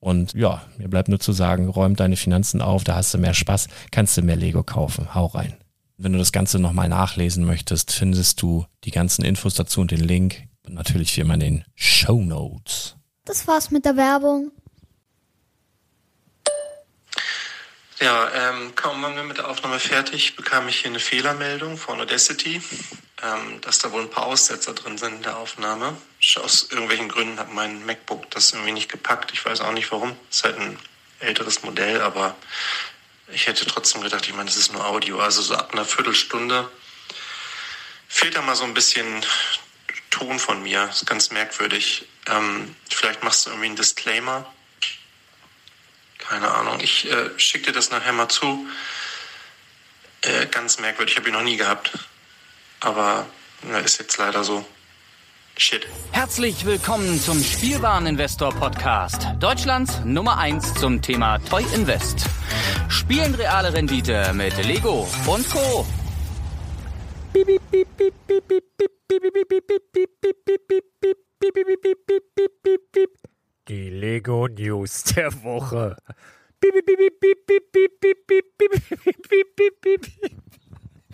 [0.00, 3.34] Und ja, mir bleibt nur zu sagen, räum deine Finanzen auf, da hast du mehr
[3.34, 5.14] Spaß, kannst du mehr Lego kaufen.
[5.14, 5.56] Hau rein.
[5.96, 10.00] Wenn du das Ganze nochmal nachlesen möchtest, findest du die ganzen Infos dazu und den
[10.00, 10.44] Link.
[10.64, 12.94] Und natürlich wie immer in den Show Notes.
[13.24, 14.52] Das war's mit der Werbung.
[18.00, 22.00] Ja, ähm, kaum waren wir mit der Aufnahme fertig, bekam ich hier eine Fehlermeldung von
[22.00, 22.62] Audacity
[23.22, 25.96] ähm, dass da wohl ein paar Aussetzer drin sind in der Aufnahme.
[26.36, 29.32] Aus irgendwelchen Gründen hat mein MacBook das irgendwie nicht gepackt.
[29.32, 30.16] Ich weiß auch nicht warum.
[30.30, 30.78] Es ist halt ein
[31.20, 32.36] älteres Modell, aber
[33.28, 35.20] ich hätte trotzdem gedacht, ich meine, es ist nur Audio.
[35.20, 36.70] Also so ab einer Viertelstunde
[38.08, 39.24] fehlt da mal so ein bisschen
[40.10, 40.86] Ton von mir.
[40.86, 42.06] Das ist ganz merkwürdig.
[42.26, 44.52] Ähm, vielleicht machst du irgendwie einen Disclaimer.
[46.18, 46.80] Keine Ahnung.
[46.80, 48.66] Ich äh, schicke dir das nachher mal zu.
[50.22, 51.14] Äh, ganz merkwürdig.
[51.14, 51.92] Ich habe ihn noch nie gehabt.
[52.80, 53.26] Aber
[53.62, 54.66] na, ist jetzt leider so.
[55.60, 55.88] Shit.
[56.12, 59.26] Herzlich willkommen zum Spielwareninvestor Podcast.
[59.40, 62.26] Deutschlands Nummer 1 zum Thema Toy Invest.
[62.88, 65.84] Spielen reale Rendite mit Lego und Co.
[73.66, 75.96] Die Lego News der Woche.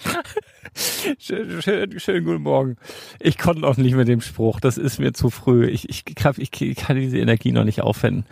[1.18, 2.76] schön, schön, schönen guten Morgen.
[3.20, 4.60] Ich konnte noch nicht mit dem Spruch.
[4.60, 5.66] Das ist mir zu früh.
[5.66, 8.26] Ich, ich, ich, ich kann diese Energie noch nicht aufwenden.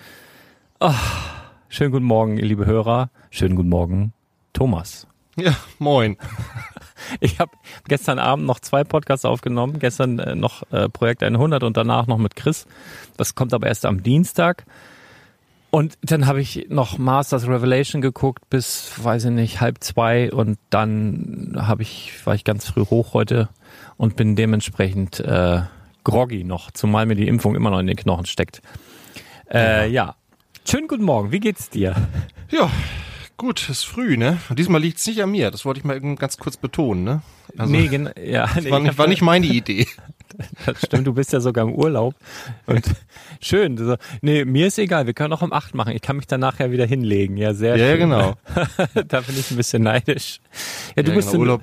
[0.80, 0.92] Oh,
[1.68, 3.10] schönen guten Morgen, ihr liebe Hörer.
[3.30, 4.12] Schönen guten Morgen,
[4.52, 5.06] Thomas.
[5.36, 6.16] Ja, moin.
[7.20, 7.50] Ich habe
[7.88, 9.80] gestern Abend noch zwei Podcasts aufgenommen.
[9.80, 12.64] Gestern äh, noch äh, Projekt 100 und danach noch mit Chris.
[13.16, 14.64] Das kommt aber erst am Dienstag.
[15.74, 20.58] Und dann habe ich noch Masters Revelation geguckt bis, weiß ich nicht, halb zwei und
[20.68, 23.48] dann habe ich, war ich ganz früh hoch heute
[23.96, 25.62] und bin dementsprechend äh,
[26.04, 28.60] groggy noch, zumal mir die Impfung immer noch in den Knochen steckt.
[29.50, 30.08] Äh, ja.
[30.08, 30.16] ja.
[30.68, 31.96] Schönen guten Morgen, wie geht's dir?
[32.50, 32.70] Ja,
[33.38, 34.38] Gut, ist früh, ne?
[34.50, 35.50] Und diesmal liegt's nicht an mir.
[35.50, 37.22] Das wollte ich mal eben ganz kurz betonen, ne?
[37.58, 39.88] Also, nee, gen ja, nee, war, nicht, war nicht meine Idee.
[40.66, 42.14] Das stimmt, du bist ja sogar im Urlaub.
[42.66, 42.82] Und
[43.40, 43.76] schön.
[43.76, 45.92] So, nee, mir ist egal, wir können auch um acht machen.
[45.94, 47.36] Ich kann mich dann nachher wieder hinlegen.
[47.36, 48.00] Ja, sehr Ja, ja, schön.
[48.00, 48.34] genau.
[49.08, 50.40] da bin ich ein bisschen neidisch.
[50.96, 51.42] Ja, du ja, bist genau.
[51.44, 51.62] in- Urlaub,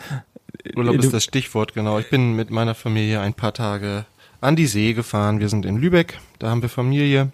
[0.76, 2.00] Urlaub du- ist das Stichwort, genau.
[2.00, 4.06] Ich bin mit meiner Familie ein paar Tage
[4.42, 5.40] an die See gefahren.
[5.40, 7.32] Wir sind in Lübeck, da haben wir Familie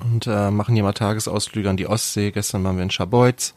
[0.00, 2.30] und äh, machen hier mal Tagesausflüge an die Ostsee.
[2.32, 3.54] Gestern waren wir in Scharbeutz.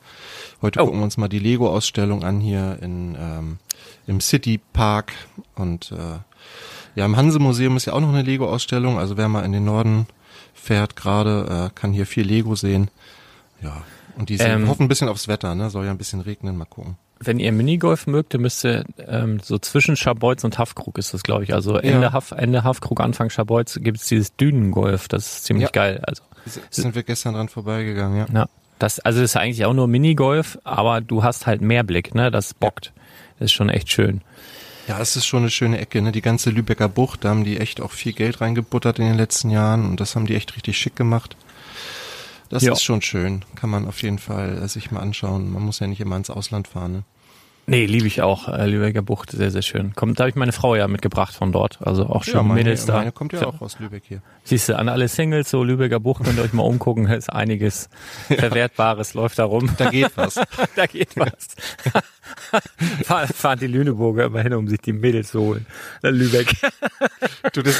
[0.61, 0.85] Heute Oh.
[0.85, 3.57] gucken wir uns mal die Lego-Ausstellung an hier in, ähm,
[4.05, 5.13] im City Park.
[5.55, 6.19] Und äh,
[6.95, 8.97] ja, im Hanse-Museum ist ja auch noch eine Lego-Ausstellung.
[8.99, 10.07] Also wer mal in den Norden
[10.53, 12.89] fährt gerade, äh, kann hier viel Lego sehen.
[13.61, 13.83] Ja,
[14.17, 14.67] und die Ähm.
[14.67, 15.69] hoffen ein bisschen aufs Wetter, ne?
[15.69, 16.97] Soll ja ein bisschen regnen, mal gucken.
[17.19, 21.23] wenn ihr Minigolf mögt, dann müsst ihr ähm, so zwischen Scharbeutz und Haffkrug ist das,
[21.23, 21.51] glaube ich.
[21.55, 22.13] Also Ende, Ja.
[22.13, 25.07] Haff, Ende Haffkrug, Anfang Scharbeutz gibt es dieses Dünengolf.
[25.07, 25.71] Das ist ziemlich Ja.
[25.71, 25.99] geil.
[26.05, 26.21] Also
[26.69, 28.25] Sind wir gestern dran vorbeigegangen, ja.
[28.41, 28.45] Ja,
[28.77, 32.29] das, also das ist eigentlich auch nur Minigolf, aber du hast halt mehr Blick, ne?
[32.29, 32.93] Das bockt.
[33.39, 34.21] Das ist schon echt schön.
[34.87, 36.11] Ja, es ist schon eine schöne Ecke, ne?
[36.11, 39.49] Die ganze Lübecker Bucht, da haben die echt auch viel Geld reingebuttert in den letzten
[39.49, 41.35] Jahren und das haben die echt richtig schick gemacht.
[42.49, 42.71] Das Ja.
[42.71, 43.43] ist schon schön.
[43.55, 45.51] Kann man auf jeden Fall äh, sich mal anschauen.
[45.51, 47.03] Man muss ja nicht immer ins Ausland fahren, ne?
[47.69, 48.47] Nee, liebe ich auch.
[48.47, 49.93] Äh, Lübecker Bucht, sehr, sehr schön.
[49.93, 51.79] Kommt, da habe ich meine Frau ja mitgebracht von dort.
[51.81, 52.93] Also auch schön ja, meine, Mädels da.
[52.99, 54.21] meine kommt ja auch aus Lübeck hier.
[54.45, 57.07] Siehst du, an alle Singles, so Lübecker Bucht, könnt ihr euch mal umgucken.
[57.09, 57.89] Da ist einiges
[58.29, 59.69] Verwertbares, läuft da rum.
[59.77, 60.35] Da geht was.
[60.77, 61.49] da geht was.
[63.03, 65.65] Fahr, fahren die Lüneburger immer hin, um sich die Mädels zu holen.
[66.01, 66.53] Lübeck.
[67.53, 67.79] Du, das,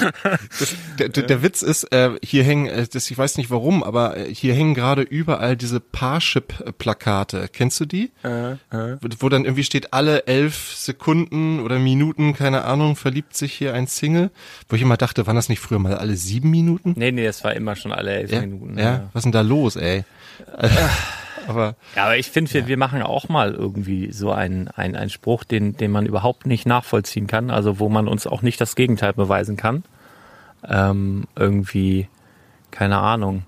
[0.59, 4.15] das, der, der, Witz ist, äh, hier hängen, äh, das, ich weiß nicht warum, aber
[4.17, 7.49] äh, hier hängen gerade überall diese Parship-Plakate.
[7.51, 8.11] Kennst du die?
[8.23, 13.73] Wo- Wo dann irgendwie steht, alle elf Sekunden oder Minuten, keine Ahnung, verliebt sich hier
[13.73, 14.31] ein Single.
[14.69, 16.94] Wo ich immer dachte, waren das nicht früher mal alle sieben Minuten?
[16.95, 18.77] Nee, nee, das war immer schon alle elf Ja, Minuten.
[18.77, 19.09] ja?
[19.13, 20.05] was ist denn da los, ey?
[21.47, 25.09] Aber Ja, aber ich finde, wir, wir machen auch mal irgendwie so einen, einen, einen
[25.09, 28.75] Spruch, den, den man überhaupt nicht nachvollziehen kann, also wo man uns auch nicht das
[28.75, 29.83] Gegenteil beweisen kann.
[30.67, 32.07] Ähm, irgendwie,
[32.71, 33.44] keine Ahnung,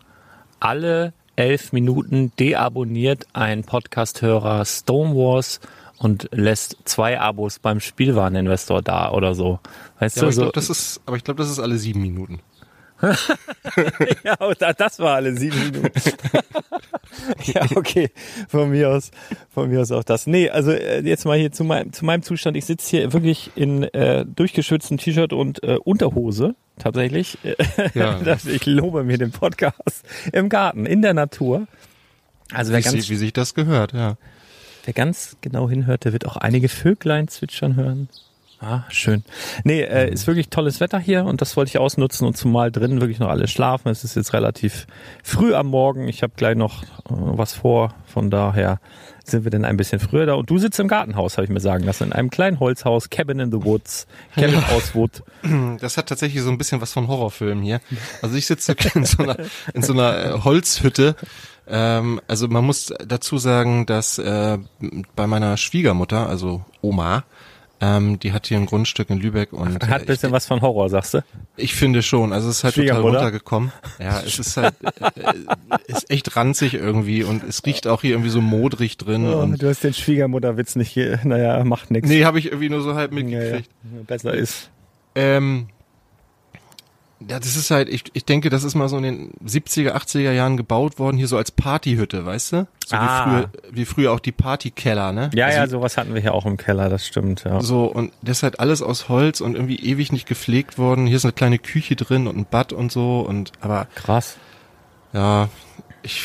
[0.60, 5.60] alle elf Minuten deabonniert ein Podcast-Hörer Stonewars
[5.98, 9.60] und lässt zwei Abos beim Spielwareninvestor da oder so.
[10.00, 11.78] Weißt ja, du, aber ich so, glaube, das ist, aber ich glaube, das ist alle
[11.78, 12.40] sieben Minuten.
[14.24, 14.36] Ja,
[14.74, 15.90] das war alle sieben Minuten.
[17.46, 18.10] ja, okay.
[18.48, 19.12] Von mir aus,
[19.54, 20.28] von mir aus auch das.
[20.28, 22.57] Nee, also äh, jetzt mal hier zu meinem, zu meinem Zustand.
[22.57, 26.56] Ich sitze hier wirklich in äh, durchgeschütztem T-Shirt und äh, Unterhose.
[26.78, 27.38] Tatsächlich.
[27.94, 28.19] Ja.
[28.24, 31.68] Das- ich lobe mir den Podcast im Garten, in der Natur.
[32.54, 34.18] Also wer Wie, ganz, sie, wie sich das gehört, ja.
[34.86, 38.10] wer ganz genau hinhört, der wird auch einige Vöglein zwitschern hören.
[38.62, 39.24] Ah, schön.
[39.64, 43.00] Nee, äh, ist wirklich tolles Wetter hier und das wollte ich ausnutzen und zumal drinnen
[43.00, 43.88] wirklich noch alle schlafen.
[43.88, 44.86] Es ist jetzt relativ
[45.24, 46.10] früh am Morgen.
[46.10, 47.94] Ich habe gleich noch äh, was vor.
[48.06, 48.82] Von daher
[49.24, 50.34] sind wir denn ein bisschen früher da.
[50.34, 53.40] Und du sitzt im Gartenhaus, habe ich mir sagen lassen, in einem kleinen Holzhaus, Cabin
[53.40, 55.24] in the Woods, Cabin aus Wood.
[55.80, 57.80] Das hat tatsächlich so ein bisschen was von Horrorfilm hier.
[58.22, 59.38] Also ich sitze in so einer,
[59.74, 61.16] in so einer äh, Holzhütte.
[61.68, 64.58] Ähm, also man muss dazu sagen, dass äh,
[65.16, 67.24] bei meiner Schwiegermutter, also Oma,
[67.81, 70.62] ähm, die hat hier ein Grundstück in Lübeck und Hat äh, ein bisschen was von
[70.62, 71.18] Horror, sagst du?
[71.56, 73.72] ich, ich finde schon, also es ist halt total runtergekommen.
[74.00, 75.34] Ja, es ist halt äh,
[75.88, 79.58] ist echt ranzig irgendwie und es riecht auch hier irgendwie so modrig drin und Oh,
[79.58, 81.20] du hast den Schwiegermutterwitz nicht hier.
[81.24, 82.10] Naja, macht nichts.
[82.10, 83.24] nee, habe ich irgendwie nur so halb ja, ja.
[83.24, 83.70] mitgekriegt.
[84.08, 84.70] Besser ist.
[85.15, 85.68] Ähm,
[87.28, 90.32] ja, das ist halt, ich, ich denke, das ist mal so in den 70er, 80er
[90.32, 92.68] Jahren gebaut worden, hier so als Partyhütte, weißt du?
[92.88, 93.26] So Ah.
[93.26, 95.30] wie früher, wie früher auch die Partykeller, ne?
[95.34, 97.60] Ja, also, ja, sowas hatten wir hier auch im Keller, das stimmt, ja.
[97.62, 101.08] So, und das ist halt alles aus Holz und irgendwie ewig nicht gepflegt worden.
[101.08, 104.38] Hier ist eine kleine Küche drin und ein Bad und so und, aber, Krass.
[105.14, 105.50] ja,
[106.04, 106.24] ich,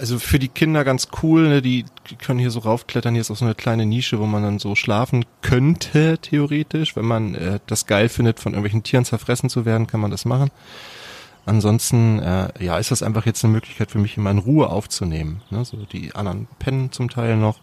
[0.00, 1.62] also für die Kinder ganz cool, ne?
[1.62, 3.12] die, die können hier so raufklettern.
[3.14, 6.96] Hier ist auch so eine kleine Nische, wo man dann so schlafen könnte, theoretisch.
[6.96, 10.24] Wenn man äh, das geil findet, von irgendwelchen Tieren zerfressen zu werden, kann man das
[10.24, 10.50] machen.
[11.44, 15.42] Ansonsten, äh, ja, ist das einfach jetzt eine Möglichkeit für mich, immer in Ruhe aufzunehmen.
[15.50, 15.64] Ne?
[15.66, 17.58] So die anderen pennen zum Teil noch.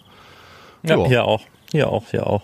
[0.84, 1.08] Ja, Ja.
[1.08, 1.42] hier auch.
[1.72, 2.44] Hier auch, hier auch.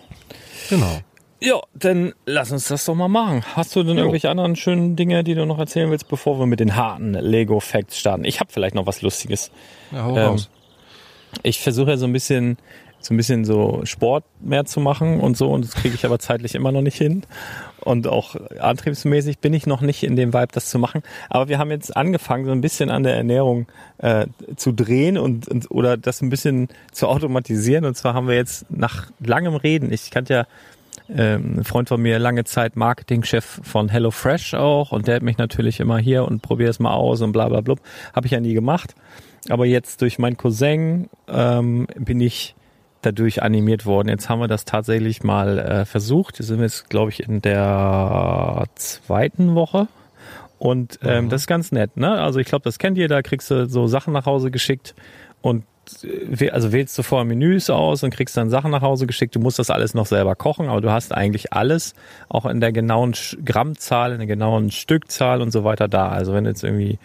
[0.70, 1.00] Genau.
[1.40, 3.42] Ja, dann lass uns das doch mal machen.
[3.54, 4.02] Hast du denn Jo.
[4.04, 7.60] irgendwelche anderen schönen Dinge, die du noch erzählen willst, bevor wir mit den harten Lego
[7.60, 8.24] Facts starten?
[8.24, 9.50] Ich habe vielleicht noch was Lustiges.
[9.92, 10.50] Ja, hau Ähm, raus.
[11.42, 12.56] Ich versuche ja so ein bisschen
[13.00, 16.18] so ein bisschen so Sport mehr zu machen und so und das kriege ich aber
[16.18, 17.22] zeitlich immer noch nicht hin
[17.80, 21.02] und auch antriebsmäßig bin ich noch nicht in dem Vibe, das zu machen.
[21.28, 23.66] Aber wir haben jetzt angefangen, so ein bisschen an der Ernährung
[23.98, 24.26] äh,
[24.56, 27.84] zu drehen und, und oder das ein bisschen zu automatisieren.
[27.84, 30.46] Und zwar haben wir jetzt nach langem Reden, ich kannte ja
[31.08, 35.38] ähm, ein Freund von mir lange Zeit Marketingchef von HelloFresh auch und der hat mich
[35.38, 37.74] natürlich immer hier und probier es mal aus und bla bla bla.
[38.14, 38.94] Habe ich ja nie gemacht.
[39.50, 42.54] Aber jetzt durch meinen Cousin ähm, bin ich
[43.02, 44.08] dadurch animiert worden.
[44.08, 46.38] Jetzt haben wir das tatsächlich mal äh, versucht.
[46.38, 49.88] Wir sind jetzt, glaube ich, in der zweiten Woche.
[50.58, 52.12] Und ähm, das ist ganz nett, ne?
[52.22, 54.94] Also ich glaube, das kennt jeder, kriegst du so Sachen nach Hause geschickt
[55.42, 55.64] und
[56.52, 59.34] also wählst du vorher Menüs aus und kriegst dann Sachen nach Hause geschickt.
[59.34, 61.94] Du musst das alles noch selber kochen, aber du hast eigentlich alles
[62.28, 63.14] auch in der genauen
[63.44, 66.08] Grammzahl, in der genauen Stückzahl und so weiter da.
[66.08, 66.98] Also wenn du jetzt irgendwie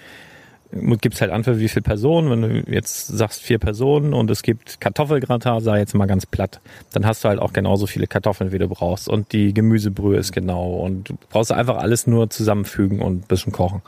[0.71, 2.29] gibt's halt an für wie viele Personen.
[2.29, 6.61] Wenn du jetzt sagst vier Personen und es gibt Kartoffelgratin, sag jetzt mal ganz platt,
[6.93, 9.09] dann hast du halt auch genauso viele Kartoffeln, wie du brauchst.
[9.09, 10.75] Und die Gemüsebrühe ist genau.
[10.75, 13.81] Und du brauchst einfach alles nur zusammenfügen und bisschen kochen.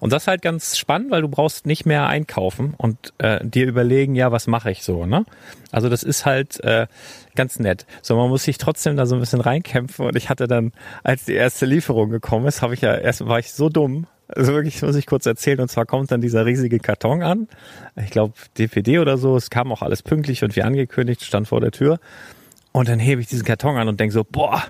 [0.00, 3.66] Und das ist halt ganz spannend, weil du brauchst nicht mehr einkaufen und äh, dir
[3.66, 5.24] überlegen, ja, was mache ich so, ne?
[5.70, 6.86] Also das ist halt äh,
[7.34, 7.86] ganz nett.
[8.02, 10.06] So, man muss sich trotzdem da so ein bisschen reinkämpfen.
[10.06, 10.72] Und ich hatte dann,
[11.02, 14.52] als die erste Lieferung gekommen ist, habe ich ja erst war ich so dumm, also
[14.52, 15.60] wirklich muss ich kurz erzählen.
[15.60, 17.48] Und zwar kommt dann dieser riesige Karton an.
[17.96, 19.36] Ich glaube DPD oder so.
[19.36, 21.98] Es kam auch alles pünktlich und wie angekündigt, stand vor der Tür.
[22.72, 24.62] Und dann hebe ich diesen Karton an und denke so, boah,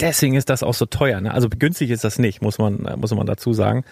[0.00, 1.20] deswegen ist das auch so teuer.
[1.20, 1.32] Ne?
[1.32, 3.84] Also günstig ist das nicht, muss man, muss man dazu sagen.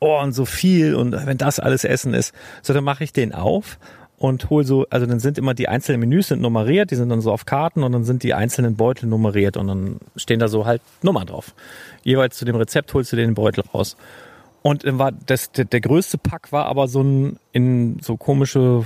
[0.00, 2.34] Oh, und so viel und wenn das alles Essen ist.
[2.62, 3.78] So, dann mache ich den auf
[4.22, 7.20] und hol so, also dann sind immer die einzelnen Menüs sind nummeriert, die sind dann
[7.20, 10.64] so auf Karten und dann sind die einzelnen Beutel nummeriert und dann stehen da so
[10.64, 11.56] halt Nummern drauf.
[12.04, 13.96] Jeweils zu dem Rezept holst du den Beutel raus.
[14.62, 18.84] Und dann war das, der, der größte Pack war aber so ein in so komische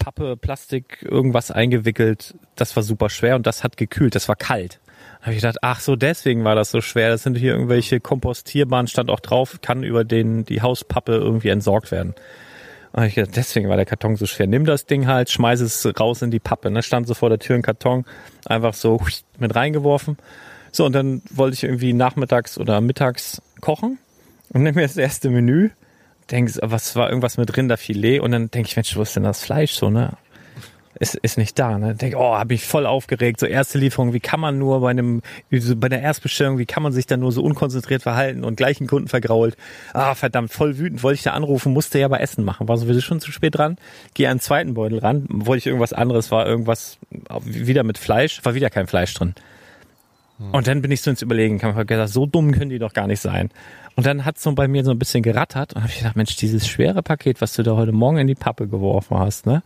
[0.00, 2.34] Pappe, Plastik, irgendwas eingewickelt.
[2.56, 4.80] Das war super schwer und das hat gekühlt, das war kalt.
[5.20, 7.10] Da habe ich gedacht, ach so, deswegen war das so schwer.
[7.10, 11.92] Das sind hier irgendwelche kompostierbaren, stand auch drauf, kann über den die Hauspappe irgendwie entsorgt
[11.92, 12.16] werden.
[12.92, 14.46] Und ich gedacht, deswegen war der Karton so schwer.
[14.46, 16.70] Nimm das Ding halt, schmeiß es raus in die Pappe.
[16.70, 16.82] Ne?
[16.82, 18.04] Stand so vor der Tür ein Karton,
[18.46, 19.00] einfach so
[19.38, 20.16] mit reingeworfen.
[20.72, 23.98] So, und dann wollte ich irgendwie nachmittags oder mittags kochen
[24.52, 25.70] und nehme mir das erste Menü,
[26.30, 29.42] denk, was war irgendwas mit Rinderfilet und dann denke ich, Mensch, wo ist denn das
[29.42, 30.16] Fleisch so, ne?
[30.98, 31.94] Ist, ist nicht da, ne?
[31.94, 33.38] Denk, oh, hab ich voll aufgeregt.
[33.38, 36.92] So erste Lieferung, wie kann man nur bei einem, bei der Erstbestellung, wie kann man
[36.92, 39.56] sich da nur so unkonzentriert verhalten und gleich einen Kunden vergrault?
[39.94, 42.66] Ah, verdammt, voll wütend, wollte ich da anrufen, musste ja aber Essen machen.
[42.66, 43.76] War sowieso schon zu spät dran.
[44.14, 46.98] Geh an den zweiten Beutel ran, wollte ich irgendwas anderes, war irgendwas
[47.44, 49.34] wieder mit Fleisch, war wieder kein Fleisch drin.
[50.52, 52.94] Und dann bin ich so ins Überlegen, kann man gesagt, so dumm können die doch
[52.94, 53.50] gar nicht sein.
[53.94, 56.34] Und dann hat so bei mir so ein bisschen gerattert und habe ich gedacht, Mensch,
[56.36, 59.62] dieses schwere Paket, was du da heute Morgen in die Pappe geworfen hast, ne?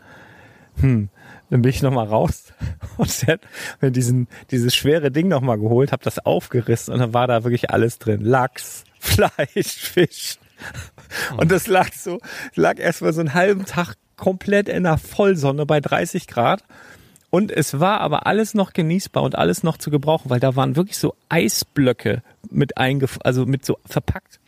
[0.81, 1.09] Hm.
[1.51, 2.53] Dann bin ich nochmal raus
[2.97, 3.41] und hat
[3.81, 7.71] mir diesen, dieses schwere Ding nochmal geholt, habe das aufgerissen und dann war da wirklich
[7.71, 8.21] alles drin.
[8.23, 10.39] Lachs, Fleisch, Fisch.
[11.37, 12.19] Und das lag so,
[12.55, 16.65] lag erstmal so einen halben Tag komplett in der Vollsonne bei 30 Grad.
[17.31, 20.77] Und es war aber alles noch genießbar und alles noch zu gebrauchen, weil da waren
[20.77, 24.39] wirklich so Eisblöcke mit eingef also mit so verpackt.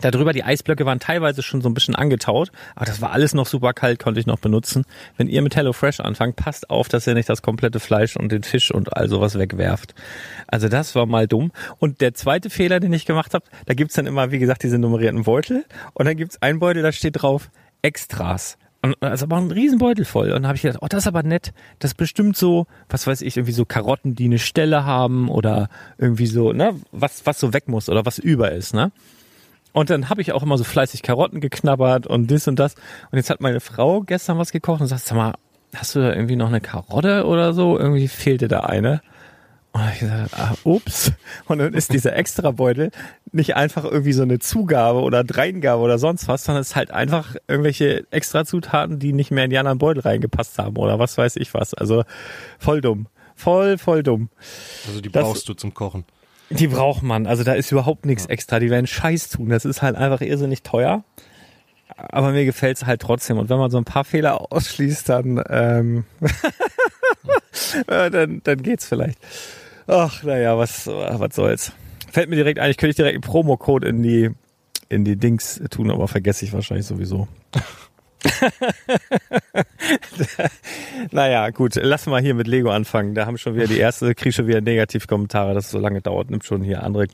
[0.00, 3.46] Darüber die Eisblöcke waren teilweise schon so ein bisschen angetaut, aber das war alles noch
[3.46, 4.84] super kalt, konnte ich noch benutzen.
[5.16, 8.42] Wenn ihr mit HelloFresh anfangt, passt auf, dass ihr nicht das komplette Fleisch und den
[8.42, 9.94] Fisch und all sowas wegwerft.
[10.46, 11.52] Also das war mal dumm.
[11.78, 14.78] Und der zweite Fehler, den ich gemacht habe, da gibt's dann immer, wie gesagt, diese
[14.78, 17.50] nummerierten Beutel und dann gibt's einen Beutel, da steht drauf
[17.82, 18.58] Extras.
[18.84, 20.26] Und ist aber ein Riesenbeutel voll.
[20.26, 21.54] Und dann habe ich gedacht, oh, das ist aber nett.
[21.78, 25.70] Das ist bestimmt so, was weiß ich, irgendwie so Karotten, die eine Stelle haben oder
[25.96, 28.92] irgendwie so, ne, was, was so weg muss oder was über ist, ne?
[29.74, 32.76] Und dann habe ich auch immer so fleißig Karotten geknabbert und das und das.
[33.10, 35.34] Und jetzt hat meine Frau gestern was gekocht und sagt, sag mal,
[35.74, 37.76] hast du da irgendwie noch eine Karotte oder so?
[37.78, 39.02] Irgendwie fehlte da eine.
[39.72, 41.10] Und ich gesagt, ah, ups.
[41.46, 42.92] Und dann ist dieser Extrabeutel
[43.32, 46.92] nicht einfach irgendwie so eine Zugabe oder Dreingabe oder sonst was, sondern es ist halt
[46.92, 51.34] einfach irgendwelche Extrazutaten, die nicht mehr in die anderen Beutel reingepasst haben oder was weiß
[51.34, 51.74] ich was.
[51.74, 52.04] Also
[52.60, 53.08] voll dumm.
[53.34, 54.28] Voll, voll dumm.
[54.86, 56.04] Also die Das- brauchst du zum Kochen.
[56.50, 57.26] Die braucht man.
[57.26, 58.58] Also da ist überhaupt nichts extra.
[58.60, 59.48] Die werden Scheiß tun.
[59.48, 61.04] Das ist halt einfach irrsinnig teuer.
[61.96, 63.38] Aber mir gefällt's halt trotzdem.
[63.38, 66.04] Und wenn man so ein paar Fehler ausschließt, dann, ähm,
[67.86, 69.18] äh, dann, dann geht's vielleicht.
[69.86, 71.72] Ach, naja, was, was soll's.
[72.10, 74.30] Fällt mir direkt ein, ich könnte ich direkt einen Promocode in die,
[74.88, 77.28] in die Dings tun, aber vergesse ich wahrscheinlich sowieso.
[81.10, 83.14] naja, gut, lass mal hier mit Lego anfangen.
[83.14, 86.30] Da haben schon wieder die erste, krieg schon wieder Negativkommentare, dass es so lange dauert,
[86.30, 87.06] nimmt schon hier andere,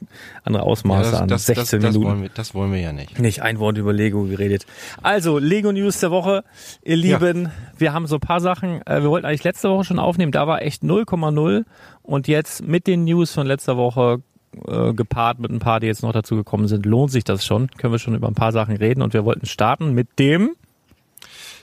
[0.45, 1.29] andere Ausmaße an.
[1.29, 2.11] 16 das, Minuten.
[2.11, 3.19] wollen wir, das wollen wir ja nicht.
[3.19, 4.67] Nicht ein Wort über Lego geredet.
[5.02, 6.45] Also, Lego News der Woche.
[6.83, 8.83] Ihr Lieben, wir haben so ein paar Sachen.
[8.87, 10.33] äh, Wir wollten eigentlich letzte Woche schon aufnehmen.
[10.33, 11.64] Da war echt 0,0.
[12.02, 14.23] Und jetzt mit den News von letzter Woche
[14.67, 17.69] äh, gepaart mit ein paar, die jetzt noch dazu gekommen sind, lohnt sich das schon.
[17.76, 19.02] Können wir schon über ein paar Sachen reden.
[19.02, 20.50] Und wir wollten starten mit dem.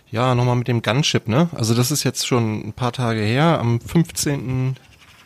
[0.09, 1.49] Ja, nochmal mit dem Gunship, ne?
[1.53, 4.77] Also das ist jetzt schon ein paar Tage her, am 15.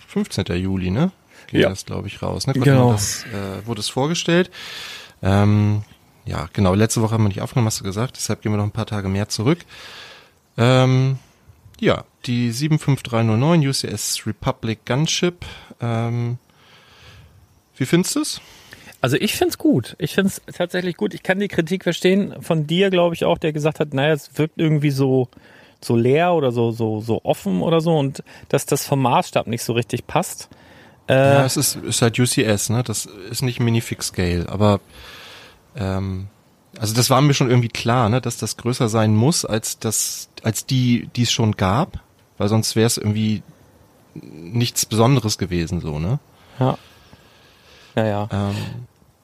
[0.07, 0.45] 15.
[0.57, 1.11] Juli, ne?
[1.47, 1.69] Geht Ja.
[1.69, 2.47] das, glaube ich, raus.
[2.47, 2.53] Ne?
[2.53, 2.91] Genau.
[2.93, 4.49] Das, äh, wurde es vorgestellt.
[5.21, 5.83] Ähm,
[6.25, 8.63] ja, genau, letzte Woche haben wir nicht aufgenommen, hast du gesagt, deshalb gehen wir noch
[8.63, 9.59] ein paar Tage mehr zurück.
[10.57, 11.17] Ähm,
[11.79, 15.45] ja, die 75309 UCS Republic Gunship.
[15.79, 16.37] Ähm,
[17.75, 18.41] wie findest du es?
[19.01, 19.95] Also ich find's gut.
[19.97, 21.13] Ich find's tatsächlich gut.
[21.13, 24.37] Ich kann die Kritik verstehen von dir, glaube ich auch, der gesagt hat, naja, es
[24.37, 25.27] wirkt irgendwie so
[25.83, 29.63] so leer oder so so so offen oder so und dass das vom Maßstab nicht
[29.63, 30.49] so richtig passt.
[31.07, 32.83] Äh, Ja, es ist, ist halt UCS, ne?
[32.83, 34.79] Das ist nicht Minifix Scale, aber
[35.75, 36.27] ähm,
[36.79, 40.29] also das war mir schon irgendwie klar, ne, dass das größer sein muss als das,
[40.43, 41.99] als die, die es schon gab,
[42.37, 43.41] weil sonst wäre es irgendwie
[44.13, 46.19] nichts Besonderes gewesen, so, ne?
[46.59, 46.77] ja.
[47.95, 48.29] Ja, ja.
[48.31, 48.55] Ähm,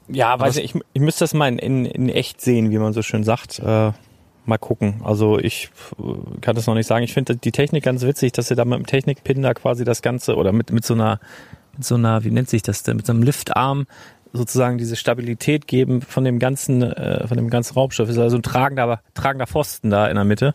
[0.09, 2.77] Ja, weiß es- ich, ich, ich müsste das mal in, in, in echt sehen, wie
[2.77, 3.59] man so schön sagt.
[3.59, 3.91] Äh,
[4.45, 5.01] mal gucken.
[5.03, 7.03] Also ich äh, kann das noch nicht sagen.
[7.03, 10.01] Ich finde die Technik ganz witzig, dass sie da mit dem Technikpin da quasi das
[10.01, 11.19] Ganze oder mit, mit so einer,
[11.75, 13.85] mit so einer, wie nennt sich das denn, mit so einem Liftarm
[14.33, 18.07] sozusagen diese Stabilität geben von dem ganzen, äh, von dem ganzen Raumstoff.
[18.09, 20.53] Ist also ein tragender, tragender Pfosten da in der Mitte,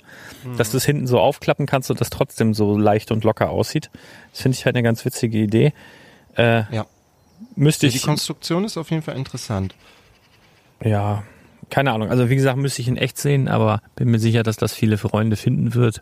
[0.56, 3.90] dass du es hinten so aufklappen kannst und das trotzdem so leicht und locker aussieht.
[4.30, 5.72] Das finde ich halt eine ganz witzige Idee.
[6.36, 6.86] Äh, ja.
[7.56, 9.74] Müsste Die ich, Konstruktion ist auf jeden Fall interessant.
[10.84, 11.22] Ja,
[11.70, 12.10] keine Ahnung.
[12.10, 14.98] Also wie gesagt, müsste ich in echt sehen, aber bin mir sicher, dass das viele
[14.98, 16.00] Freunde finden wird.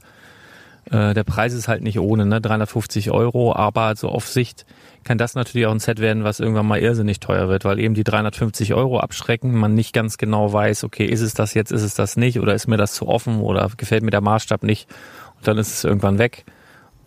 [0.91, 2.41] Äh, der Preis ist halt nicht ohne, ne?
[2.41, 4.65] 350 Euro, aber so auf Sicht
[5.05, 7.95] kann das natürlich auch ein Set werden, was irgendwann mal irrsinnig teuer wird, weil eben
[7.95, 11.83] die 350 Euro abschrecken, man nicht ganz genau weiß, okay, ist es das jetzt, ist
[11.83, 14.89] es das nicht, oder ist mir das zu offen oder gefällt mir der Maßstab nicht
[15.37, 16.45] und dann ist es irgendwann weg.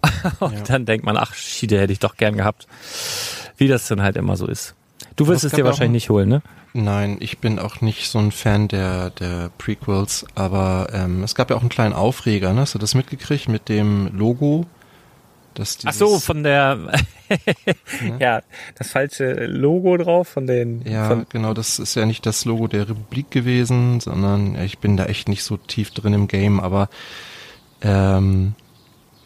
[0.40, 0.60] und Ja.
[0.68, 2.68] dann denkt man, ach, Schiede hätte ich doch gern gehabt.
[3.58, 4.76] Wie das dann halt immer so ist.
[5.16, 6.42] Du wirst es dir wahrscheinlich ein- nicht holen, ne?
[6.74, 11.52] Nein, ich bin auch nicht so ein Fan der, der Prequels, aber ähm, es gab
[11.52, 12.62] ja auch einen kleinen Aufreger, ne?
[12.62, 14.66] Hast du das mitgekriegt mit dem Logo?
[15.54, 16.80] Dass Ach dieses, so, von der,
[18.20, 18.42] ja,
[18.76, 22.68] das falsche Logo drauf von den, Ja, von, genau, das ist ja nicht das Logo
[22.68, 26.60] der Republik gewesen, sondern ja, ich bin da echt nicht so tief drin im Game,
[26.60, 26.90] aber
[27.84, 28.56] ähm,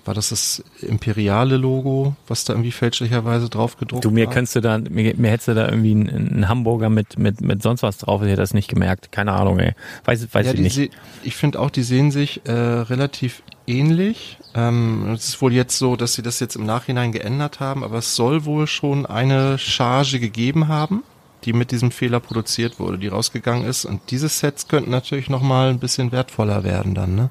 [0.08, 4.34] war das das imperiale Logo, was da irgendwie fälschlicherweise drauf gedruckt du, mir war?
[4.34, 7.62] könntest du da, mir, mir hättest du da irgendwie einen, einen Hamburger mit, mit, mit
[7.62, 9.12] sonst was drauf, ich hätte das nicht gemerkt.
[9.12, 9.74] Keine Ahnung, ey.
[10.06, 10.76] Weiß, weiß ja, ich nicht.
[10.76, 10.90] se-
[11.24, 14.38] ich finde auch, die sehen sich äh, relativ ähnlich.
[14.56, 17.98] Ähm, es ist wohl jetzt so, dass sie das jetzt im Nachhinein geändert haben, aber
[17.98, 21.04] es soll wohl schon eine Charge gegeben haben,
[21.44, 23.86] die mit diesem Fehler produziert wurde, die rausgegangen ist.
[23.86, 27.30] Und diese Sets könnten natürlich nochmal ein bisschen wertvoller werden dann, ne?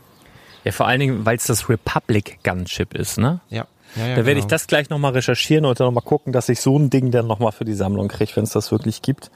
[0.66, 3.38] Ja, vor allen Dingen, weil es das Republic Gunship ist, ne?
[3.50, 3.68] Ja.
[3.94, 4.48] ja, ja da werde ich genau.
[4.48, 7.52] das gleich nochmal recherchieren und dann nochmal gucken, dass ich so ein Ding dann nochmal
[7.52, 9.30] für die Sammlung kriege, wenn es das wirklich gibt.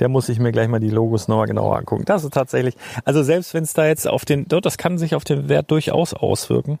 [0.00, 2.04] Der muss ich mir gleich mal die Logos nochmal genauer angucken.
[2.04, 5.22] Das ist tatsächlich, also selbst wenn es da jetzt auf den, das kann sich auf
[5.22, 6.80] den Wert durchaus auswirken.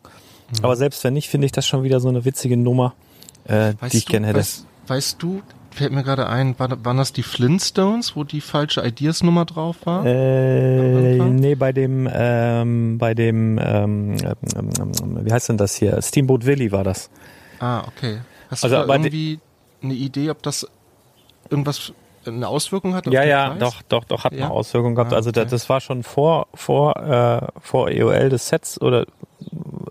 [0.50, 0.64] Mhm.
[0.64, 2.94] Aber selbst wenn nicht, finde ich das schon wieder so eine witzige Nummer,
[3.44, 4.40] äh, Weißt die ich gerne hätte.
[4.40, 8.86] Weißt, weißt du, fällt mir gerade ein, war, waren das die Flintstones, wo die falsche
[8.86, 10.04] Ideas-Nummer drauf war?
[10.06, 16.00] Äh, nee, bei dem, ähm, bei dem, ähm, ähm, ähm, wie heißt denn das hier?
[16.02, 17.10] Steamboat Willie war das.
[17.58, 18.20] Ah, okay.
[18.50, 19.40] Hast Also, du da irgendwie
[19.82, 20.66] eine Idee, ob das
[21.50, 21.92] irgendwas
[22.24, 23.06] eine Auswirkung hat?
[23.08, 23.58] auf Ja, ja, Preis?
[23.58, 24.44] doch, doch, doch, hat Ja?
[24.46, 25.12] eine Auswirkung gehabt.
[25.12, 25.50] Ah, Also das, okay.
[25.50, 29.06] das war schon vor, vor, äh, vor EOL des Sets oder,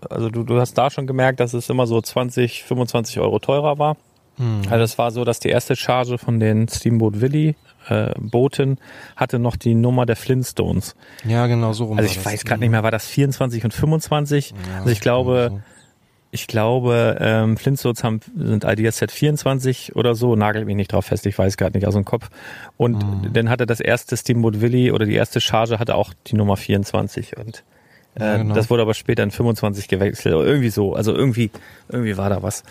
[0.08, 3.78] also du, du hast da schon gemerkt, dass es immer so 20, 25 Euro teurer
[3.78, 3.96] war.
[4.36, 4.62] Hm.
[4.70, 7.54] Also es war so, dass die erste Charge von den Steamboat Willie
[7.88, 8.78] äh, Booten
[9.16, 10.94] hatte noch die Nummer der Flintstones.
[11.24, 14.50] Ja, genau, so rum Also ich weiß gerade nicht mehr, war das 24 und 25?
[14.68, 15.60] Ja, also ich glaube, so.
[16.30, 21.06] ich glaube, ähm, Flintstones haben, sind Ideas Set 24 oder so, nagelt mich nicht drauf
[21.06, 22.30] fest, ich weiß gerade nicht aus dem Kopf.
[22.76, 23.32] Und Mhm.
[23.32, 27.36] dann hatte das erste Steamboat Willie oder die erste Charge hatte auch die Nummer 24
[27.36, 27.64] und
[28.18, 28.54] Ja, genau.
[28.54, 30.94] das wurde aber später in 25 gewechselt oder irgendwie so.
[30.94, 31.50] Also irgendwie,
[31.88, 32.62] irgendwie war da was.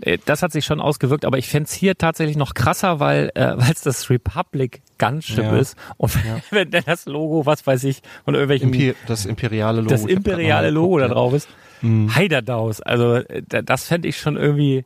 [0.00, 3.56] Äh, Das hat sich schon ausgewirkt, aber ich fänd's hier tatsächlich noch krasser, weil äh,
[3.72, 5.56] es das Republic Gunship Ja.
[5.58, 6.38] ist und Ja.
[6.50, 9.90] wenn dann das Logo, was weiß ich, von irgendwelchen Imper das imperiale Logo.
[9.90, 11.48] das imperiale Logo da drauf ist.
[11.82, 12.14] Mhm.
[12.14, 12.80] Heiderdaus.
[12.80, 14.84] Also äh, da- das fände ich schon irgendwie.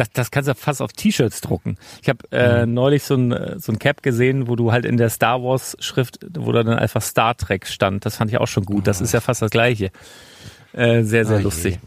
[0.00, 1.76] Das, das kannst du fast auf T-Shirts drucken.
[2.02, 2.72] Ich habe äh, Mhm.
[2.74, 5.76] neulich so ein, äh, so ein Cap gesehen, wo du halt in der Star Wars
[5.80, 8.06] Schrift, wo da dann einfach Star Trek stand.
[8.06, 8.86] Das fand ich auch schon gut.
[8.86, 9.90] Das ist ja fast das gleiche.
[10.72, 11.44] Äh, sehr, sehr Ah, je.
[11.44, 11.78] lustig.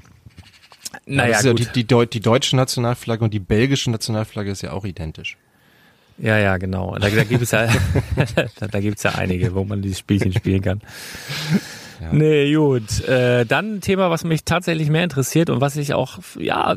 [1.08, 1.60] Ja, Naja, ja gut.
[1.60, 5.38] die, die, Deu die deutsche Nationalflagge und die belgische Nationalflagge ist ja auch identisch.
[6.20, 6.96] Ja, ja, genau.
[7.00, 7.66] Da, da gibt es ja,
[8.60, 10.82] da, da gibt es ja einige, wo man dieses Spielchen spielen kann.
[12.04, 12.14] Ja.
[12.14, 13.08] Nee, gut.
[13.08, 16.76] Äh, dann ein Thema, was mich tatsächlich mehr interessiert und was ich auch, ja,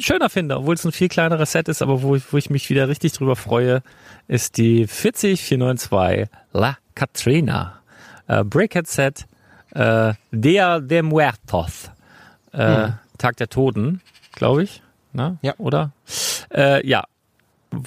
[0.00, 2.70] schöner finde, obwohl es ein viel kleineres Set ist, aber wo ich, wo ich mich
[2.70, 3.82] wieder richtig drüber freue,
[4.26, 7.80] ist die 40492 La Katrina.
[8.26, 9.26] Äh, Brickhead Set,
[9.74, 11.90] äh, Dia de Muertos.
[12.52, 14.00] Äh, Tag der Toten,
[14.32, 14.82] glaube ich.
[15.12, 15.38] Ne?
[15.42, 15.54] Ja.
[15.58, 15.92] Oder?
[16.54, 17.04] Äh, ja,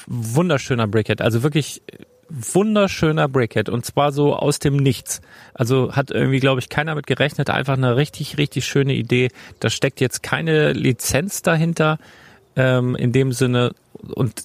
[0.05, 1.21] wunderschöner Brickhead.
[1.21, 1.81] Also wirklich
[2.29, 5.21] wunderschöner Brickhead und zwar so aus dem Nichts.
[5.53, 7.49] Also hat irgendwie, glaube ich, keiner mit gerechnet.
[7.49, 9.29] Einfach eine richtig, richtig schöne Idee.
[9.59, 11.99] Da steckt jetzt keine Lizenz dahinter
[12.55, 13.73] ähm, in dem Sinne
[14.13, 14.43] und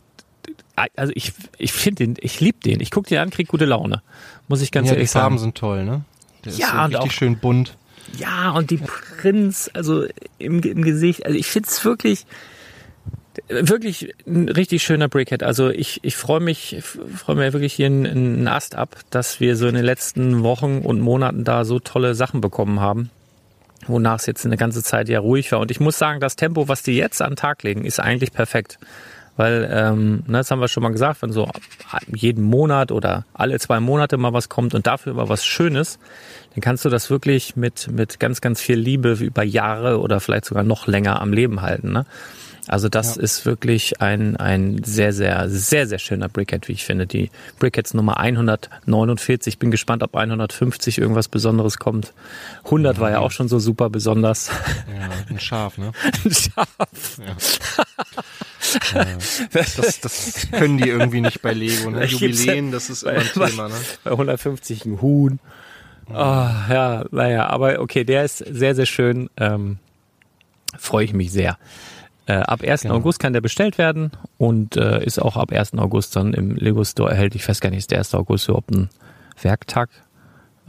[0.96, 2.80] also ich, ich finde den, ich liebe den.
[2.80, 4.02] Ich gucke den an, krieg gute Laune.
[4.48, 5.42] Muss ich ganz ja, die ehrlich Farben sagen.
[5.50, 6.02] sind toll, ne?
[6.44, 7.76] Der Ja, ist so und richtig auch- schön bunt.
[8.18, 10.04] Ja, und die Prinz, also
[10.38, 12.26] im, im Gesicht, also ich find's wirklich,
[13.48, 15.42] wirklich ein richtig schöner Brickhead.
[15.42, 19.56] Also ich, ich freue mich, freue mir wirklich hier einen, einen Ast ab, dass wir
[19.56, 23.10] so in den letzten Wochen und Monaten da so tolle Sachen bekommen haben.
[23.86, 25.58] Wonach es jetzt eine ganze Zeit ja ruhig war.
[25.58, 28.32] Und ich muss sagen, das Tempo, was die jetzt an den Tag legen, ist eigentlich
[28.32, 28.78] perfekt.
[29.36, 31.48] Weil, ähm, ne, das haben wir schon mal gesagt, wenn so
[32.14, 35.98] jeden Monat oder alle zwei Monate mal was kommt und dafür aber was Schönes,
[36.54, 40.44] dann kannst du das wirklich mit, mit ganz, ganz viel Liebe über Jahre oder vielleicht
[40.44, 41.92] sogar noch länger am Leben halten.
[41.92, 42.04] Ne?
[42.72, 47.06] Also das ist wirklich ein, ein sehr, sehr, sehr, sehr schöner Brickhead, wie ich finde.
[47.06, 49.58] Die Brickheads Nummer 149.
[49.58, 52.14] Bin gespannt, ob 150 irgendwas Besonderes kommt.
[52.64, 54.48] 100 war ja auch schon so super besonders.
[54.88, 55.92] Ja, ein Schaf, ne?
[56.30, 56.68] Schaf.
[59.52, 62.04] Das, das können die irgendwie nicht bei Lego, ne?
[62.06, 63.74] Jubiläen, das ist immer ein Thema, ne?
[64.02, 65.40] Bei 150 ein Huhn.
[66.10, 69.28] Ah, ja, naja, aber okay, der ist sehr, sehr schön.
[69.36, 69.78] Ähm,
[70.78, 71.58] Freue ich mich sehr.
[72.26, 72.82] Äh, ab 1.
[72.82, 72.94] Genau.
[72.94, 75.74] August kann der bestellt werden und äh, ist auch ab 1.
[75.74, 77.42] August dann im Lego Store erhältlich.
[77.42, 78.14] Ich weiß gar nicht, ist der 1.
[78.14, 78.88] August überhaupt ein
[79.40, 79.90] Werktag?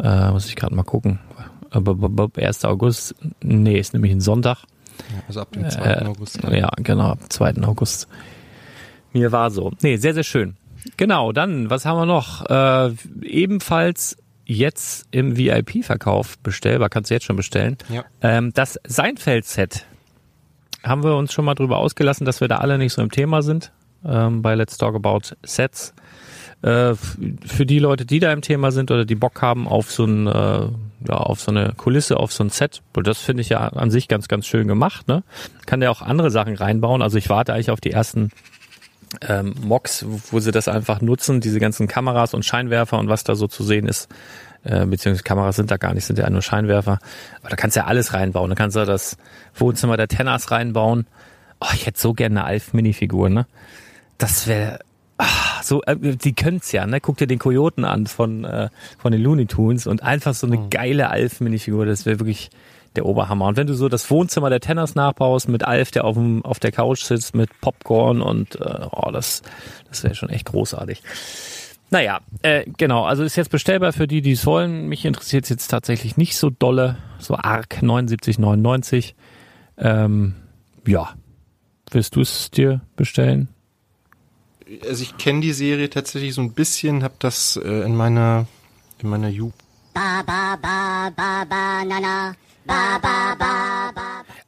[0.02, 1.20] Äh, muss ich gerade mal gucken.
[1.70, 2.66] Aber b- b- 1.
[2.66, 4.64] August, nee, ist nämlich ein Sonntag.
[5.28, 5.82] Also ab dem 2.
[5.84, 6.40] Äh, August.
[6.52, 7.56] Ja, genau, ab 2.
[7.64, 8.08] August.
[9.12, 9.72] Mir war so.
[9.82, 10.56] Nee, sehr, sehr schön.
[10.98, 12.46] Genau, dann, was haben wir noch?
[12.50, 17.78] Äh, ebenfalls jetzt im VIP-Verkauf bestellbar, kannst du jetzt schon bestellen.
[17.90, 18.04] Ja.
[18.22, 19.86] Ähm, das Seinfeld-Set
[20.84, 23.42] haben wir uns schon mal drüber ausgelassen, dass wir da alle nicht so im Thema
[23.42, 23.72] sind
[24.06, 25.94] ähm, bei Let's Talk About Sets.
[26.62, 30.06] Äh, für die Leute, die da im Thema sind oder die Bock haben auf so
[30.06, 30.32] ein, äh,
[31.08, 34.08] ja, auf so eine Kulisse, auf so ein Set, das finde ich ja an sich
[34.08, 35.08] ganz, ganz schön gemacht.
[35.08, 35.24] Ne?
[35.66, 37.02] Kann der auch andere Sachen reinbauen.
[37.02, 38.30] Also ich warte eigentlich auf die ersten
[39.28, 43.36] ähm, Mocks, wo sie das einfach nutzen, diese ganzen Kameras und Scheinwerfer und was da
[43.36, 44.10] so zu sehen ist.
[44.64, 47.00] Äh, beziehungsweise Kameras sind da gar nicht, sind ja nur Scheinwerfer.
[47.42, 48.50] Aber da kannst du ja alles reinbauen.
[48.50, 49.18] Da kannst du das
[49.56, 51.08] Wohnzimmer der Tenners reinbauen.
[51.60, 53.46] Oh, ich hätte so gerne eine Alf-Minifigur, ne?
[54.18, 54.80] Das wäre
[55.64, 57.00] so, äh, die können's ja, ne?
[57.00, 60.70] Guck dir den Kojoten an von, äh, von den Looney Tunes und einfach so eine
[60.70, 62.50] geile Alf-Minifigur, das wäre wirklich
[62.96, 63.48] der Oberhammer.
[63.48, 66.60] Und wenn du so das Wohnzimmer der Tenners nachbaust mit Alf, der auf, dem, auf
[66.60, 69.42] der Couch sitzt mit Popcorn und äh, oh, das,
[69.90, 71.02] das wäre schon echt großartig.
[71.94, 74.88] Naja, äh, genau, also ist jetzt bestellbar für die, die es wollen.
[74.88, 79.14] Mich interessiert es jetzt tatsächlich nicht so dolle, so arg 79,99.
[79.78, 80.34] Ähm,
[80.88, 81.14] ja,
[81.92, 83.48] willst du es dir bestellen?
[84.88, 88.48] Also ich kenne die Serie tatsächlich so ein bisschen, habe das äh, in meiner
[88.98, 89.62] in meiner Jugend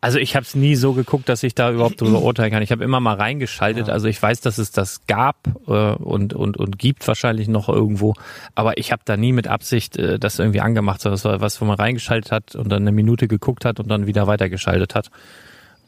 [0.05, 2.61] Also ich habe es nie so geguckt, dass ich da überhaupt drüber urteilen kann.
[2.61, 3.89] Ich habe immer mal reingeschaltet.
[3.89, 8.13] Also ich weiß, dass es das gab äh, und, und, und gibt wahrscheinlich noch irgendwo.
[8.53, 11.01] Aber ich habe da nie mit Absicht äh, das irgendwie angemacht.
[11.01, 13.87] sondern Das war was, wo man reingeschaltet hat und dann eine Minute geguckt hat und
[13.87, 15.09] dann wieder weitergeschaltet hat.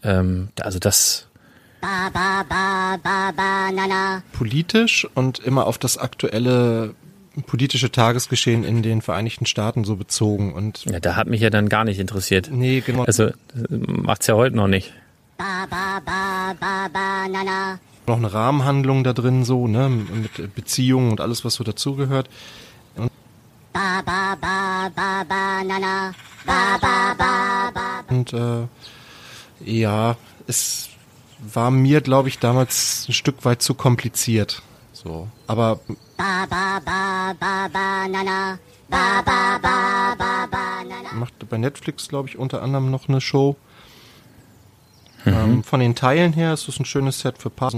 [0.02, 1.28] Ähm, also das,
[4.34, 6.96] politisch und immer auf das aktuelle
[7.46, 11.70] politische Tagesgeschehen in den Vereinigten Staaten so bezogen und ja, da hat mich ja dann
[11.70, 12.50] gar nicht interessiert.
[12.52, 13.04] nee, genau.
[13.04, 13.34] Also äh,
[13.70, 14.94] macht's ja heute noch nicht.
[18.08, 22.30] noch eine Rahmenhandlung da drin so, ne, mit Beziehungen und alles was so dazugehört.
[28.10, 28.68] Und äh,
[29.64, 30.16] ja,
[30.48, 30.90] es
[31.40, 34.62] war mir, glaube ich, damals ein Stück weit zu kompliziert.
[35.04, 35.80] So, aber
[41.14, 43.56] macht bei Netflix, glaube ich, unter anderem noch eine Show.
[45.28, 47.74] Ähm, von den Teilen her ist es ein schönes Set für Paar.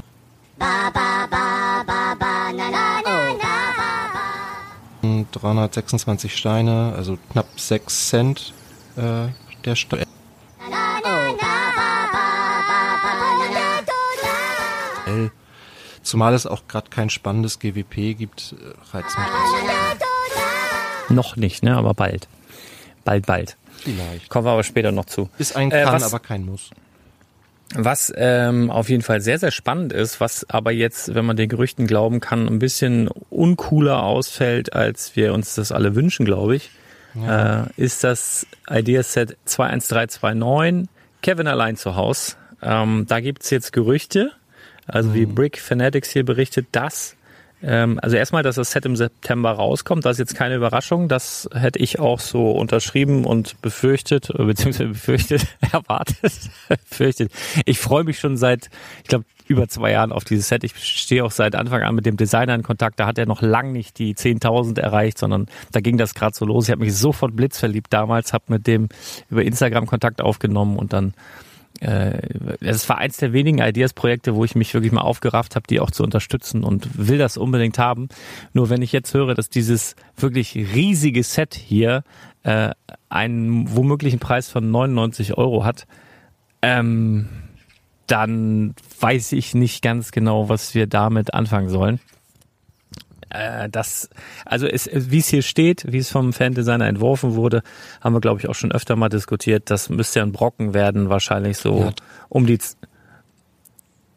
[5.01, 8.53] Und 326 Steine, also knapp 6 Cent
[8.95, 9.27] äh,
[9.65, 10.05] der Stein.
[16.09, 21.09] Zumal es auch gerade kein spannendes GWP gibt, äh, reizt mich das.
[21.15, 21.75] Noch nicht, ne?
[21.77, 22.27] Aber bald.
[23.05, 23.57] Bald, bald.
[23.77, 24.29] Vielleicht.
[24.29, 25.29] Kommen wir aber später noch zu.
[25.37, 26.69] Ist ein Äh, Kann, was- aber kein Muss.
[27.75, 31.47] Was ähm, auf jeden Fall sehr, sehr spannend ist, was aber jetzt, wenn man den
[31.49, 36.71] Gerüchten glauben kann, ein bisschen uncooler ausfällt, als wir uns das alle wünschen, glaube ich,
[37.15, 40.89] äh, ist das Ideaset 21329
[41.21, 42.37] Kevin allein zu Haus.
[42.63, 44.31] Ähm, da gibt's jetzt Gerüchte,
[44.89, 47.15] also wie Brick Fanatics hier berichtet, dass
[47.61, 51.09] Ähm, also erstmal, dass das Set im September rauskommt, das ist jetzt keine Überraschung.
[51.09, 56.33] Das hätte ich auch so unterschrieben und befürchtet, äh, beziehungsweise befürchtet, erwartet,
[56.89, 57.31] befürchtet.
[57.65, 58.69] Ich freue mich schon seit,
[59.03, 60.63] ich glaube, über zwei Jahren auf dieses Set.
[60.63, 62.99] Ich stehe auch seit Anfang an mit dem Designer in Kontakt.
[62.99, 66.45] Da hat er noch lang nicht die 10.000 erreicht, sondern da ging das gerade so
[66.45, 66.65] los.
[66.65, 68.89] Ich habe mich sofort blitzverliebt damals, habe mit dem
[69.29, 71.15] über Instagram Kontakt aufgenommen und dann
[71.81, 72.19] äh,
[72.59, 75.91] es war eins der wenigen Ideas-Projekte, wo ich mich wirklich mal aufgerafft habe, die auch
[75.91, 78.09] zu unterstützen und will das unbedingt haben.
[78.53, 82.03] Nur wenn ich jetzt höre, dass dieses wirklich riesige Set hier
[82.43, 82.71] äh,
[83.09, 85.87] einen womöglichen Preis von 99 Euro hat,
[86.61, 87.29] ähm,
[88.07, 91.99] dann weiß ich nicht ganz genau, was wir damit anfangen sollen.
[93.29, 94.09] Äh, das,
[94.45, 97.61] also wie es hier steht, wie es vom Fan-Designer entworfen wurde,
[98.01, 99.69] haben wir, glaube ich, auch schon öfter mal diskutiert.
[99.69, 101.91] Das müsste ja ein Brocken werden, wahrscheinlich so ja.
[102.29, 102.59] um die,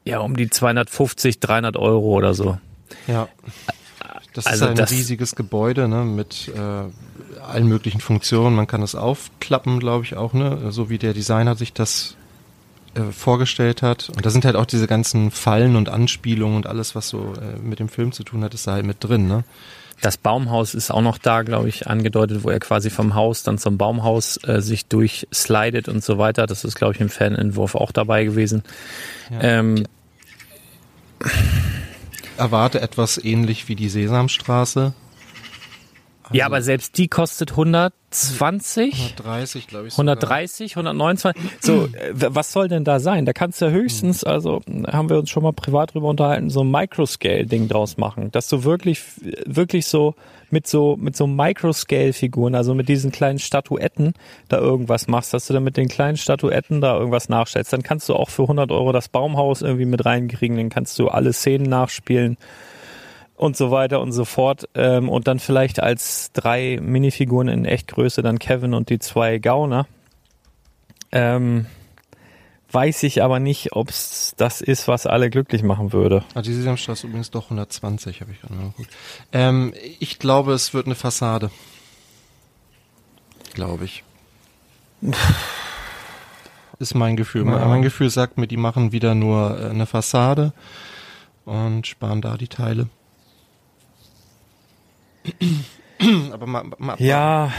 [0.05, 2.59] ja, um die 250, 300 Euro oder so.
[3.07, 3.29] Ja.
[4.35, 8.57] Das also ist ein das, riesiges Gebäude ne, mit äh, allen möglichen Funktionen.
[8.57, 12.17] Man kann es aufklappen, glaube ich auch, ne, so wie der Designer sich das
[12.95, 14.11] äh, vorgestellt hat.
[14.11, 17.59] Und da sind halt auch diese ganzen Fallen und Anspielungen und alles, was so äh,
[17.59, 19.45] mit dem Film zu tun hat, ist da halt mit drin, ne?
[20.03, 23.57] Das Baumhaus ist auch noch da, glaube ich, angedeutet, wo er quasi vom Haus dann
[23.57, 26.49] zum Baumhaus äh, sich durchslidet und so weiter.
[26.49, 28.65] Das ist, glaube ich, im Fanentwurf auch dabei gewesen.
[29.31, 29.61] Ja.
[29.61, 29.85] Ähm,
[32.37, 34.93] erwarte etwas ähnlich wie die Sesamstraße.
[36.33, 38.93] Also ja, aber selbst die kostet 100 120?
[38.95, 39.95] 130, glaube ich.
[39.95, 41.43] 130, 129.
[41.61, 43.25] So, äh, was soll denn da sein?
[43.25, 46.63] Da kannst du ja höchstens, also haben wir uns schon mal privat drüber unterhalten, so
[46.63, 48.31] ein Microscale-Ding draus machen.
[48.31, 49.03] Dass du wirklich,
[49.47, 50.15] wirklich so
[50.51, 54.13] mit so, mit so Microscale-Figuren, also mit diesen kleinen Statuetten
[54.49, 57.73] da irgendwas machst, dass du dann mit den kleinen Statuetten da irgendwas nachstellst.
[57.73, 61.09] Dann kannst du auch für 100 Euro das Baumhaus irgendwie mit reinkriegen, dann kannst du
[61.09, 62.37] alle Szenen nachspielen
[63.43, 64.69] und so weiter und so fort.
[64.75, 69.89] Ähm, und dann vielleicht als drei Minifiguren in Echtgröße dann Kevin und die zwei Gauner.
[71.11, 71.67] Ähm,
[72.71, 76.25] weiß ich aber nicht, ob es das ist, was alle glücklich machen würde.
[76.35, 78.91] Ah, die Sesamstraße übrigens doch 120, habe ich gerade mal geguckt.
[79.33, 81.51] Ähm, ich glaube, es wird eine Fassade.
[83.55, 84.05] Glaube ich.
[86.79, 87.45] ist mein Gefühl.
[87.45, 87.67] Ja.
[87.67, 90.53] Mein Gefühl sagt mir, die machen wieder nur äh, eine Fassade
[91.45, 92.89] und sparen da die Teile.
[96.33, 97.53] Aber mal, mal, ja,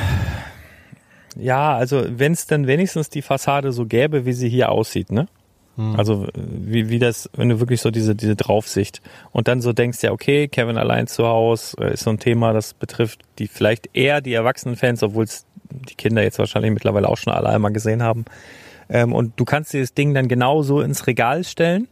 [1.37, 5.27] ja, also wenn es dann wenigstens die Fassade so gäbe, wie sie hier aussieht, ne?
[5.75, 5.95] Hm.
[5.97, 10.03] Also wie, wie das, wenn du wirklich so diese, diese Draufsicht und dann so denkst,
[10.03, 13.89] ja, okay, Kevin allein zu Hause äh, ist so ein Thema, das betrifft die vielleicht
[13.93, 18.03] eher die Erwachsenen-Fans, obwohl es die Kinder jetzt wahrscheinlich mittlerweile auch schon alle einmal gesehen
[18.03, 18.25] haben.
[18.87, 21.87] Ähm, und du kannst dieses Ding dann genauso ins Regal stellen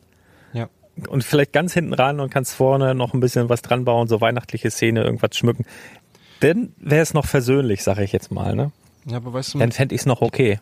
[1.07, 4.21] und vielleicht ganz hinten ran und kannst vorne noch ein bisschen was dran bauen, so
[4.21, 5.65] weihnachtliche Szene, irgendwas schmücken.
[6.39, 8.71] Dann wäre es noch versöhnlich, sage ich jetzt mal, ne?
[9.05, 10.59] Ja, aber weißt du, dann fände ich es noch okay.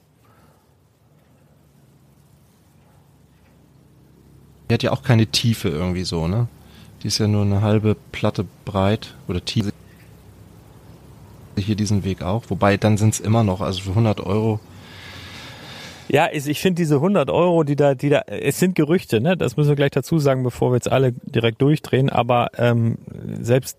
[4.70, 6.48] Die hat ja auch keine Tiefe irgendwie so, ne?
[7.02, 9.72] Die ist ja nur eine halbe Platte breit oder tief.
[11.58, 12.44] Hier diesen Weg auch.
[12.50, 14.60] Wobei, dann sind es immer noch, also für 100 Euro
[16.10, 19.38] ja, ich finde diese 100 Euro, die da, die da, es sind Gerüchte, ne?
[19.38, 22.10] Das müssen wir gleich dazu sagen, bevor wir jetzt alle direkt durchdrehen.
[22.10, 22.98] Aber ähm,
[23.42, 23.78] selbst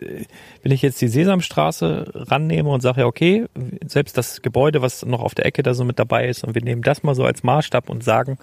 [0.00, 0.24] äh,
[0.62, 3.46] wenn ich jetzt die Sesamstraße rannehme und sage, ja, okay,
[3.86, 6.62] selbst das Gebäude, was noch auf der Ecke da so mit dabei ist, und wir
[6.62, 8.38] nehmen das mal so als Maßstab und sagen,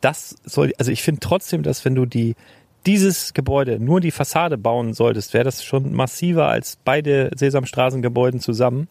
[0.00, 2.34] das soll, also ich finde trotzdem, dass wenn du die
[2.86, 8.88] dieses Gebäude nur die Fassade bauen solltest, wäre das schon massiver als beide Sesamstraßengebäuden zusammen.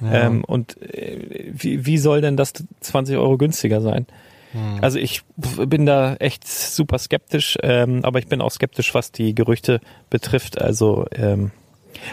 [0.00, 0.26] Ja.
[0.26, 4.06] Ähm, und äh, wie, wie soll denn das 20 Euro günstiger sein?
[4.52, 4.78] Hm.
[4.80, 9.34] Also ich bin da echt super skeptisch, ähm, aber ich bin auch skeptisch, was die
[9.34, 10.60] Gerüchte betrifft.
[10.60, 11.52] Also ähm,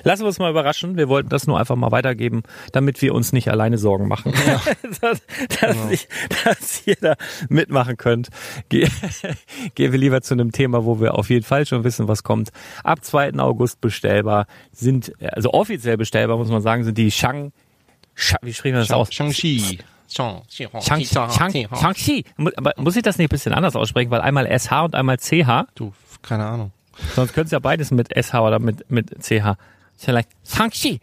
[0.04, 0.98] Lassen wir uns mal überraschen.
[0.98, 4.34] Wir wollten das nur einfach mal weitergeben, damit wir uns nicht alleine Sorgen machen.
[4.46, 4.62] Ja.
[5.02, 5.22] dass,
[5.62, 5.90] dass, genau.
[5.90, 6.08] ich,
[6.44, 7.16] dass ihr da
[7.50, 8.30] mitmachen könnt.
[8.70, 8.88] Ge
[9.76, 12.50] gehen wir lieber zu einem Thema, wo wir auf jeden Fall schon wissen, was kommt.
[12.84, 13.36] Ab 2.
[13.36, 17.52] August bestellbar sind, also offiziell bestellbar, muss man sagen, sind die Shang
[18.42, 19.14] wie sprechen wir das aus?
[19.14, 19.80] Shang-Chi.
[21.80, 22.26] Shang-Chi.
[22.56, 24.10] Aber muss ich das nicht ein bisschen anders aussprechen?
[24.10, 25.68] Weil einmal SH und einmal CH?
[25.76, 26.72] Du, keine Ahnung.
[27.16, 29.56] Sonst könnte es ja beides mit SH oder mit, mit CH.
[29.96, 31.00] Vielleicht Shang-Chi.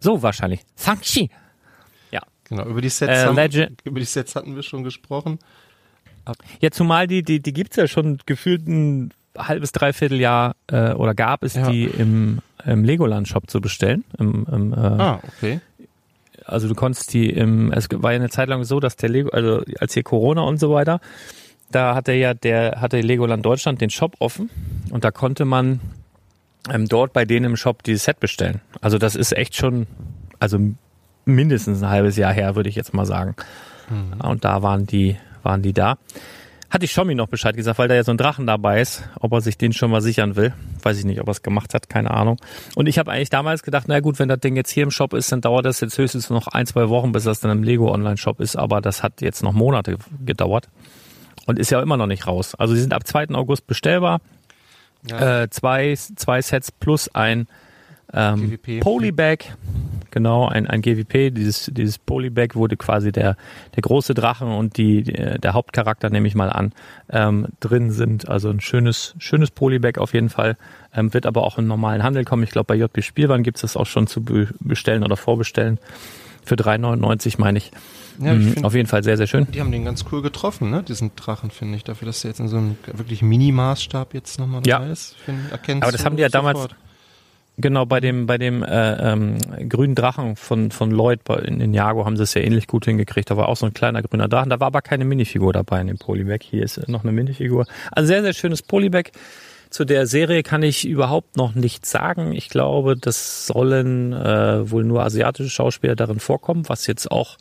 [0.00, 0.60] So wahrscheinlich.
[0.76, 1.30] Shang-Chi.
[2.10, 2.20] Ja.
[2.44, 5.38] Genau, über die Sets, äh, haben, über die Sets hatten wir schon gesprochen.
[6.60, 11.14] Ja, zumal die, die, die gibt's ja schon gefühlt ein halbes, dreiviertel Jahr äh, oder
[11.14, 11.68] gab es ja.
[11.70, 14.04] die im, im Legoland-Shop zu bestellen.
[14.18, 15.60] Im, im, äh, ah, okay
[16.46, 19.30] also du konntest die im, es war ja eine Zeit lang so, dass der Lego,
[19.30, 21.00] also als hier Corona und so weiter,
[21.70, 24.50] da hatte ja der, hatte Legoland Deutschland den Shop offen
[24.90, 25.80] und da konnte man
[26.70, 28.60] ähm, dort bei denen im Shop dieses Set bestellen.
[28.80, 29.86] Also das ist echt schon,
[30.38, 30.58] also
[31.24, 33.34] mindestens ein halbes Jahr her, würde ich jetzt mal sagen.
[33.90, 34.20] Mhm.
[34.20, 35.98] Und da waren die, waren die da.
[36.72, 39.32] Hatte ich Schommi noch Bescheid gesagt, weil da ja so ein Drachen dabei ist, ob
[39.32, 40.54] er sich den schon mal sichern will.
[40.82, 42.38] Weiß ich nicht, ob er es gemacht hat, keine Ahnung.
[42.74, 45.12] Und ich habe eigentlich damals gedacht, na gut, wenn das Ding jetzt hier im Shop
[45.12, 47.92] ist, dann dauert das jetzt höchstens noch ein, zwei Wochen, bis das dann im Lego
[47.92, 48.56] Online-Shop ist.
[48.56, 50.70] Aber das hat jetzt noch Monate gedauert
[51.44, 52.54] und ist ja immer noch nicht raus.
[52.54, 53.34] Also sie sind ab 2.
[53.34, 54.22] August bestellbar.
[55.06, 55.42] Ja.
[55.42, 57.48] Äh, zwei, zwei Sets plus ein
[58.14, 59.44] ähm, Polybag,
[60.12, 63.36] genau, ein, ein GWP, dieses, dieses Polybag wurde quasi der,
[63.74, 66.72] der große Drachen und die, der Hauptcharakter, nehme ich mal an,
[67.10, 68.28] ähm, drin sind.
[68.28, 70.56] Also ein schönes, schönes Polybag auf jeden Fall.
[70.94, 72.44] Ähm, wird aber auch im normalen Handel kommen.
[72.44, 74.22] Ich glaube, bei JB Spielwaren gibt es das auch schon zu
[74.60, 75.78] bestellen oder vorbestellen.
[76.44, 77.70] Für 3,99 meine ich.
[78.18, 79.46] Ja, ich mhm, find, auf jeden Fall sehr, sehr schön.
[79.50, 80.82] Die haben den ganz cool getroffen, ne?
[80.82, 81.84] diesen Drachen, finde ich.
[81.84, 84.80] Dafür, dass der jetzt in so einem wirklich Mini-Maßstab jetzt nochmal ja.
[84.80, 85.16] da ist.
[85.24, 86.54] Find, erkennst Aber das haben die ja sofort.
[86.54, 86.74] damals
[87.62, 92.04] Genau, bei dem, bei dem äh, ähm, grünen Drachen von, von Lloyd in, in Jago
[92.04, 93.30] haben sie es ja ähnlich gut hingekriegt.
[93.30, 94.50] Da war auch so ein kleiner grüner Drachen.
[94.50, 96.40] Da war aber keine Minifigur dabei in dem Polybag.
[96.42, 97.66] Hier ist noch eine Minifigur.
[97.92, 99.12] Also sehr, sehr schönes Polybag.
[99.70, 102.32] Zu der Serie kann ich überhaupt noch nichts sagen.
[102.32, 107.38] Ich glaube, das sollen äh, wohl nur asiatische Schauspieler darin vorkommen, was jetzt auch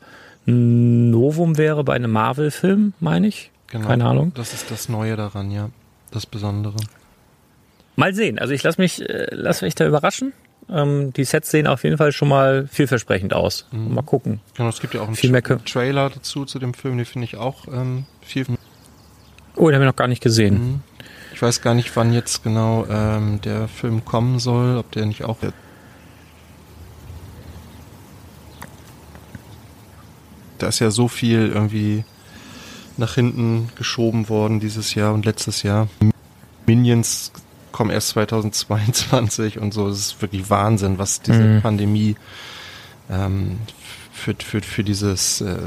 [0.47, 3.51] ein Novum wäre bei einem Marvel-Film, meine ich.
[3.67, 4.31] Genau, Keine Ahnung.
[4.36, 5.69] Das ist das Neue daran, ja.
[6.12, 6.77] Das Besondere.
[8.01, 8.39] Mal sehen.
[8.39, 10.33] Also ich lasse mich, äh, lass mich da überraschen.
[10.67, 13.67] Ähm, die Sets sehen auf jeden Fall schon mal vielversprechend aus.
[13.71, 13.93] Mhm.
[13.93, 14.39] Mal gucken.
[14.57, 17.25] Genau, es gibt ja auch einen viel Tra Trailer dazu zu dem Film, den finde
[17.25, 18.47] ich auch ähm, viel.
[19.55, 20.53] Oh, den habe ich noch gar nicht gesehen.
[20.53, 20.79] Mhm.
[21.31, 25.23] Ich weiß gar nicht, wann jetzt genau ähm, der Film kommen soll, ob der nicht
[25.23, 25.37] auch.
[30.57, 32.03] Da ist ja so viel irgendwie
[32.97, 35.87] nach hinten geschoben worden dieses Jahr und letztes Jahr.
[36.65, 37.31] Minions
[37.71, 39.88] kommen erst 2022 und so.
[39.88, 41.62] Es ist wirklich Wahnsinn, was diese mhm.
[41.62, 42.15] Pandemie
[43.10, 43.60] ähm,
[44.12, 45.57] für, für, für dieses äh,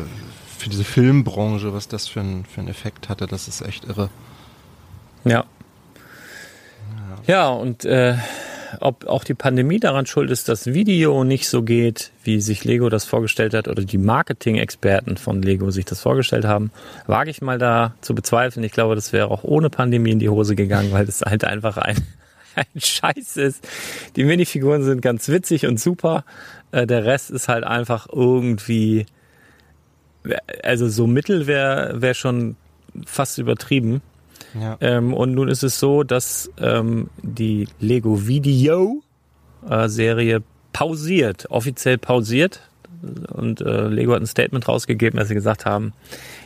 [0.65, 4.09] für diese Filmbranche, was das für, ein, für einen Effekt hatte, das ist echt irre.
[5.25, 5.45] Ja.
[6.97, 8.17] Ja, ja und äh,
[8.81, 12.89] ob auch die Pandemie daran schuld ist, dass Video nicht so geht, wie sich Lego
[12.89, 16.71] das vorgestellt hat oder die Marketing-Experten von Lego sich das vorgestellt haben,
[17.07, 18.65] wage ich mal da zu bezweifeln.
[18.65, 21.77] Ich glaube, das wäre auch ohne Pandemie in die Hose gegangen, weil das halt einfach
[21.77, 21.97] ein,
[22.57, 23.67] ein Scheiß ist.
[24.17, 26.25] Die Minifiguren sind ganz witzig und super.
[26.73, 29.07] Äh, der Rest ist halt einfach irgendwie,
[30.63, 32.57] also so mittel wäre wär schon
[33.07, 34.03] fast übertrieben.
[34.59, 34.77] Ja.
[34.81, 39.03] Ähm, und nun ist es so, dass ähm, die Lego Video
[39.69, 42.61] äh, Serie pausiert, offiziell pausiert.
[43.33, 45.93] Und äh, Lego hat ein Statement rausgegeben, dass sie gesagt haben,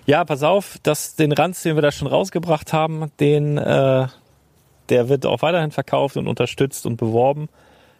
[0.07, 4.07] ja, pass auf, dass den Ranz, den wir da schon rausgebracht haben, den, äh,
[4.89, 7.49] der wird auch weiterhin verkauft und unterstützt und beworben.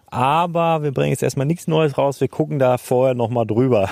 [0.07, 3.91] Aber wir bringen jetzt erstmal nichts Neues raus, wir gucken da vorher nochmal drüber.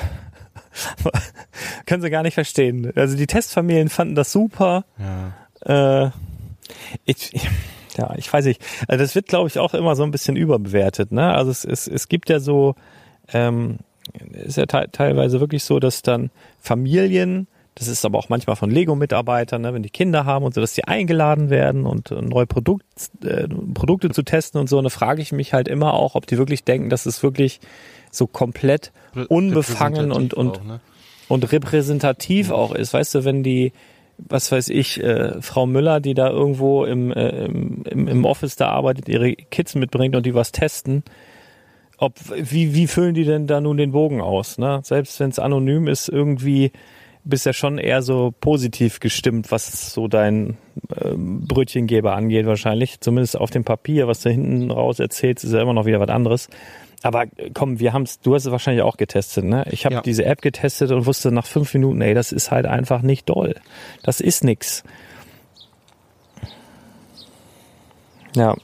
[1.86, 2.92] Können sie gar nicht verstehen.
[2.96, 4.84] Also die Testfamilien fanden das super.
[4.98, 5.32] Ja.
[5.66, 6.10] Äh,
[7.04, 7.32] ich,
[7.96, 8.62] ja, ich weiß nicht.
[8.88, 11.12] Also das wird, glaube ich, auch immer so ein bisschen überbewertet.
[11.12, 11.32] Ne?
[11.34, 12.74] Also es, es, es gibt ja so,
[13.32, 13.78] ähm,
[14.32, 18.70] ist ja te teilweise wirklich so, dass dann Familien, das ist aber auch manchmal von
[18.70, 22.46] Lego-Mitarbeitern, ne, wenn die Kinder haben und so, dass die eingeladen werden und äh, neue
[22.46, 22.84] Produkt,
[23.22, 24.78] äh, Produkte zu testen und so.
[24.78, 27.60] Und da frage ich mich halt immer auch, ob die wirklich denken, dass es wirklich
[28.10, 28.92] so komplett
[29.28, 30.80] unbefangen und, und, auch, ne?
[31.28, 32.94] und repräsentativ auch ist.
[32.94, 33.72] Weißt du, wenn die,
[34.18, 38.68] was weiß ich, äh, Frau Müller, die da irgendwo im, äh, im, im Office da
[38.68, 41.04] arbeitet, ihre Kids mitbringt und die was testen,
[41.98, 44.58] ob wie, wie füllen die denn da nun den Bogen aus?
[44.58, 44.80] Ne?
[44.82, 46.72] Selbst wenn es anonym ist, irgendwie
[47.24, 50.56] bist ja schon eher so positiv gestimmt, was so dein
[50.94, 53.00] äh, Brötchengeber angeht wahrscheinlich.
[53.00, 56.08] Zumindest auf dem Papier, was du hinten raus erzählst, ist ja immer noch wieder was
[56.08, 56.48] anderes.
[57.02, 59.64] Aber komm, wir haben's, du hast es wahrscheinlich auch getestet, ne?
[59.70, 60.00] Ich habe ja.
[60.00, 63.54] diese App getestet und wusste nach fünf Minuten, ey, das ist halt einfach nicht doll.
[64.02, 64.82] Das ist nix.
[68.34, 68.54] Ja.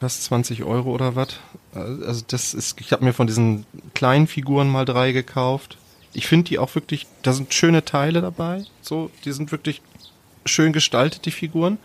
[0.00, 1.38] Fast 20 Euro oder was?
[1.74, 5.78] Also das ist, ich habe mir von diesen kleinen Figuren mal drei gekauft.
[6.12, 8.64] Ich finde die auch wirklich, da sind schöne Teile dabei.
[8.80, 9.80] So, die sind wirklich
[10.44, 11.78] schön gestaltet, die Figuren.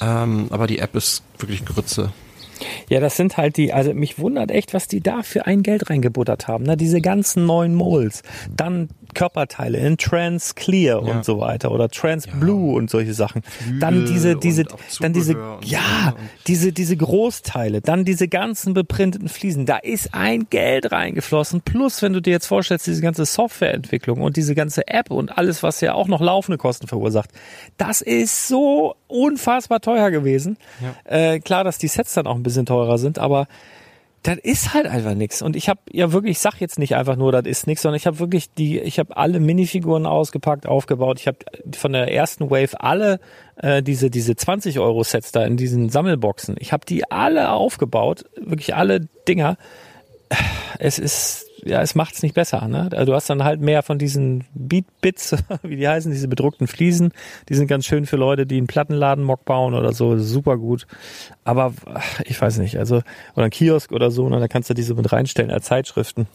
[0.00, 2.12] Ähm, aber die App ist wirklich Grütze.
[2.88, 5.90] Ja, das sind halt die, also mich wundert echt, was die da für ein Geld
[5.90, 6.64] reingebuttert haben.
[6.64, 6.76] Ne?
[6.76, 8.22] Diese ganzen neuen Moles.
[8.56, 11.12] Dann Körperteile in Trans Clear Ja.
[11.14, 13.42] und so weiter oder Trans Blue und solche Sachen.
[13.80, 14.64] dann diese, diese,
[15.00, 15.32] dann diese,
[15.64, 19.66] ja, so und- diese, diese Großteile, dann diese ganzen beprinteten Fliesen.
[19.66, 21.60] Da ist ein Geld reingeflossen.
[21.62, 25.62] Plus, wenn du dir jetzt vorstellst, diese ganze Softwareentwicklung und diese ganze App und alles,
[25.62, 27.30] was ja auch noch laufende Kosten verursacht.
[27.76, 30.56] Das ist so unfassbar teuer gewesen.
[31.04, 33.46] Äh, klar, dass die Sets dann auch ein bisschen teurer sind, aber
[34.22, 35.42] das ist halt einfach nix.
[35.42, 37.96] Und ich habe ja wirklich, ich sag jetzt nicht einfach nur, das ist nix, sondern
[37.96, 41.20] ich habe wirklich die, ich habe alle Minifiguren ausgepackt, aufgebaut.
[41.20, 41.38] Ich habe
[41.76, 43.20] von der ersten Wave alle
[43.56, 46.56] äh, diese diese 20 Euro Sets da in diesen Sammelboxen.
[46.58, 49.56] Ich habe die alle aufgebaut, wirklich alle Dinger.
[50.78, 52.66] Es ist ja, es macht's nicht besser.
[52.68, 52.88] Ne?
[52.92, 57.12] Also Du hast dann halt mehr von diesen Beat-Bits, wie die heißen, diese bedruckten Fliesen.
[57.48, 60.18] Die sind ganz schön für Leute, die einen Plattenladen Mock bauen oder so.
[60.18, 60.86] Super gut.
[61.44, 61.72] Aber
[62.24, 62.78] ich weiß nicht.
[62.78, 63.02] Also
[63.34, 64.40] oder ein Kiosk oder so, ne?
[64.40, 66.26] da kannst du diese mit reinstellen als Zeitschriften.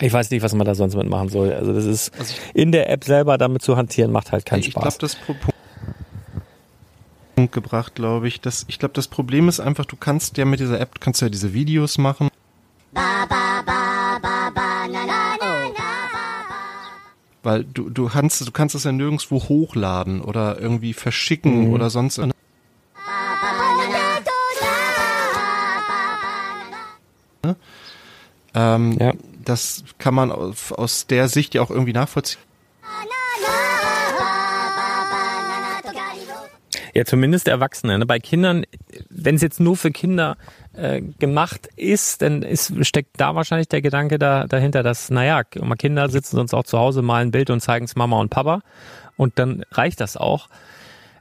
[0.00, 1.52] Ich weiß nicht, was man da sonst mitmachen soll.
[1.52, 4.70] Also das ist Also in der App selber damit zu hantieren, macht halt keinen ich
[4.70, 4.98] glaube, Spaß.
[4.98, 5.34] das Pro
[7.36, 8.40] Punkt gebracht, glaube ich.
[8.40, 11.26] Das, ich glaube, das Problem ist einfach, du kannst ja mit dieser App, kannst du
[11.26, 12.28] ja diese Videos machen.
[17.42, 21.72] Weil du, du kannst, du kannst es ja nirgendwo hochladen oder irgendwie verschicken Mhm.
[21.72, 22.20] oder sonst.
[28.54, 29.12] Ähm, Ja.
[29.44, 32.40] Das kann man aus, aus der Sicht ja auch irgendwie nachvollziehen.
[36.94, 37.98] Ja, zumindest Erwachsene.
[37.98, 38.06] Ne?
[38.06, 38.64] Bei Kindern,
[39.08, 40.36] wenn es jetzt nur für Kinder
[40.72, 46.08] äh, gemacht ist, dann ist, steckt da wahrscheinlich der Gedanke da, dahinter, dass, naja, Kinder
[46.08, 48.60] sitzen sonst auch zu Hause, malen ein Bild und zeigen es Mama und Papa.
[49.16, 50.48] Und dann reicht das auch.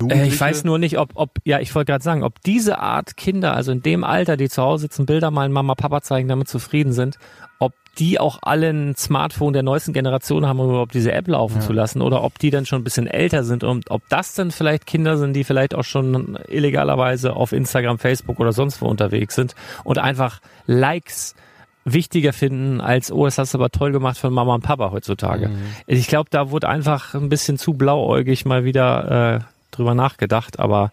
[0.08, 3.18] Äh, ich weiß nur nicht, ob, ob ja, ich wollte gerade sagen, ob diese Art
[3.18, 6.48] Kinder, also in dem Alter, die zu Hause sitzen, Bilder malen, Mama, Papa zeigen, damit
[6.48, 7.18] zufrieden sind,
[7.60, 11.62] ob die auch alle ein Smartphone der neuesten Generation haben, um überhaupt diese App laufen
[11.62, 14.52] zu lassen, oder ob die dann schon ein bisschen älter sind und ob das dann
[14.52, 19.36] vielleicht Kinder sind, die vielleicht auch schon illegalerweise auf Instagram, Facebook oder sonst wo unterwegs
[19.36, 21.36] sind und einfach Likes
[21.86, 25.50] wichtiger finden als, oh, das hast du aber toll gemacht von Mama und Papa heutzutage.
[25.88, 29.40] Ich glaube, da wurde einfach ein bisschen zu blauäugig mal wieder äh,
[29.72, 30.92] drüber nachgedacht, aber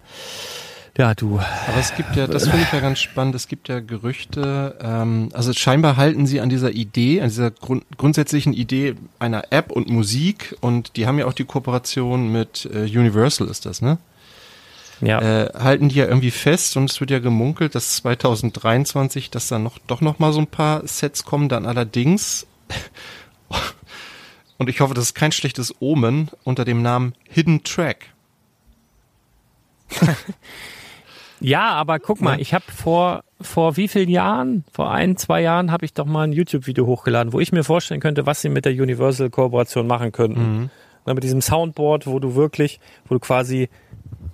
[0.97, 1.39] ja, du.
[1.39, 5.29] Aber es gibt ja, das finde ich ja ganz spannend, es gibt ja Gerüchte, ähm,
[5.35, 9.91] also scheinbar halten sie an dieser Idee, an dieser grund grundsätzlichen Idee einer App und
[9.91, 13.99] Musik und die haben ja auch die Kooperation mit äh, Universal ist das, ne?
[15.03, 15.21] Ja.
[15.21, 19.59] Äh, halten die ja irgendwie fest und es wird ja gemunkelt, dass 2023, dass da
[19.59, 22.47] noch doch noch mal so ein paar Sets kommen, dann allerdings
[24.57, 28.07] und ich hoffe, das ist kein schlechtes Omen unter dem Namen Hidden Track.
[31.41, 35.71] Ja, aber guck mal, ich habe vor vor wie vielen Jahren, vor ein, zwei Jahren,
[35.71, 38.65] habe ich doch mal ein YouTube-Video hochgeladen, wo ich mir vorstellen könnte, was sie mit
[38.65, 40.71] der Universal-Kooperation machen könnten.
[41.05, 43.69] Na, mit diesem Soundboard, wo du wirklich, wo du quasi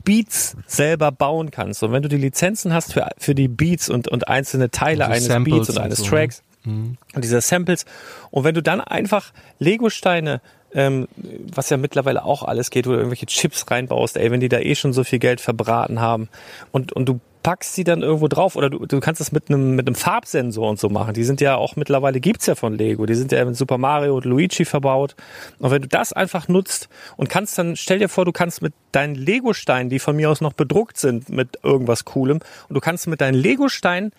[0.05, 1.83] Beats selber bauen kannst.
[1.83, 5.15] Und wenn du die Lizenzen hast für, für die Beats und, und einzelne Teile Also
[5.15, 6.11] eines Samples Beats und und eines so, ne?
[6.11, 7.87] Tracks und diese Samples,
[8.31, 10.41] und wenn du dann einfach Lego-Steine
[10.75, 11.09] ähm,
[11.53, 14.59] was ja mittlerweile auch alles geht, wo du irgendwelche Chips reinbaust, ey, wenn die da
[14.59, 16.29] eh schon so viel Geld verbraten haben
[16.71, 19.75] und, und du packst sie dann irgendwo drauf oder du, du kannst das mit einem
[19.75, 21.15] mit einem Farbsensor und so machen.
[21.15, 23.07] Die sind ja auch mittlerweile gibt's ja von Lego.
[23.07, 25.17] Die sind ja mit Super Mario und Luigi verbaut.
[25.59, 28.75] Und wenn du das einfach nutzt und kannst dann stell dir vor, du kannst mit
[28.93, 32.81] deinen Lego Steinen, die von mir aus noch bedruckt sind mit irgendwas coolem und du
[32.81, 34.13] kannst mit deinen Lego Steinen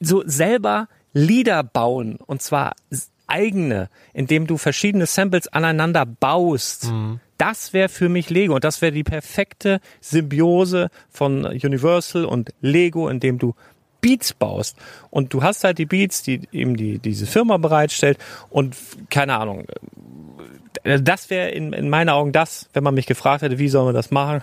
[0.00, 2.74] so selber Lieder bauen und zwar
[3.26, 6.90] eigene, indem du verschiedene Samples aneinander baust.
[7.38, 13.08] Das wäre für mich Lego und das wäre die perfekte Symbiose von Universal und Lego,
[13.08, 13.54] indem du
[14.00, 14.76] Beats baust
[15.10, 18.18] und du hast halt die Beats, die eben die diese Firma bereitstellt
[18.50, 18.76] und
[19.08, 19.64] keine Ahnung.
[20.84, 23.88] äh, Das wäre in, in meinen Augen das, wenn man mich gefragt hätte, wie sollen
[23.88, 24.42] wir das machen.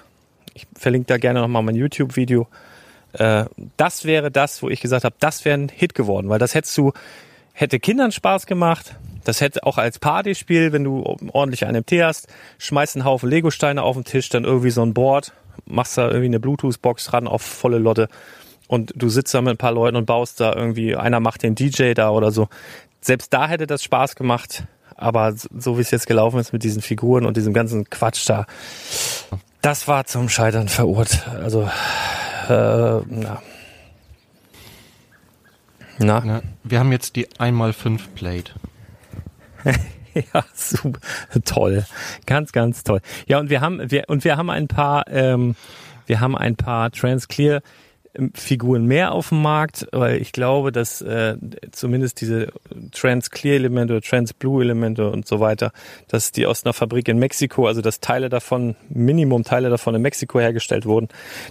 [0.55, 2.47] Ich verlinke da gerne nochmal mein YouTube-Video
[3.13, 3.45] äh,
[3.77, 6.77] das wäre das, wo ich gesagt habe, das wäre ein Hit geworden, weil das hättest
[6.77, 6.93] du,
[7.61, 8.95] hätte Kindern Spaß gemacht.
[9.23, 13.83] Das hätte auch als Partyspiel, wenn du ordentlich einen MT hast, schmeißt einen Haufen Lego-Steine
[13.83, 15.31] auf den Tisch, dann irgendwie so ein Board,
[15.65, 18.09] machst da irgendwie eine Bluetooth-Box ran auf volle Lotte
[18.67, 21.53] und du sitzt da mit ein paar Leuten und baust da irgendwie, einer macht den
[21.53, 22.47] DJ da oder so.
[22.99, 24.63] Selbst da hätte das Spaß gemacht,
[24.95, 28.47] aber so wie es jetzt gelaufen ist mit diesen Figuren und diesem ganzen Quatsch da,
[29.61, 31.27] das war zum Scheitern verurteilt.
[31.43, 31.69] Also
[32.49, 33.41] äh, na.
[36.03, 36.41] Na, Ne?
[36.63, 38.53] Wir haben jetzt die 1x5 Plate.
[40.15, 40.99] ja, super,
[41.45, 41.85] toll,
[42.25, 43.01] ganz, ganz toll.
[43.27, 45.55] Ja, und wir haben, wir und wir haben ein paar, ähm,
[46.07, 47.61] wir haben ein paar Transclear
[48.33, 51.37] Figuren mehr auf dem Markt, weil ich glaube, dass äh,
[51.71, 52.49] zumindest diese
[52.91, 55.71] Trans-Clear-Elemente oder Trans-Blue-Elemente und so weiter,
[56.09, 60.01] dass die aus einer Fabrik in Mexiko, also dass Teile davon, Minimum Teile davon in
[60.01, 61.07] Mexiko hergestellt wurden,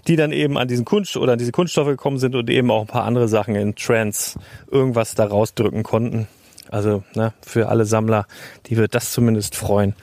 [0.06, 2.82] die dann eben an diesen Kunst oder an diese Kunststoffe gekommen sind und eben auch
[2.82, 4.38] ein paar andere Sachen in Trans
[4.70, 6.28] irgendwas da rausdrücken konnten.
[6.70, 8.26] Also ne, für alle Sammler,
[8.66, 9.94] die wird das zumindest freuen.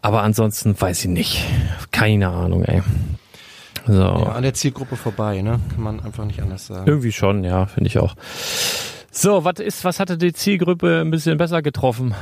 [0.00, 1.44] Aber ansonsten weiß ich nicht.
[1.90, 2.82] Keine Ahnung, ey.
[3.86, 3.92] So.
[3.92, 5.58] Ja, an der Zielgruppe vorbei, ne?
[5.74, 6.86] Kann man einfach nicht anders sagen.
[6.86, 8.14] Irgendwie schon, ja, finde ich auch.
[9.10, 12.14] So, was ist, was hatte die Zielgruppe ein bisschen besser getroffen?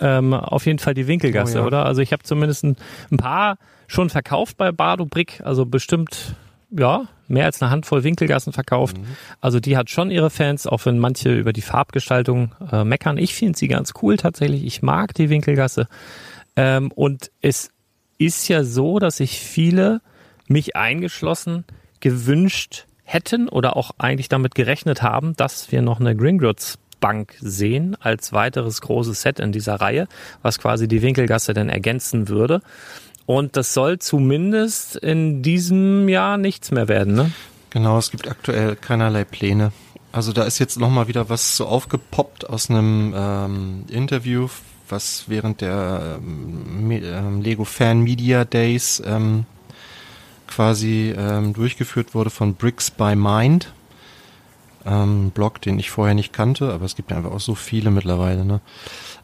[0.00, 1.66] Ähm, auf jeden Fall die Winkelgasse, Oh ja.
[1.66, 1.86] oder?
[1.86, 2.76] Also ich habe zumindest ein,
[3.10, 6.34] ein paar schon verkauft bei Bardo Brick, also bestimmt
[6.70, 8.96] ja mehr als eine Handvoll Winkelgassen verkauft.
[9.40, 13.16] Also die hat schon ihre Fans, auch wenn manche über die Farbgestaltung äh, meckern.
[13.18, 14.64] Ich finde sie ganz cool tatsächlich.
[14.64, 15.88] Ich mag die Winkelgasse.
[16.56, 17.70] Ähm, und es
[18.18, 20.00] ist ja so, dass sich viele,
[20.48, 21.64] mich eingeschlossen,
[22.00, 27.96] gewünscht hätten oder auch eigentlich damit gerechnet haben, dass wir noch eine Gringotts Bank sehen
[28.00, 30.08] als weiteres großes Set in dieser Reihe,
[30.42, 32.62] was quasi die Winkelgasse dann ergänzen würde.
[33.26, 37.32] Und das soll zumindest in diesem Jahr nichts mehr werden, ne?
[37.70, 39.72] Genau, es gibt aktuell keinerlei Pläne.
[40.12, 44.48] Also da ist jetzt nochmal wieder was so aufgepoppt aus einem ähm, Interview,
[44.88, 49.44] was während der ähm, ähm, Lego Fan Media Days ähm,
[50.46, 53.72] quasi ähm, durchgeführt wurde von Bricks by Mind.
[54.84, 57.90] Ähm, Blog, den ich vorher nicht kannte, aber es gibt ja einfach auch so viele
[57.90, 58.44] mittlerweile.
[58.44, 58.60] Ne?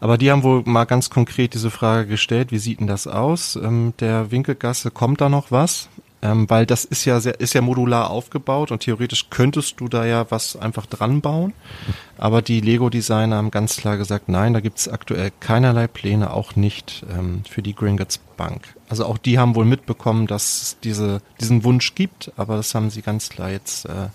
[0.01, 3.55] Aber die haben wohl mal ganz konkret diese Frage gestellt, wie sieht denn das aus?
[3.55, 5.89] Ähm, der Winkelgasse, kommt da noch was?
[6.25, 10.05] Ähm, weil das ist ja sehr, ist ja modular aufgebaut und theoretisch könntest du da
[10.05, 11.53] ja was einfach dran bauen.
[12.17, 16.55] Aber die Lego-Designer haben ganz klar gesagt, nein, da gibt es aktuell keinerlei Pläne, auch
[16.55, 18.75] nicht ähm, für die Gringotts Bank.
[18.93, 22.91] Also auch die haben wohl mitbekommen, dass es diese, diesen Wunsch gibt, aber das haben
[22.91, 24.09] sie ganz klar jetzt äh,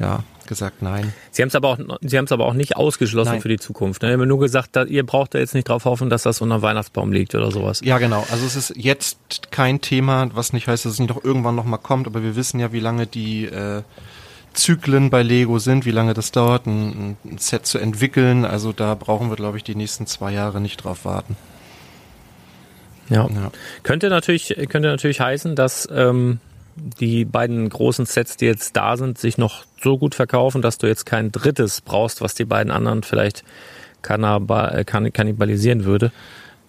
[0.00, 1.12] ja, gesagt, nein.
[1.30, 3.40] Sie haben es aber auch, Sie haben es aber auch nicht ausgeschlossen Nein.
[3.40, 4.02] für die Zukunft.
[4.02, 4.08] Ne?
[4.08, 6.58] Sie haben nur gesagt, da, ihr braucht da jetzt nicht drauf hoffen, dass das unter
[6.58, 7.82] dem Weihnachtsbaum liegt oder sowas.
[7.84, 8.26] Ja, genau.
[8.32, 11.78] Also es ist jetzt kein Thema, was nicht heißt, dass es nicht doch irgendwann nochmal
[11.78, 13.82] kommt, aber wir wissen ja, wie lange die äh,
[14.54, 18.44] Zyklen bei Lego sind, wie lange das dauert, ein, ein Set zu entwickeln.
[18.44, 21.36] Also da brauchen wir, glaube ich, die nächsten zwei Jahre nicht drauf warten.
[23.08, 23.28] Ja.
[23.28, 23.50] Ja.
[23.82, 26.38] Könnte natürlich, könnte natürlich heißen, dass ähm,
[26.76, 30.86] die beiden großen Sets, die jetzt da sind, sich noch so gut verkaufen, dass du
[30.86, 33.44] jetzt kein drittes brauchst, was die beiden anderen vielleicht
[34.02, 36.12] kannaba- äh, kann, kannibalisieren würde.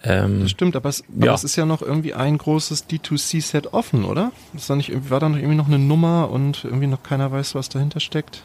[0.02, 1.34] Ähm, Das stimmt, aber es, aber Ja.
[1.34, 4.32] es ist ja noch irgendwie ein großes D2C-Set offen, oder?
[4.54, 7.54] Ist da nicht, war da noch irgendwie noch eine Nummer und irgendwie noch keiner weiß,
[7.54, 8.42] was dahinter steckt?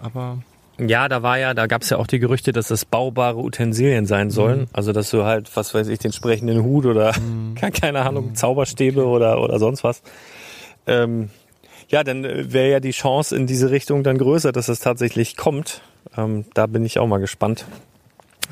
[0.00, 0.38] Aber
[0.88, 4.06] Ja, da war ja, da gab es ja auch die Gerüchte, dass das baubare Utensilien
[4.06, 4.60] sein sollen.
[4.60, 4.68] Mhm.
[4.72, 7.12] Also dass du halt, was weiß ich, den sprechenden Hut oder
[7.80, 10.02] keine Ahnung, Zauberstäbe oder oder sonst was.
[10.86, 11.30] Ähm,
[11.88, 15.82] ja, dann wäre ja die Chance in diese Richtung dann größer, dass es tatsächlich kommt.
[16.16, 17.66] Ähm, da bin ich auch mal gespannt,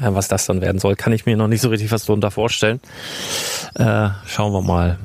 [0.00, 0.96] äh, was das dann werden soll.
[0.96, 2.80] Kann ich mir noch nicht so richtig was darunter vorstellen.
[3.74, 4.98] Äh, schauen wir mal.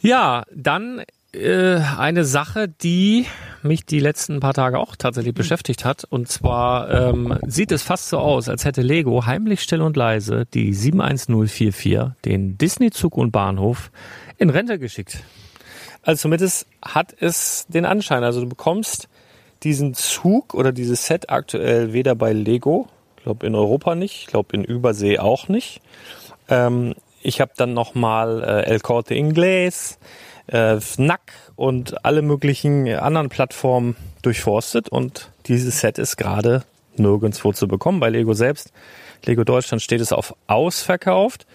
[0.00, 1.02] Ja, dann
[1.32, 3.26] äh, eine Sache, die
[3.62, 6.04] mich die letzten paar Tage auch tatsächlich beschäftigt hat.
[6.04, 10.46] Und zwar ähm, sieht es fast so aus, als hätte Lego heimlich still und leise
[10.46, 13.90] die 71044, den Disney-Zug und Bahnhof,
[14.38, 15.22] in Rente geschickt.
[16.02, 18.22] Also zumindest hat es den Anschein.
[18.22, 19.08] Also du bekommst
[19.62, 24.26] diesen Zug oder dieses Set aktuell weder bei Lego, ich glaube in Europa nicht, ich
[24.26, 25.80] glaube in Übersee auch nicht.
[26.48, 29.98] Ähm, ich habe dann nochmal äh, El Corte Inglés,
[30.46, 36.64] äh, Fnac und alle möglichen anderen Plattformen durchforstet und dieses Set ist gerade
[36.96, 38.72] nirgendwo zu bekommen bei Lego selbst.
[39.24, 41.46] Lego Deutschland steht es auf ausverkauft.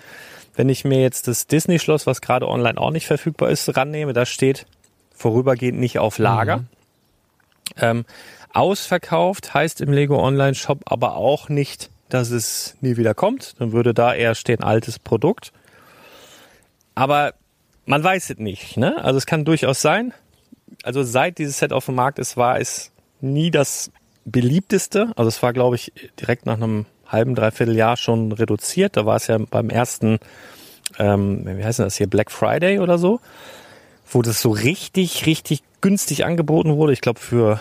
[0.56, 4.26] Wenn ich mir jetzt das Disney-Schloss, was gerade online auch nicht verfügbar ist, rannehme, da
[4.26, 4.66] steht
[5.16, 6.66] vorübergehend nicht auf Lager.
[7.78, 8.06] Ähm,
[8.54, 13.56] ausverkauft heißt im Lego Online Shop aber auch nicht, dass es nie wieder kommt.
[13.60, 15.54] Dann würde da eher stehen altes Produkt.
[16.96, 17.34] Aber
[17.86, 18.78] man weiß es nicht.
[18.78, 19.04] Ne?
[19.04, 20.14] Also es kann durchaus sein.
[20.84, 23.92] Also seit dieses Set auf dem Markt ist, war es nie das
[24.26, 25.12] beliebteste.
[25.16, 28.98] Also es war, glaube ich, direkt nach einem halben, dreiviertel Jahr schon reduziert.
[28.98, 30.20] Da war es ja beim ersten,
[30.98, 33.20] ähm, wie heißt das hier, Black Friday oder so,
[34.10, 36.94] wo das so richtig, richtig günstig angeboten wurde.
[36.94, 37.60] Ich glaube für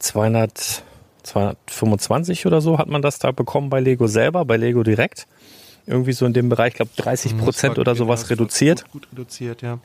[0.00, 0.82] 200,
[1.22, 5.26] 225 oder so hat man das da bekommen bei Lego selber, bei Lego direkt.
[5.86, 8.84] Irgendwie so in dem Bereich, ich glaube 30 Prozent oder sowas reduziert.
[8.84, 9.78] Gut, gut reduziert, ja.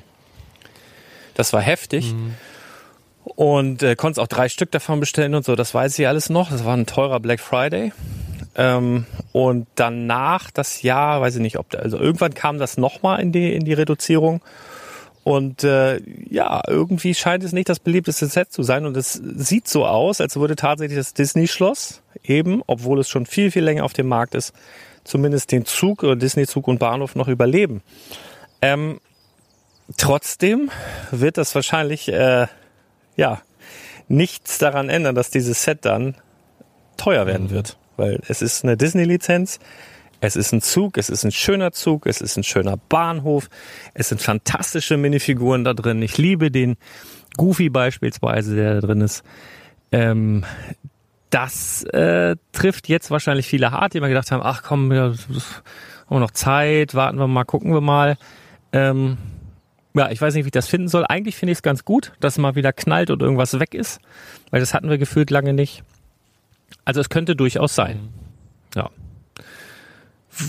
[1.35, 2.15] Das war heftig.
[3.23, 6.51] Und äh, konntest auch drei Stück davon bestellen und so, das weiß ich alles noch.
[6.51, 7.91] Das war ein teurer Black Friday.
[8.55, 13.19] Ähm, und danach das Jahr, weiß ich nicht, ob da, also irgendwann kam das nochmal
[13.19, 14.41] in die, in die Reduzierung.
[15.23, 18.85] Und äh, ja, irgendwie scheint es nicht das beliebteste Set zu sein.
[18.85, 23.49] Und es sieht so aus, als würde tatsächlich das Disney-Schloss eben, obwohl es schon viel,
[23.49, 24.53] viel länger auf dem Markt ist,
[25.05, 27.81] zumindest den Zug oder Disney-Zug und Bahnhof noch überleben.
[28.61, 28.99] Ähm,
[29.95, 30.69] trotzdem
[31.11, 32.47] wird das wahrscheinlich äh,
[33.15, 33.41] ja
[34.09, 36.15] nichts daran ändern, dass dieses Set dann
[36.97, 39.59] teuer werden wird, weil es ist eine Disney-Lizenz.
[40.21, 43.49] Es ist ein Zug, es ist ein schöner Zug, es ist ein schöner Bahnhof,
[43.93, 46.01] es sind fantastische Minifiguren da drin.
[46.01, 46.77] Ich liebe den
[47.37, 49.23] Goofy beispielsweise, der da drin ist.
[49.91, 50.45] Ähm,
[51.35, 55.15] das äh, trifft jetzt wahrscheinlich viele hart, die immer gedacht haben, ach komm, ja, haben
[56.07, 58.15] wir noch Zeit, warten wir mal, gucken wir mal.
[58.71, 59.17] Ähm,
[59.93, 61.05] ja, ich weiß nicht, wie ich das finden soll.
[61.05, 63.99] Eigentlich finde ich es ganz gut, dass es mal wieder knallt und irgendwas weg ist,
[64.49, 65.83] weil das hatten wir gefühlt lange nicht.
[66.85, 68.07] Also es könnte durchaus sein.
[68.73, 68.89] Ja.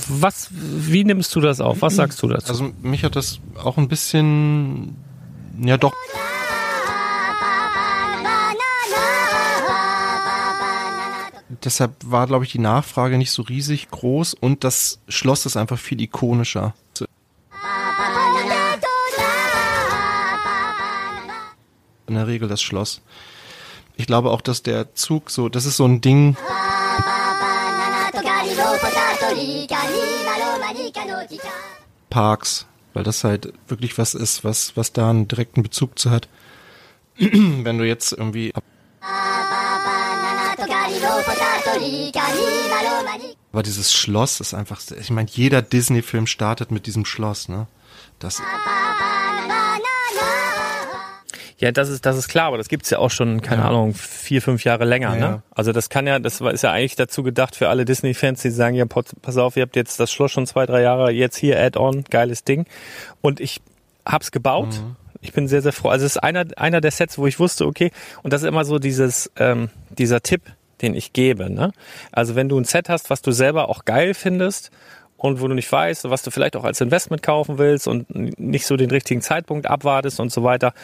[0.09, 1.83] Was, wie nimmst du das auf?
[1.83, 2.49] Was sagst du dazu?
[2.49, 4.95] Also mich hat das auch ein bisschen,
[5.61, 5.93] ja doch.
[11.65, 15.79] Deshalb war, glaube ich, die Nachfrage nicht so riesig groß und das Schloss ist einfach
[15.79, 16.75] viel ikonischer.
[22.09, 23.01] In der Regel das Schloss.
[23.97, 26.37] Ich glaube auch, dass der Zug so, das ist so ein Ding.
[32.11, 36.29] Parks, weil das halt wirklich was ist, was, was da einen direkten Bezug zu hat.
[37.19, 38.53] Wenn du jetzt irgendwie.
[43.53, 47.67] Aber dieses Schloss ist einfach, ich meine, jeder Disney-Film startet mit diesem Schloss, ne?
[48.19, 48.41] Das.
[51.59, 53.69] Ja, das ist, das ist klar, aber das gibt's ja auch schon, keine Ja.
[53.69, 55.15] Ahnung, vier, fünf Jahre länger.
[55.15, 55.21] Ja, ne?
[55.21, 55.43] ja.
[55.55, 58.77] Also das kann ja, das ist ja eigentlich dazu gedacht für alle Disney-Fans, die sagen,
[58.77, 62.05] ja, pass auf, ihr habt jetzt das Schloss schon zwei, drei Jahre, jetzt hier Add-on,
[62.11, 62.67] geiles Ding.
[63.23, 63.63] Und ich
[64.05, 64.69] hab's gebaut.
[64.69, 64.97] Mhm.
[65.23, 65.89] Ich bin sehr, sehr froh.
[65.89, 67.91] Also es ist einer, einer der Sets, wo ich wusste, okay,
[68.23, 70.43] und das ist immer so dieses, ähm, dieser Tipp,
[70.83, 71.51] den ich gebe.
[71.51, 71.73] Ne?
[72.13, 74.71] Also wenn du ein Set hast, was du selber auch geil findest
[75.17, 78.67] und wo du nicht weißt, was du vielleicht auch als Investment kaufen willst und nicht
[78.67, 80.75] so den richtigen Zeitpunkt abwartest und so weiter,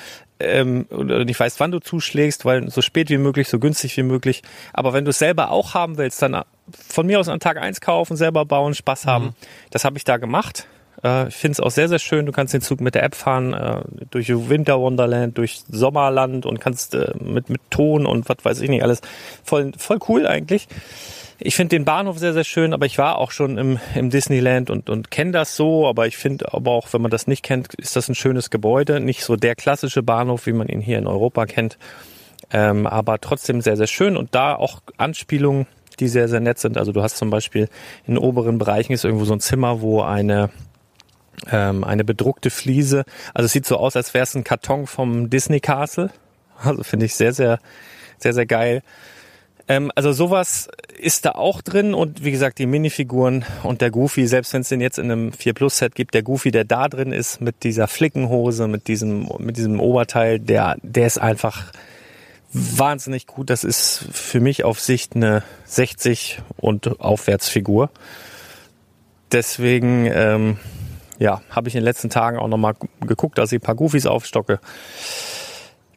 [0.40, 4.03] ähm, oder nicht weißt, wann du zuschlägst, weil so spät wie möglich, so günstig wie
[4.03, 4.43] möglich.
[4.72, 7.80] Aber wenn du es selber auch haben willst, dann von mir aus an Tag eins
[7.80, 9.34] kaufen, selber bauen, Spaß haben.
[9.70, 10.66] Das habe ich da gemacht.
[11.05, 12.27] Äh, ich finde es auch sehr, sehr schön.
[12.27, 16.61] Du kannst den Zug mit der App fahren, äh, durch Winter Wonderland, durch Sommerland und
[16.61, 19.01] kannst äh, mit, mit Ton und was weiß ich nicht alles.
[19.45, 20.69] Voll, voll cool eigentlich.
[21.45, 24.71] Ich finde den Bahnhof sehr, sehr schön, aber ich war auch schon im, im Disneyland
[24.71, 27.75] und, und kenne das so, aber ich finde aber auch, wenn man das nicht kennt,
[27.75, 29.01] ist das ein schönes Gebäude.
[29.01, 31.79] Nicht so der klassische Bahnhof, wie man ihn hier in Europa kennt,
[32.53, 35.67] ähm, aber trotzdem sehr, sehr schön und da auch Anspielungen,
[35.99, 36.79] die sehr, sehr nett sind.
[36.79, 37.69] Also du hast zum Beispiel
[38.07, 40.49] in oberen Bereichen ist irgendwo so ein Zimmer, wo eine
[41.51, 43.05] ähm, eine bedruckte Fliese.
[43.34, 46.11] Also es sieht so aus, als wäre es ein Karton vom Disney Castle.
[46.62, 47.59] Also finde ich sehr, sehr,
[48.18, 48.82] sehr, sehr geil.
[49.68, 50.68] Ähm, also sowas
[50.99, 54.68] ist da auch drin und wie gesagt, die Minifiguren und der Goofy, selbst wenn es
[54.68, 57.62] den jetzt in einem 4 Plus Set gibt, der Goofy, der da drin ist mit
[57.64, 61.72] dieser Flickenhose, mit diesem, mit diesem Oberteil, der, der ist einfach
[62.53, 63.51] wahnsinnig gut.
[63.51, 67.90] Das ist für mich auf Sicht eine 60 und Aufwärtsfigur.
[69.32, 70.59] Deswegen, ähm,
[71.23, 74.07] ja, habe ich in den letzten Tagen auch nochmal geguckt, dass ich ein paar Goofies
[74.07, 74.59] aufstocke.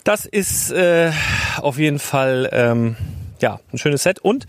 [0.03, 1.11] Das ist äh,
[1.57, 2.95] auf jeden Fall ähm,
[3.41, 4.45] ja ein schönes Set und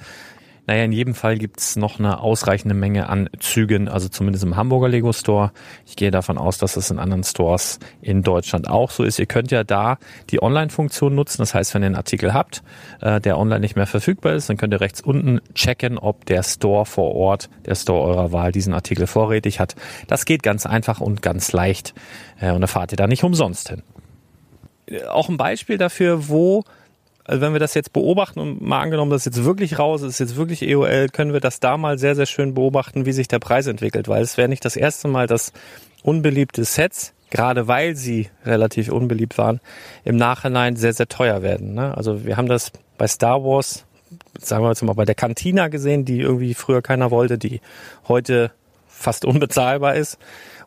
[0.66, 4.88] naja, in jedem Fall gibt's noch eine ausreichende Menge an Zügen, also zumindest im Hamburger
[4.88, 5.52] Lego Store.
[5.86, 9.18] Ich gehe davon aus, dass es in anderen Stores in Deutschland auch so ist.
[9.18, 9.98] Ihr könnt ja da
[10.30, 11.38] die Online-Funktion nutzen.
[11.38, 12.62] Das heißt, wenn ihr einen Artikel habt,
[13.00, 16.42] äh, der online nicht mehr verfügbar ist, dann könnt ihr rechts unten checken, ob der
[16.42, 19.76] Store vor Ort, der Store eurer Wahl, diesen Artikel vorrätig hat.
[20.08, 21.94] Das geht ganz einfach und ganz leicht.
[22.40, 23.82] Äh, und da fahrt ihr da nicht umsonst hin
[25.08, 26.64] auch ein Beispiel dafür, wo,
[27.26, 30.20] also wenn wir das jetzt beobachten und mal angenommen, das ist jetzt wirklich raus, ist
[30.20, 33.40] jetzt wirklich EOL, können wir das da mal sehr, sehr schön beobachten, wie sich der
[33.40, 35.52] Preis entwickelt, weil es wäre nicht das erste Mal, dass
[36.04, 39.60] unbeliebte Sets, gerade weil sie relativ unbeliebt waren,
[40.04, 41.74] im Nachhinein sehr, sehr teuer werden.
[41.74, 41.96] Ne?
[41.96, 43.84] Also wir haben das bei Star Wars,
[44.38, 47.60] sagen wir jetzt mal bei der Cantina gesehen, die irgendwie früher keiner wollte, die
[48.06, 48.52] heute
[48.86, 50.18] fast unbezahlbar ist.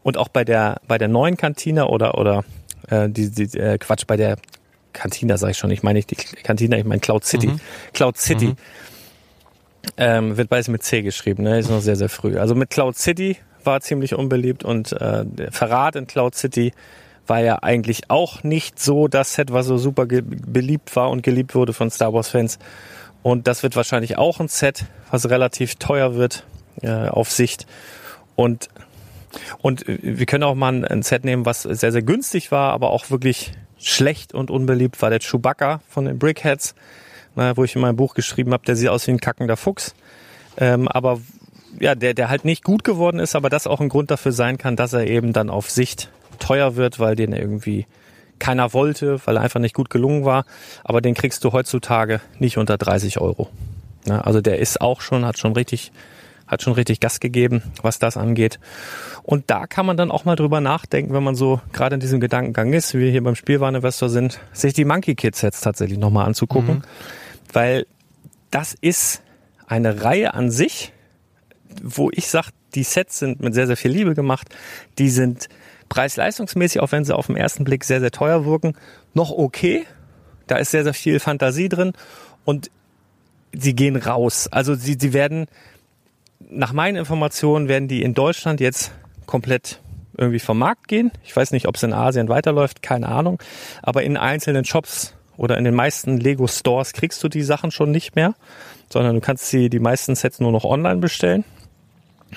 [0.03, 2.43] Und auch bei der, bei der neuen Cantina oder, oder
[2.89, 4.37] äh, die, die äh, Quatsch, bei der
[4.93, 7.47] Cantina sage ich schon, ich meine nicht die Cantina, ich meine Cloud City.
[7.93, 8.55] Cloud City
[9.97, 11.59] ähm, wird beides mit C geschrieben, ne?
[11.59, 12.37] ist noch sehr, sehr früh.
[12.37, 16.73] Also mit Cloud City war ziemlich unbeliebt und äh, der Verrat in Cloud City
[17.27, 21.53] war ja eigentlich auch nicht so das Set, was so super beliebt war und geliebt
[21.53, 22.57] wurde von Star Wars Fans.
[23.21, 26.45] Und das wird wahrscheinlich auch ein Set, was relativ teuer wird
[26.81, 27.67] äh, auf Sicht.
[28.35, 28.69] Und
[29.61, 32.89] Und äh, wir können auch mal ein Set nehmen, was sehr, sehr günstig war, aber
[32.89, 36.75] auch wirklich schlecht und unbeliebt war der Chewbacca von den Brickheads,
[37.35, 39.95] wo ich in meinem Buch geschrieben habe, der sieht aus wie ein kackender Fuchs.
[40.57, 41.21] Ähm, aber
[41.79, 44.57] ja, der, der halt nicht gut geworden ist, aber das auch ein Grund dafür sein
[44.57, 46.09] kann, dass er eben dann auf Sicht
[46.39, 47.85] teuer wird, weil den irgendwie
[48.39, 50.45] keiner wollte, weil er einfach nicht gut gelungen war.
[50.83, 53.49] Aber den kriegst du heutzutage nicht unter 30 Euro.
[54.05, 55.91] Ja, also der ist auch schon, hat schon richtig,
[56.49, 58.59] hat schon richtig Gas gegeben, was das angeht.
[59.23, 62.19] Und da kann man dann auch mal drüber nachdenken, wenn man so gerade in diesem
[62.19, 66.25] Gedankengang ist, wie wir hier beim Spielwareninvestor sind, sich die Monkey Kids jetzt tatsächlich nochmal
[66.25, 66.75] anzugucken.
[66.75, 66.81] Mhm.
[67.53, 67.85] Weil
[68.51, 69.21] das ist
[69.67, 70.91] eine Reihe an sich,
[71.83, 74.49] wo ich sage, die Sets sind mit sehr, sehr viel Liebe gemacht.
[74.97, 75.49] Die sind
[75.89, 78.73] preis-leistungsmäßig, auch wenn sie auf den ersten Blick sehr, sehr teuer wirken,
[79.13, 79.85] noch okay.
[80.47, 81.93] Da ist sehr, sehr viel Fantasie drin
[82.43, 82.71] und
[83.53, 84.47] sie gehen raus.
[84.51, 85.47] Also sie, sie werden,
[86.49, 88.91] nach meinen Informationen, werden die in Deutschland jetzt
[89.25, 89.79] komplett
[90.17, 91.11] irgendwie vom Markt gehen.
[91.23, 93.41] Ich weiß nicht, ob es in Asien weiterläuft, keine Ahnung.
[93.81, 97.91] Aber in einzelnen Shops oder in den meisten Lego Stores kriegst du die Sachen schon
[97.91, 98.35] nicht mehr,
[98.91, 101.45] sondern du kannst sie die meisten Sets nur noch online bestellen.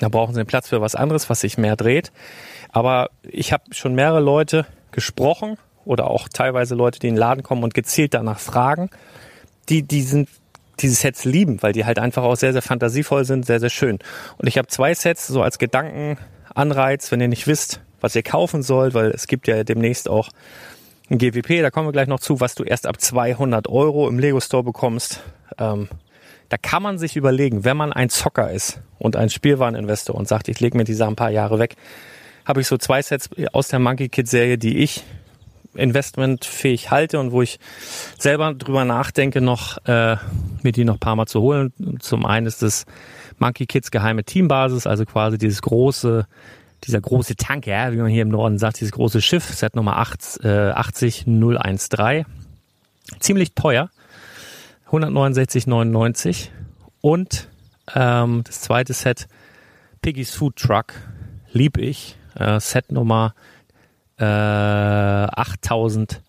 [0.01, 2.13] Da brauchen sie einen Platz für was anderes, was sich mehr dreht.
[2.71, 7.43] Aber ich habe schon mehrere Leute gesprochen oder auch teilweise Leute, die in den Laden
[7.43, 8.91] kommen und gezielt danach fragen,
[9.69, 10.29] die diesen
[10.83, 13.99] diese Sets lieben, weil die halt einfach auch sehr, sehr fantasievoll sind, sehr, sehr schön.
[14.39, 18.63] Und ich habe zwei Sets so als Gedankenanreiz, wenn ihr nicht wisst, was ihr kaufen
[18.63, 20.29] sollt, weil es gibt ja demnächst auch
[21.11, 24.19] ein GWP, da kommen wir gleich noch zu, was du erst ab 200 Euro im
[24.19, 25.23] Lego Store bekommst.
[25.59, 25.89] Ähm,
[26.49, 30.49] da kann man sich überlegen, wenn man ein Zocker ist und ein Spielwareninvestor und sagt,
[30.49, 31.77] ich lege mir diese ein paar Jahre weg,
[32.45, 35.05] habe ich so zwei Sets aus der Monkey Kid Serie, die ich
[35.75, 37.59] investmentfähig halte und wo ich
[38.19, 40.17] selber drüber nachdenke, noch äh,
[40.63, 41.73] mir die noch paar Mal zu holen.
[42.01, 42.85] Zum einen ist das
[43.39, 46.27] Monkey Kids geheime Teambasis, also quasi dieses große,
[46.85, 49.97] dieser große Tank, ja, wie man hier im Norden sagt, dieses große Schiff, Set Nummer
[49.99, 52.27] 8, äh, 80013.
[53.19, 53.91] Ziemlich teuer.
[54.91, 56.49] 169,99
[57.01, 57.49] und
[57.95, 59.27] ähm, das zweite Set
[60.03, 60.95] Piggy's Food Truck
[61.53, 63.35] lieb ich äh, Set Nummer
[64.23, 66.23] äh, 8009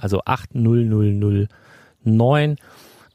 [0.00, 2.56] also 80009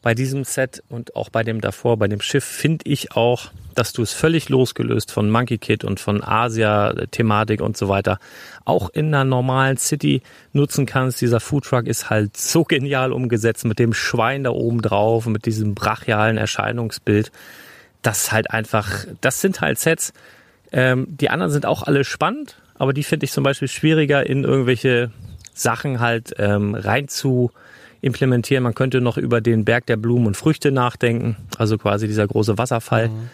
[0.01, 3.91] bei diesem Set und auch bei dem davor, bei dem Schiff, finde ich auch, dass
[3.91, 8.19] du es völlig losgelöst von Monkey Kid und von Asia-Thematik und so weiter
[8.65, 10.21] auch in einer normalen City
[10.53, 11.21] nutzen kannst.
[11.21, 15.73] Dieser Foodtruck ist halt so genial umgesetzt mit dem Schwein da oben drauf, mit diesem
[15.73, 17.31] brachialen Erscheinungsbild.
[18.03, 20.13] Das halt einfach, das sind halt Sets.
[20.71, 24.43] Ähm, die anderen sind auch alle spannend, aber die finde ich zum Beispiel schwieriger in
[24.43, 25.11] irgendwelche
[25.53, 27.51] Sachen halt ähm, rein zu
[28.01, 28.63] implementieren.
[28.63, 32.57] Man könnte noch über den Berg der Blumen und Früchte nachdenken, also quasi dieser große
[32.57, 33.09] Wasserfall.
[33.09, 33.29] Mhm.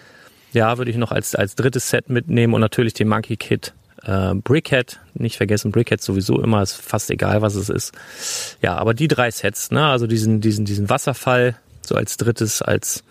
[0.54, 3.74] Ja, würde ich noch als, als drittes Set mitnehmen und natürlich den Monkey Kid
[4.04, 5.00] äh, Brickhead.
[5.14, 7.94] Nicht vergessen, Brickhead sowieso immer, ist fast egal, was es ist.
[8.62, 13.04] Ja, aber die drei Sets, ne, also diesen, diesen, diesen Wasserfall, so als drittes, als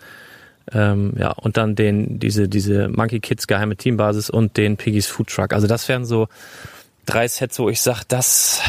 [0.73, 5.27] ähm, ja, und dann den, diese, diese Monkey Kids geheime Teambasis und den Piggy's Food
[5.27, 5.53] Truck.
[5.53, 6.27] Also das wären so
[7.05, 8.61] drei Sets, wo ich sage, das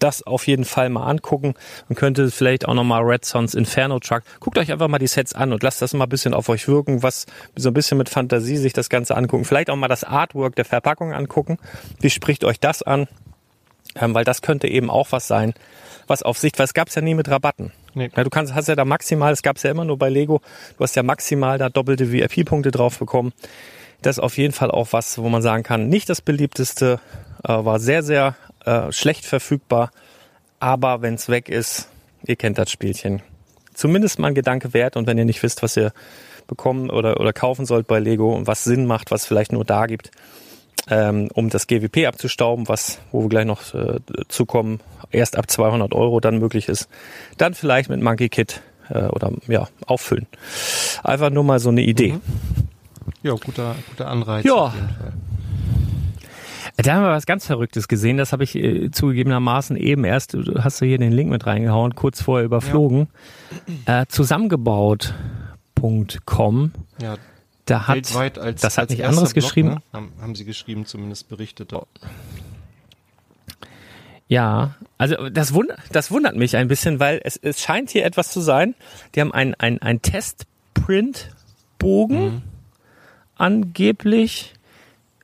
[0.00, 1.54] das auf jeden Fall mal angucken.
[1.88, 4.22] Man könnte vielleicht auch nochmal Red Sons Inferno Truck.
[4.40, 6.66] Guckt euch einfach mal die Sets an und lasst das mal ein bisschen auf euch
[6.66, 9.44] wirken, was so ein bisschen mit Fantasie sich das Ganze angucken.
[9.44, 11.58] Vielleicht auch mal das Artwork der Verpackung angucken.
[12.00, 13.08] Wie spricht euch das an?
[13.94, 15.52] Ähm, weil das könnte eben auch was sein,
[16.10, 17.72] was auf Sicht, weil es gab es ja nie mit Rabatten.
[17.94, 18.10] Nee.
[18.14, 20.42] Ja, du kannst, hast ja da maximal, es gab es ja immer nur bei Lego,
[20.76, 23.32] du hast ja maximal da doppelte VIP-Punkte drauf bekommen.
[24.02, 27.00] Das ist auf jeden Fall auch was, wo man sagen kann, nicht das beliebteste,
[27.44, 29.90] äh, war sehr, sehr äh, schlecht verfügbar.
[30.58, 31.88] Aber wenn es weg ist,
[32.26, 33.22] ihr kennt das Spielchen.
[33.74, 35.92] Zumindest mal ein Gedanke wert und wenn ihr nicht wisst, was ihr
[36.46, 39.86] bekommen oder, oder kaufen sollt bei Lego und was Sinn macht, was vielleicht nur da
[39.86, 40.10] gibt,
[40.88, 45.94] ähm, um das GWP abzustauben, was, wo wir gleich noch äh, zukommen, erst ab 200
[45.94, 46.88] Euro dann möglich ist,
[47.36, 50.26] dann vielleicht mit Monkey Kit äh, oder ja, auffüllen.
[51.02, 52.12] Einfach nur mal so eine Idee.
[52.12, 52.20] Mhm.
[53.22, 54.44] Ja, guter, guter Anreiz.
[54.44, 54.54] Ja.
[54.54, 55.12] Auf jeden Fall.
[56.76, 58.16] Da haben wir was ganz Verrücktes gesehen.
[58.16, 61.94] Das habe ich äh, zugegebenermaßen eben erst, du hast du hier den Link mit reingehauen,
[61.94, 63.08] kurz vorher überflogen.
[63.86, 64.02] Ja.
[64.02, 66.72] Äh, zusammengebaut.com.
[67.02, 67.16] Ja.
[67.66, 69.68] Da hat, Weltweit als, das hat nicht anderes Blog, geschrieben.
[69.68, 69.80] Ne?
[69.92, 71.72] Haben, haben, sie geschrieben, zumindest berichtet.
[74.28, 78.30] Ja, also das, wund das wundert mich ein bisschen, weil es, es scheint hier etwas
[78.30, 78.76] zu sein.
[79.14, 82.42] Die haben ein, ein, ein Testprint-Bogen mhm.
[83.36, 84.54] angeblich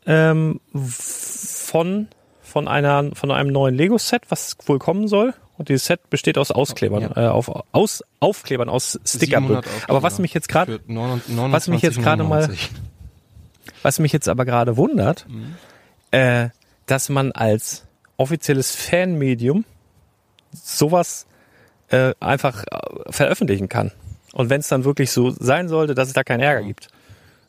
[0.07, 2.09] ähm, von,
[2.43, 5.33] von, einer, von einem neuen Lego-Set, was wohl kommen soll.
[5.59, 7.17] Und dieses Set besteht aus Ausklebern, ja.
[7.17, 9.63] äh, auf, aus Aufklebern, aus Stickerbögen.
[9.89, 10.81] Aber was mich jetzt gerade,
[11.53, 12.49] was mich jetzt gerade mal,
[13.83, 15.27] Was mich jetzt aber gerade wundert,
[16.11, 16.49] äh,
[16.87, 17.85] dass man als
[18.17, 19.65] offizielles Fanmedium
[20.53, 21.27] sowas
[21.89, 23.93] äh, einfach äh, veröffentlichen kann.
[24.33, 26.89] Und wenn es dann wirklich so sein sollte, dass es da keinen Ärger gibt.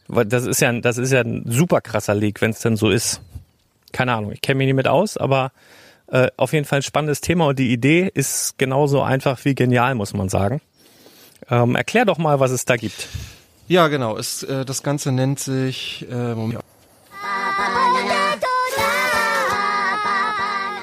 [0.08, 2.78] Weil das ist ja, ein- das ist ja ein super krasser Leak, wenn es denn
[2.78, 3.22] so ist.
[3.92, 5.52] Keine Ahnung, ich kenne mich nicht mit aus, aber
[6.12, 9.96] äh, auf jeden Fall ein spannendes Thema und die Idee ist genauso einfach wie genial,
[9.96, 10.62] muss man sagen.
[11.50, 13.08] Ähm, erklär doch mal, was es da gibt.
[13.68, 14.18] Ja, genau.
[14.18, 16.62] Es, äh, das Ganze nennt sich äh, Moment.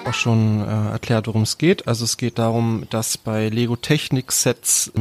[0.06, 1.88] auch schon äh, erklärt, worum es geht.
[1.88, 4.92] Also es geht darum, dass bei Lego Technik Sets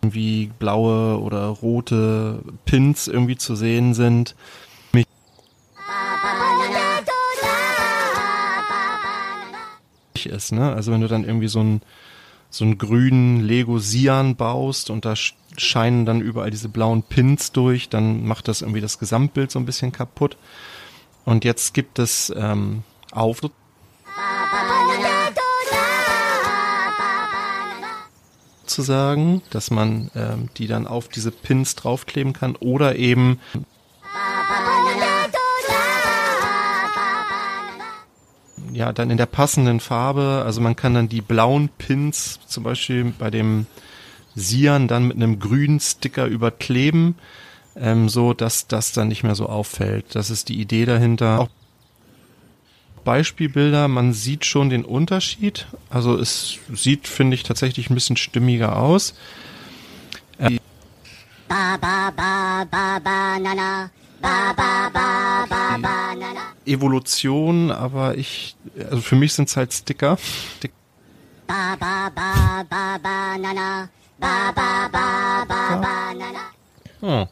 [0.00, 4.34] wie blaue oder rote Pins irgendwie zu sehen sind.
[10.26, 10.72] Ist, ne?
[10.72, 11.80] Also wenn du dann irgendwie so einen
[12.50, 17.52] so einen grünen Lego Sian baust und da sch- scheinen dann überall diese blauen Pins
[17.52, 20.36] durch, dann macht das irgendwie das Gesamtbild so ein bisschen kaputt.
[21.26, 23.40] Und jetzt gibt es ähm, auf
[28.64, 33.40] zu sagen, dass man ähm, die dann auf diese Pins draufkleben kann oder eben
[38.72, 40.42] ja, dann in der passenden Farbe.
[40.44, 43.66] Also man kann dann die blauen Pins zum Beispiel bei dem
[44.34, 47.16] Sian dann mit einem grünen Sticker überkleben,
[47.76, 50.14] ähm, so dass das dann nicht mehr so auffällt.
[50.14, 51.40] Das ist die Idee dahinter.
[51.40, 51.48] Auch
[53.04, 55.66] Beispielbilder, man sieht schon den Unterschied.
[55.88, 59.14] Also es sieht, finde ich, tatsächlich ein bisschen stimmiger aus.
[66.66, 70.18] Evolution, aber ich, also für mich sind es halt Sticker.
[70.58, 70.72] Stick
[77.00, 77.26] Hm.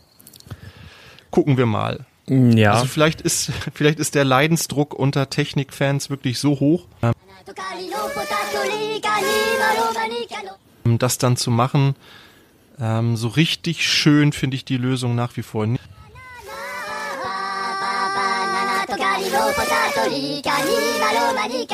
[1.30, 2.06] Gucken wir mal.
[2.28, 7.12] Ja, Also vielleicht ist, vielleicht ist der Leidensdruck unter Technikfans wirklich so hoch, ähm,
[10.98, 11.94] das dann zu machen.
[12.80, 15.82] Ähm, so richtig schön finde ich die Lösung nach wie vor nicht.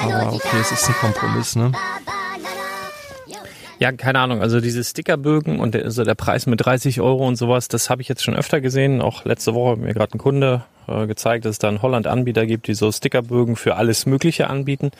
[0.02, 1.72] Aber okay, es ist ein Kompromiss, ne?
[3.78, 4.40] Ja, keine Ahnung.
[4.42, 8.00] Also diese Stickerbögen und der, also der Preis mit 30 Euro und sowas, das habe
[8.00, 9.02] ich jetzt schon öfter gesehen.
[9.02, 12.06] Auch letzte Woche hat mir gerade ein Kunde äh, gezeigt, dass es da in Holland
[12.06, 14.92] Anbieter gibt, die so Stickerbögen für alles Mögliche anbieten.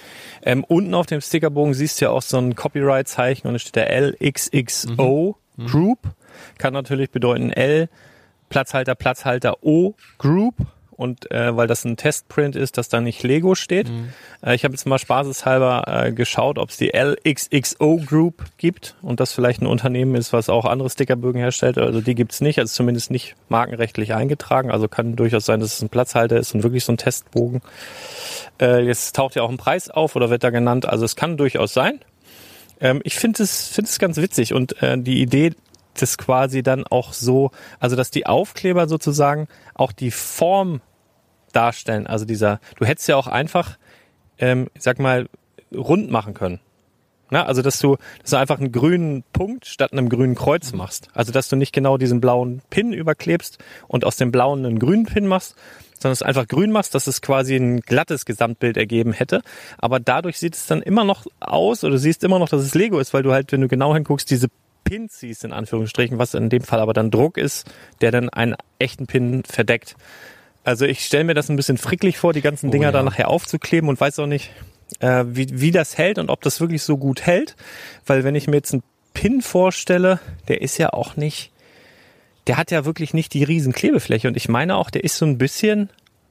[0.42, 3.76] Ähm, unten auf dem Stickerbogen siehst du ja auch so ein Copyright-Zeichen und da steht
[3.76, 5.36] der LXXO
[5.66, 5.98] Group.
[6.58, 7.88] Kann natürlich bedeuten L,
[8.48, 10.54] Platzhalter, Platzhalter O Group.
[10.96, 13.88] Und äh, weil das ein Testprint ist, dass da nicht Lego steht.
[14.44, 19.20] Äh, ich habe jetzt mal spaßeshalber äh, geschaut, ob es die LXXO Group gibt und
[19.20, 21.78] das vielleicht ein Unternehmen ist, was auch andere Stickerbögen herstellt.
[21.78, 24.70] Also die gibt's nicht, also zumindest nicht markenrechtlich eingetragen.
[24.70, 27.62] Also kann durchaus sein, dass es ein Platzhalter ist und wirklich so ein Testbogen.
[28.60, 30.86] Äh, jetzt taucht ja auch ein Preis auf oder wird da genannt.
[30.86, 32.00] Also es kann durchaus sein.
[32.80, 35.52] Ähm, ich finde es finde es ganz witzig und äh, die Idee,
[35.94, 40.80] das quasi dann auch so, also dass die Aufkleber sozusagen auch die Form
[41.52, 42.06] darstellen.
[42.06, 43.78] Also dieser, du hättest ja auch einfach,
[44.38, 45.28] ähm, sag mal,
[45.74, 46.60] rund machen können.
[47.30, 51.08] Na, also dass du, dass du einfach einen grünen Punkt statt einem grünen Kreuz machst.
[51.14, 53.56] Also dass du nicht genau diesen blauen Pin überklebst
[53.88, 55.56] und aus dem blauen einen grünen Pin machst,
[55.98, 59.40] sondern es einfach grün machst, dass es quasi ein glattes Gesamtbild ergeben hätte.
[59.78, 62.74] Aber dadurch sieht es dann immer noch aus oder du siehst immer noch, dass es
[62.74, 64.48] Lego ist, weil du halt, wenn du genau hinguckst, diese
[64.92, 67.66] Pins siehst, in Anführungsstrichen, was in dem Fall aber dann Druck ist,
[68.02, 69.96] der dann einen echten Pin verdeckt.
[70.64, 72.92] Also ich stelle mir das ein bisschen fricklig vor, die ganzen Dinger ja.
[72.92, 74.50] da nachher aufzukleben und weiß auch nicht,
[74.98, 77.56] äh, wie, wie das hält und ob das wirklich so gut hält.
[78.04, 78.82] Weil wenn ich mir jetzt einen
[79.14, 81.52] Pin vorstelle, der ist ja auch nicht,
[82.46, 84.28] der hat ja wirklich nicht die riesen Klebefläche.
[84.28, 85.88] Und ich meine auch, der ist so ein bisschen,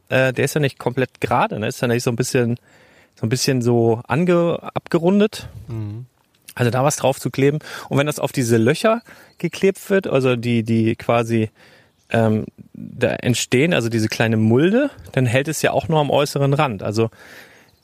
[0.09, 1.65] äh, der ist ja nicht komplett gerade, ne?
[1.65, 2.57] Ist ja nicht so ein bisschen,
[3.15, 5.49] so ein bisschen so ange, abgerundet.
[6.55, 7.59] Also da was drauf zu kleben.
[7.89, 9.01] Und wenn das auf diese Löcher
[9.37, 11.49] geklebt wird, also die, die quasi
[12.09, 16.53] ähm, da entstehen, also diese kleine Mulde, dann hält es ja auch nur am äußeren
[16.53, 16.83] Rand.
[16.83, 17.09] Also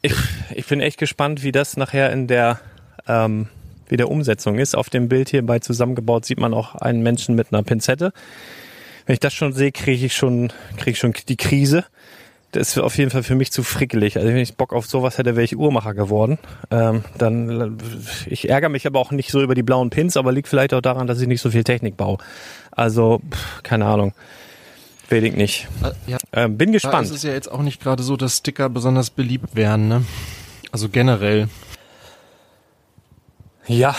[0.01, 0.13] ich,
[0.53, 2.59] ich bin echt gespannt, wie das nachher in der
[3.07, 3.47] ähm,
[3.89, 4.75] wie der Umsetzung ist.
[4.75, 8.11] Auf dem Bild hier bei zusammengebaut sieht man auch einen Menschen mit einer Pinzette.
[9.05, 11.85] Wenn ich das schon sehe, kriege ich schon kriege ich schon die Krise.
[12.51, 14.15] Das ist auf jeden Fall für mich zu frickelig.
[14.17, 16.39] Also wenn ich Bock auf sowas hätte, wäre ich Uhrmacher geworden.
[16.71, 17.77] Ähm, dann
[18.25, 20.81] ich ärgere mich aber auch nicht so über die blauen Pins, aber liegt vielleicht auch
[20.81, 22.17] daran, dass ich nicht so viel Technik baue.
[22.71, 24.13] Also pff, keine Ahnung.
[25.09, 25.67] Ich nicht.
[25.83, 27.05] Äh, Ja, Ähm, bin gespannt.
[27.07, 30.05] ist es ja jetzt auch nicht gerade so, dass Sticker besonders beliebt wären, ne?
[30.71, 31.47] Also generell.
[33.67, 33.95] Ja.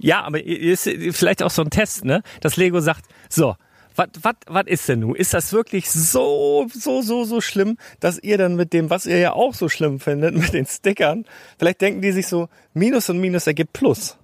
[0.00, 2.22] Ja, aber ist vielleicht auch so ein Test, ne?
[2.40, 3.56] Das Lego sagt, so,
[3.98, 5.14] was was ist denn nun?
[5.14, 9.18] Ist das wirklich so so so so schlimm, dass ihr dann mit dem, was ihr
[9.18, 11.24] ja auch so schlimm findet, mit den Stickern,
[11.58, 14.16] vielleicht denken die sich so, Minus und Minus ergibt Plus.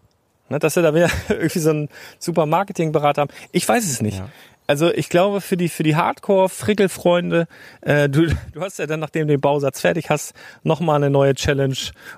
[0.50, 3.30] Ne, dass sie da wieder irgendwie so einen super Marketingberater haben.
[3.52, 4.18] Ich weiß es nicht.
[4.18, 4.28] Ja.
[4.66, 7.46] Also ich glaube für die für die Hardcore-Frickelfreunde,
[7.82, 11.34] äh, du, du hast ja dann, nachdem du den Bausatz fertig hast, nochmal eine neue
[11.34, 11.76] Challenge,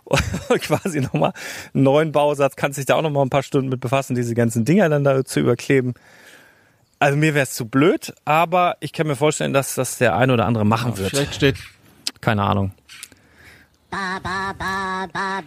[0.61, 1.33] quasi nochmal
[1.75, 4.65] einen neuen Bausatz, kannst dich da auch nochmal ein paar Stunden mit befassen, diese ganzen
[4.65, 5.95] Dinger dann da zu überkleben.
[6.99, 10.31] Also mir wäre es zu blöd, aber ich kann mir vorstellen, dass das der ein
[10.31, 11.11] oder andere machen wird.
[11.11, 11.57] Vielleicht steht
[12.21, 12.73] Keine Ahnung.
[13.91, 15.41] Ba ba ba ba.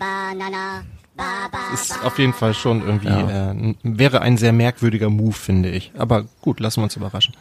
[1.16, 5.34] Ba ba ist auf jeden Fall schon irgendwie äh, n- wäre ein sehr merkwürdiger Move,
[5.34, 5.92] finde ich.
[5.98, 7.36] Aber gut, lassen wir uns überraschen.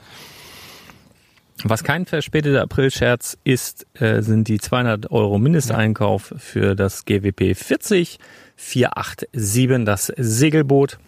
[1.65, 8.19] Was kein verspäteter April-Scherz ist, äh, sind die 200 Euro Mindesteinkauf für das GWP 40
[8.57, 10.99] 487, das Segelboot.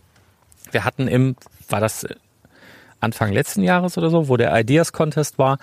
[0.71, 1.35] Wir hatten im,
[1.69, 2.07] war das
[3.01, 5.59] Anfang letzten Jahres oder so, wo der Ideas Contest war,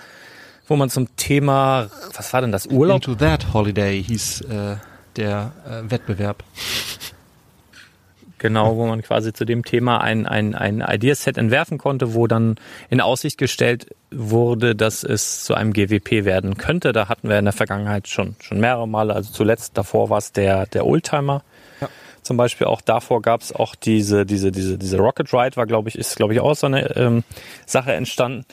[0.67, 2.97] wo man zum Thema, was war denn das, Urlaub?
[2.97, 4.75] Into That Holiday hieß äh,
[5.15, 6.43] der äh, Wettbewerb.
[8.39, 12.55] Genau, wo man quasi zu dem Thema ein, ein, ein Ideaset entwerfen konnte, wo dann
[12.89, 16.93] in Aussicht gestellt wurde, dass es zu einem GWP werden könnte.
[16.93, 19.15] Da hatten wir in der Vergangenheit schon, schon mehrere Male.
[19.15, 21.41] Also zuletzt davor war es der, der Oldtimer.
[22.28, 25.88] Zum Beispiel auch davor gab es auch diese, diese, diese, diese Rocket Ride, war, glaube
[25.88, 27.23] ich, ist, glaube ich, auch so eine ähm,
[27.65, 28.43] Sache entstanden.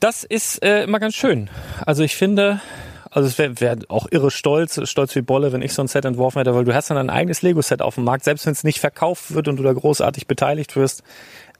[0.00, 1.50] Das ist äh, immer ganz schön.
[1.84, 2.62] Also ich finde,
[3.10, 6.06] also es wäre wär auch irre stolz, stolz wie Bolle, wenn ich so ein Set
[6.06, 8.64] entworfen hätte, weil du hast dann ein eigenes Lego-Set auf dem Markt, selbst wenn es
[8.64, 11.02] nicht verkauft wird und du da großartig beteiligt wirst.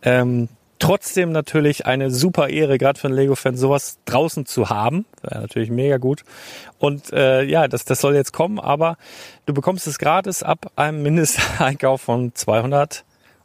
[0.00, 0.48] Ähm,
[0.82, 5.06] trotzdem natürlich eine super Ehre, gerade für einen Lego-Fan, sowas draußen zu haben.
[5.22, 6.24] Wäre natürlich mega gut.
[6.80, 8.96] Und äh, ja, das, das soll jetzt kommen, aber
[9.46, 13.04] du bekommst es gratis ab einem Mindesteinkauf von 200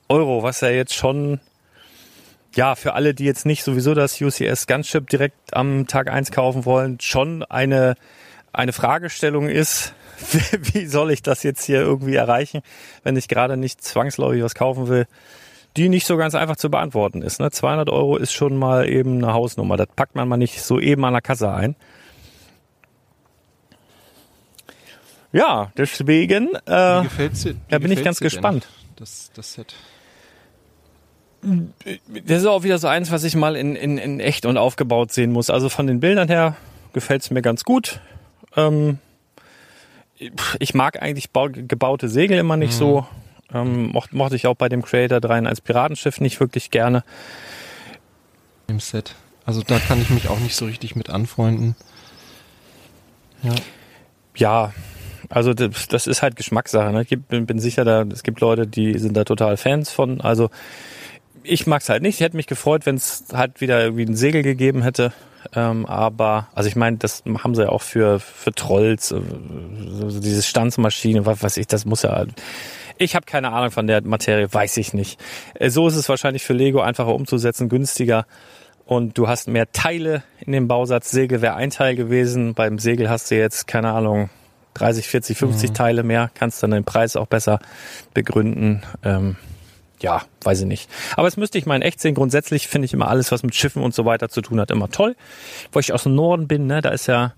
[0.10, 1.40] Euro, was ja jetzt schon
[2.56, 6.66] ja, für alle, die jetzt nicht sowieso das UCS Gunship direkt am Tag eins kaufen
[6.66, 7.94] wollen, schon eine,
[8.52, 9.94] eine Fragestellung ist,
[10.74, 12.64] wie soll ich das jetzt hier irgendwie erreichen,
[13.04, 15.06] wenn ich gerade nicht zwangsläufig was kaufen will,
[15.78, 17.40] die nicht so ganz einfach zu beantworten ist.
[17.40, 17.52] Ne?
[17.52, 19.78] 200 Euro ist schon mal eben eine Hausnummer.
[19.78, 21.76] Das packt man mal nicht so eben an der Kasse ein.
[25.32, 27.04] Ja, deswegen, äh, da
[27.80, 28.68] bin ich ganz gespannt.
[28.96, 29.76] Das, das Set.
[31.44, 35.12] Das ist auch wieder so eins, was ich mal in, in, in echt und aufgebaut
[35.12, 35.50] sehen muss.
[35.52, 36.56] Also von den Bildern her
[36.94, 38.00] gefällt es mir ganz gut.
[38.56, 38.98] Ähm,
[40.60, 43.06] ich mag eigentlich bau, gebaute Segel immer nicht so.
[43.54, 47.04] Ähm, mochte, mochte ich auch bei dem Creator 3 als Piratenschiff nicht wirklich gerne.
[48.68, 49.16] Im Set.
[49.46, 51.76] Also da kann ich mich auch nicht so richtig mit anfreunden.
[53.44, 53.56] Ja.
[54.36, 54.74] Ja,
[55.30, 56.92] also das, das ist halt Geschmackssache.
[56.92, 57.06] Ne?
[57.08, 60.22] Ich bin, bin sicher, da, es gibt Leute, die sind da total Fans von.
[60.22, 60.50] Also
[61.44, 62.16] ich mag's halt nicht.
[62.16, 65.14] Ich hätte mich gefreut, wenn es halt wieder irgendwie ein Segel gegeben hätte.
[65.56, 69.22] Ähm, aber, also ich meine, das haben sie ja auch für, für Trolls, äh,
[69.90, 72.26] so, so diese Stanzmaschine, was weiß ich, das muss ja.
[72.98, 75.20] Ich habe keine Ahnung von der Materie, weiß ich nicht.
[75.56, 78.26] Äh, So ist es wahrscheinlich für Lego einfacher umzusetzen, günstiger.
[78.86, 81.12] Und du hast mehr Teile in dem Bausatz.
[81.12, 82.54] Segel wäre ein Teil gewesen.
[82.54, 84.30] Beim Segel hast du jetzt, keine Ahnung,
[84.76, 86.32] 30, 40, 50 Teile mehr.
[86.34, 87.60] Kannst dann den Preis auch besser
[88.14, 88.84] begründen.
[89.04, 89.36] Ähm,
[90.00, 90.90] ja, weiß ich nicht.
[91.16, 92.16] Aber es müsste ich mal in echt sehen.
[92.16, 94.90] Grundsätzlich finde ich immer alles, was mit Schiffen und so weiter zu tun hat, immer
[94.90, 95.16] toll.
[95.72, 97.34] Wo ich aus dem Norden bin, ne, da ist ja,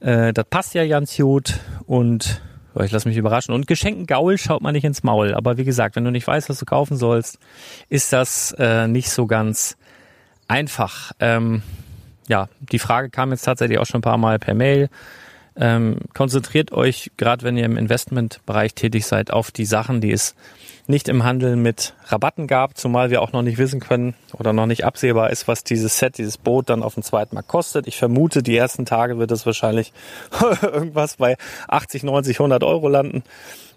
[0.00, 2.40] äh, das passt ja ganz gut und
[2.80, 3.54] ja, ich lasse mich überraschen.
[3.54, 5.34] Und Geschenken Gaul schaut man nicht ins Maul.
[5.34, 7.38] Aber wie gesagt, wenn du nicht weißt, was du kaufen sollst,
[7.88, 9.76] ist das äh, nicht so ganz
[10.48, 11.12] einfach.
[11.20, 11.62] Ähm,
[12.28, 14.88] ja, die Frage kam jetzt tatsächlich auch schon ein paar Mal per Mail.
[15.56, 20.34] Ähm, konzentriert euch, gerade wenn ihr im Investmentbereich tätig seid, auf die Sachen, die es
[20.90, 24.66] nicht im Handel mit Rabatten gab, zumal wir auch noch nicht wissen können oder noch
[24.66, 27.86] nicht absehbar ist, was dieses Set, dieses Boot dann auf dem zweiten Markt kostet.
[27.86, 29.92] Ich vermute, die ersten Tage wird es wahrscheinlich
[30.62, 31.36] irgendwas bei
[31.68, 33.22] 80, 90, 100 Euro landen.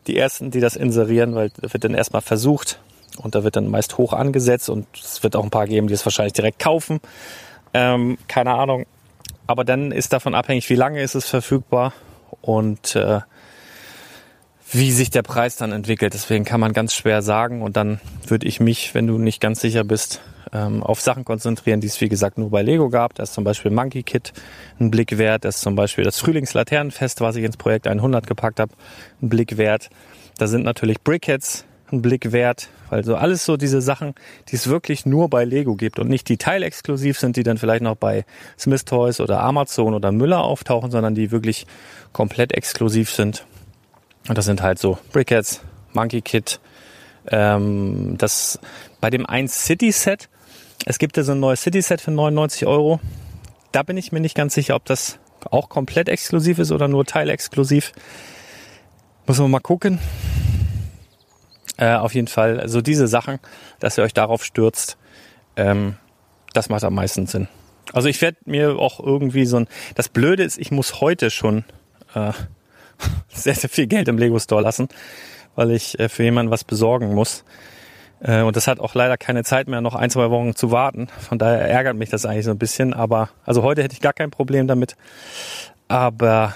[0.08, 2.80] Die ersten, die das inserieren, weil wird dann erstmal versucht
[3.18, 5.94] und da wird dann meist hoch angesetzt und es wird auch ein paar geben, die
[5.94, 7.00] es wahrscheinlich direkt kaufen.
[7.74, 8.86] Ähm, keine Ahnung.
[9.48, 11.94] Aber dann ist davon abhängig, wie lange ist es verfügbar
[12.42, 13.22] und äh,
[14.74, 16.14] wie sich der Preis dann entwickelt.
[16.14, 17.62] Deswegen kann man ganz schwer sagen.
[17.62, 20.22] Und dann würde ich mich, wenn du nicht ganz sicher bist,
[20.52, 23.14] ähm, auf Sachen konzentrieren, die es wie gesagt nur bei Lego gab.
[23.16, 24.34] Da ist zum Beispiel Monkey Kit
[24.80, 25.46] ein Blick wert.
[25.46, 28.74] Das ist zum Beispiel das Frühlingslaternenfest, was ich ins Projekt 100 gepackt habe,
[29.22, 29.90] ein Blick wert.
[30.38, 32.70] Da sind natürlich Brickheads ein Blick wert.
[32.90, 34.16] Also alles so diese Sachen,
[34.50, 37.84] die es wirklich nur bei Lego gibt und nicht die teilexklusiv sind, die dann vielleicht
[37.84, 38.26] noch bei
[38.58, 41.66] Smith Toys oder Amazon oder Müller auftauchen, sondern die wirklich
[42.12, 43.46] komplett exklusiv sind.
[44.28, 45.62] Und das sind halt so Brickheads,
[45.94, 46.60] Monkey Kit,
[47.26, 48.60] Ähm, das
[49.00, 50.28] bei dem 1 City Set,
[50.86, 53.00] es gibt ja so ein neues City Set für 99 Euro.
[53.72, 55.20] Da bin ich mir nicht ganz sicher, ob das
[55.50, 57.94] auch komplett exklusiv ist oder nur teilexklusiv.
[59.26, 60.00] Muss man mal gucken.
[61.78, 63.40] Äh, auf jeden Fall, so also diese Sachen,
[63.80, 64.98] dass ihr euch darauf stürzt,
[65.56, 65.96] ähm,
[66.54, 67.48] das macht am meisten Sinn.
[67.94, 69.68] Also ich werde mir auch irgendwie so ein.
[69.96, 71.64] Das Blöde ist, ich muss heute schon
[72.14, 72.32] äh,
[73.30, 74.88] sehr, sehr viel Geld im Lego Store lassen,
[75.56, 77.44] weil ich äh, für jemanden was besorgen muss.
[78.22, 81.08] Äh, und das hat auch leider keine Zeit mehr, noch ein, zwei Wochen zu warten.
[81.20, 82.94] Von daher ärgert mich das eigentlich so ein bisschen.
[82.94, 84.96] Aber also heute hätte ich gar kein Problem damit.
[85.88, 86.54] Aber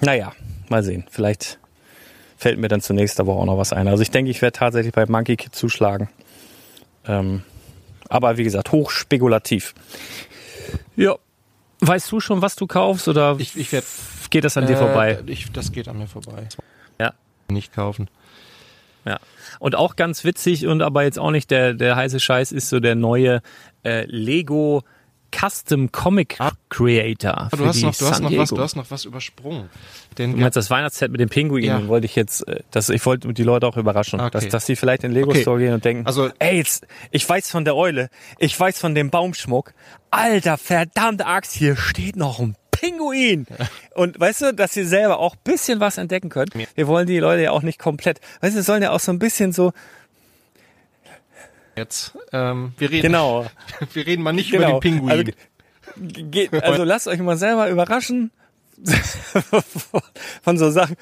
[0.00, 0.32] naja,
[0.68, 1.04] mal sehen.
[1.10, 1.58] Vielleicht
[2.36, 3.86] fällt mir dann zur nächsten Woche auch noch was ein.
[3.86, 6.08] Also ich denke, ich werde tatsächlich bei Monkey Kid zuschlagen.
[7.06, 7.42] Ähm,
[8.08, 9.74] aber wie gesagt, hochspekulativ.
[10.96, 11.16] Ja.
[11.80, 13.84] Weißt du schon, was du kaufst oder Ich, ich werd,
[14.32, 15.18] geht das an dir äh, vorbei?
[15.26, 16.48] Ich, das geht an mir vorbei.
[17.00, 17.12] Ja.
[17.48, 18.08] Nicht kaufen.
[19.04, 19.18] Ja.
[19.60, 22.80] Und auch ganz witzig und aber jetzt auch nicht der, der heiße Scheiß ist so
[22.80, 23.42] der neue
[23.84, 24.82] äh, Lego
[25.34, 27.38] Custom Comic Creator.
[27.38, 29.70] Aber für du hast die noch, du hast noch was, du hast noch was übersprungen.
[30.18, 31.88] Denn Du meinst das Weihnachtsset mit dem Pinguin, Ja.
[31.88, 34.30] wollte ich jetzt, äh, das, ich wollte die Leute auch überraschen, Okay.
[34.30, 35.40] dass, dass sie vielleicht in den Lego Okay.
[35.42, 38.94] Store gehen und denken, Also- ey, jetzt, ich weiß von der Eule, ich weiß von
[38.94, 39.72] dem Baumschmuck,
[40.10, 43.46] alter verdammte Axt, hier steht noch ein Pinguin.
[43.94, 46.50] Und weißt du, dass sie selber auch bisschen was entdecken können.
[46.74, 49.12] Wir wollen die Leute ja auch nicht komplett, weißt du, sie sollen ja auch so
[49.12, 49.72] ein bisschen so,
[51.76, 53.46] jetzt, ähm, wir reden, genau,
[53.92, 54.68] wir reden mal nicht genau.
[54.70, 55.10] über den Pinguin.
[55.10, 55.24] Also,
[55.96, 58.30] ge- geht, also lasst euch mal selber überraschen
[60.42, 60.96] von so Sachen.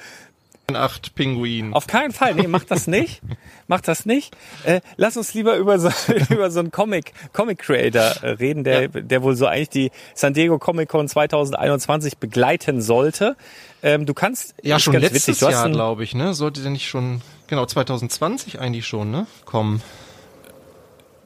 [0.77, 1.75] Acht Pinguin.
[1.75, 2.35] Auf keinen Fall.
[2.35, 3.23] Nee, macht das nicht.
[3.69, 4.37] Macht das nicht.
[4.65, 5.91] Äh, lass uns lieber über so,
[6.31, 10.35] über so einen Comic, Comic Creator äh, reden, der, der wohl so eigentlich die San
[10.35, 13.37] Diego Comic Con 2021 begleiten sollte.
[13.83, 16.35] Ähm, du kannst, ja, schon ganz letztes witzig, Jahr, glaube ich, ne?
[16.35, 19.27] Sollte der nicht schon, genau, 2020 eigentlich schon, ne?
[19.45, 19.83] Kommen.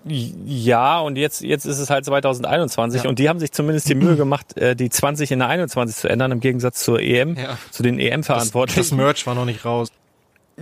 [0.07, 3.09] Ja, und jetzt, jetzt ist es halt 2021 Ja.
[3.09, 6.09] und die haben sich zumindest die Mühe gemacht, äh, die 20 in der 21 zu
[6.09, 7.57] ändern, im Gegensatz zur EM, Ja.
[7.70, 8.80] zu den Das, EM-Verantwortlichen.
[8.80, 9.88] das Merch war noch nicht raus.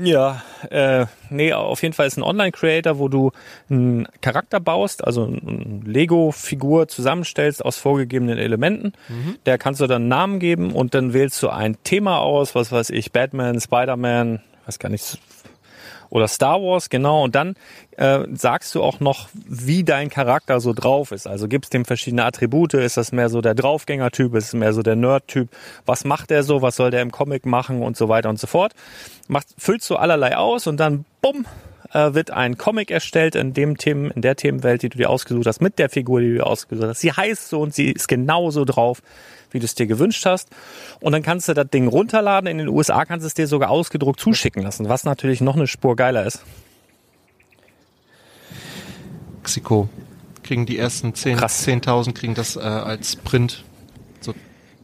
[0.01, 3.31] Ja, äh, nee, auf jeden Fall ist ein Online-Creator, wo du
[3.69, 8.95] einen Charakter baust, also eine Lego-Figur zusammenstellst aus vorgegebenen Elementen.
[9.45, 12.73] Der kannst du dann einen Namen geben und dann wählst du ein Thema aus, was
[12.73, 15.19] weiß ich, Batman, Spider-Man, weiß gar nicht,
[16.13, 17.25] oder Star Wars, genau.
[17.25, 17.57] Und dann
[17.97, 21.27] äh, sagst du auch noch, wie dein Charakter so drauf ist.
[21.27, 22.75] Also gibst dem verschiedene Attribute.
[22.75, 24.35] Ist das mehr so der Draufgänger-Typ?
[24.35, 25.49] Ist es mehr so der Nerd-Typ?
[25.87, 26.61] Was macht er so?
[26.61, 27.81] Was soll der im Comic machen?
[27.81, 28.75] Und so weiter und so fort.
[29.27, 31.47] Macht, füllst du allerlei aus und dann, bumm,
[31.95, 35.47] äh, wird ein Comic erstellt in dem Themen, in der Themenwelt, die du dir ausgesucht
[35.47, 37.01] hast, mit der Figur, die du dir ausgesucht hast.
[37.01, 39.01] Sie heißt so und sie ist genauso drauf,
[39.53, 40.49] wie du es dir gewünscht hast.
[41.01, 42.49] Und dann kannst du das Ding runterladen.
[42.49, 45.67] In den USA kannst du es dir sogar ausgedruckt zuschicken lassen, was natürlich noch eine
[45.67, 46.45] Spur geiler ist.
[49.53, 49.89] Mexiko
[50.43, 51.67] kriegen die ersten 10 Krass.
[51.67, 53.65] 10.000 kriegen das äh, als Print.
[54.21, 54.35] So,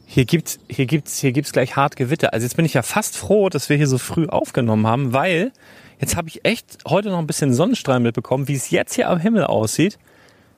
[0.05, 2.33] Hier gibt's, hier gibt's, hier gibt's gleich hart Gewitter.
[2.33, 5.51] Also jetzt bin ich ja fast froh, dass wir hier so früh aufgenommen haben, weil
[5.99, 9.19] jetzt habe ich echt heute noch ein bisschen Sonnenstrahl mitbekommen, wie es jetzt hier am
[9.19, 9.97] Himmel aussieht.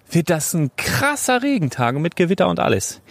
[0.09, 3.01] Wird das ein krasser Regentag mit Gewitter und alles.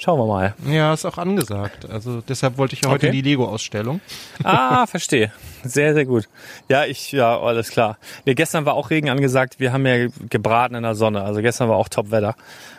[0.00, 0.54] Schauen wir mal.
[0.66, 1.90] ja, ist auch angesagt.
[1.90, 3.16] Also deshalb wollte ich ja heute Okay.
[3.16, 4.00] die Lego-Ausstellung.
[4.44, 5.32] Ah, verstehe.
[5.64, 6.28] Sehr, sehr gut.
[6.68, 7.98] Ja, ich, ja, alles klar.
[8.24, 9.58] Nee, gestern war auch Regen angesagt.
[9.58, 11.22] Wir haben ja gebraten in der Sonne.
[11.24, 12.36] Also gestern war auch Top-Wetter.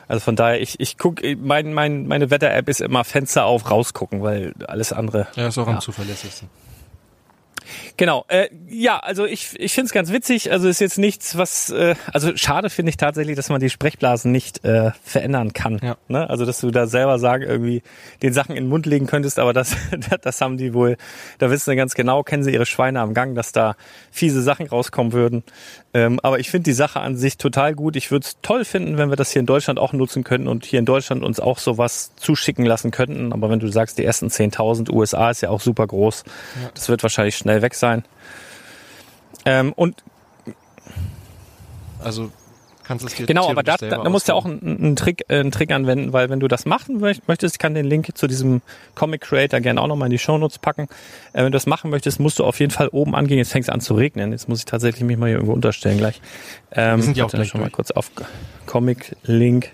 [0.07, 4.23] Also von daher, ich, ich guck, mein, mein, meine Wetter-App ist immer Fenster auf, rausgucken,
[4.23, 5.27] weil alles andere.
[5.35, 5.73] Ja, ist auch Ja.
[5.73, 6.49] am zuverlässigsten.
[7.99, 10.53] Genau, äh, ja, also ich, ich finde es ganz witzig.
[10.53, 14.31] Also ist jetzt nichts, was, äh, also schade finde ich tatsächlich, dass man die Sprechblasen
[14.31, 15.81] nicht äh, verändern kann.
[15.83, 15.97] Ja.
[16.07, 16.29] Ne?
[16.29, 17.83] Also dass du da selber sagen, irgendwie
[18.21, 19.75] den Sachen in den Mund legen könntest, aber das,
[20.21, 20.95] das haben die wohl,
[21.39, 23.75] da wissen sie ganz genau, kennen sie ihre Schweine am Gang, dass da
[24.11, 25.43] fiese Sachen rauskommen würden.
[25.93, 27.97] Ähm, aber ich finde die Sache an sich total gut.
[27.97, 30.63] Ich würde es toll finden, wenn wir das hier in Deutschland auch nutzen könnten und
[30.63, 33.33] hier in Deutschland uns auch sowas zuschicken lassen könnten.
[33.33, 36.23] Aber wenn du sagst, die ersten 10.000 USA ist ja auch super groß,
[36.73, 37.88] das wird wahrscheinlich schnell weg sein.
[39.45, 40.03] Ähm, und
[42.03, 42.31] Also
[42.83, 45.23] kannst es dir genau, aber da, da, da musst du ja auch einen, einen, Trick,
[45.27, 48.09] äh, einen Trick anwenden, weil wenn du das machen möcht- möchtest, ich kann den Link
[48.17, 48.61] zu diesem
[48.95, 50.83] Comic Creator gerne auch nochmal in die Shownotes packen.
[51.33, 53.37] Äh, wenn du das machen möchtest, musst du auf jeden Fall oben angehen.
[53.37, 54.31] Jetzt fängt es an zu regnen.
[54.31, 56.19] Jetzt muss ich tatsächlich mich mal hier irgendwo unterstellen gleich.
[56.71, 57.73] Ähm, Wir sind ja auch gleich schon mal durch.
[57.73, 58.11] kurz auf
[58.65, 59.71] Comic Link.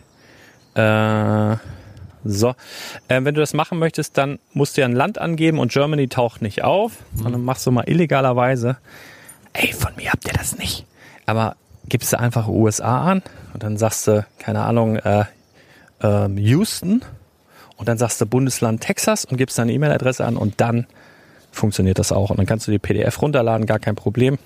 [0.75, 1.55] Äh,
[2.25, 2.49] so,
[3.07, 6.07] äh, wenn du das machen möchtest, dann musst du ja ein Land angeben und Germany
[6.07, 6.93] taucht nicht auf.
[7.23, 8.77] Und dann machst du mal illegalerweise.
[9.53, 10.85] Ey, von mir habt ihr das nicht.
[11.25, 11.55] Aber
[11.87, 13.21] gibst du einfach USA an
[13.53, 15.25] und dann sagst du, keine Ahnung, äh,
[16.01, 17.03] ähm, Houston
[17.77, 20.87] und dann sagst du Bundesland Texas und gibst deine E-Mail-Adresse an und dann
[21.51, 22.29] funktioniert das auch.
[22.31, 24.37] Und dann kannst du die PDF runterladen, gar kein Problem.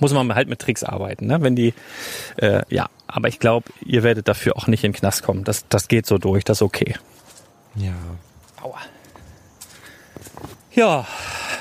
[0.00, 1.40] muss man halt mit Tricks arbeiten, ne?
[1.40, 1.72] Wenn die,
[2.36, 5.42] äh, ja, aber ich glaube, ihr werdet dafür auch nicht in den Knast kommen.
[5.44, 6.94] Das, das geht so durch, das ist okay.
[7.74, 7.92] Ja.
[8.62, 8.78] Aua.
[10.72, 11.06] Ja,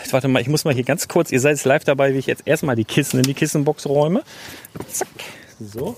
[0.03, 2.17] jetzt warte mal, ich muss mal hier ganz kurz, ihr seid jetzt live dabei, wie
[2.19, 4.23] ich jetzt erstmal die Kissen in die Kissenbox räume.
[4.91, 5.07] Zack,
[5.59, 5.95] so.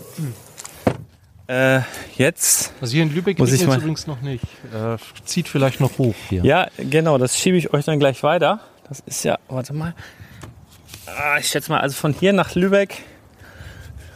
[1.47, 1.81] Äh,
[2.15, 4.43] jetzt, Also hier in Lübeck Muss ich mal- übrigens noch nicht.
[4.73, 6.43] Äh, zieht vielleicht noch hoch hier.
[6.45, 8.59] ja, genau, das schiebe ich euch dann gleich weiter.
[8.87, 9.95] Das ist ja, warte mal.
[11.07, 12.97] Ah, ich schätze mal, also von hier nach Lübeck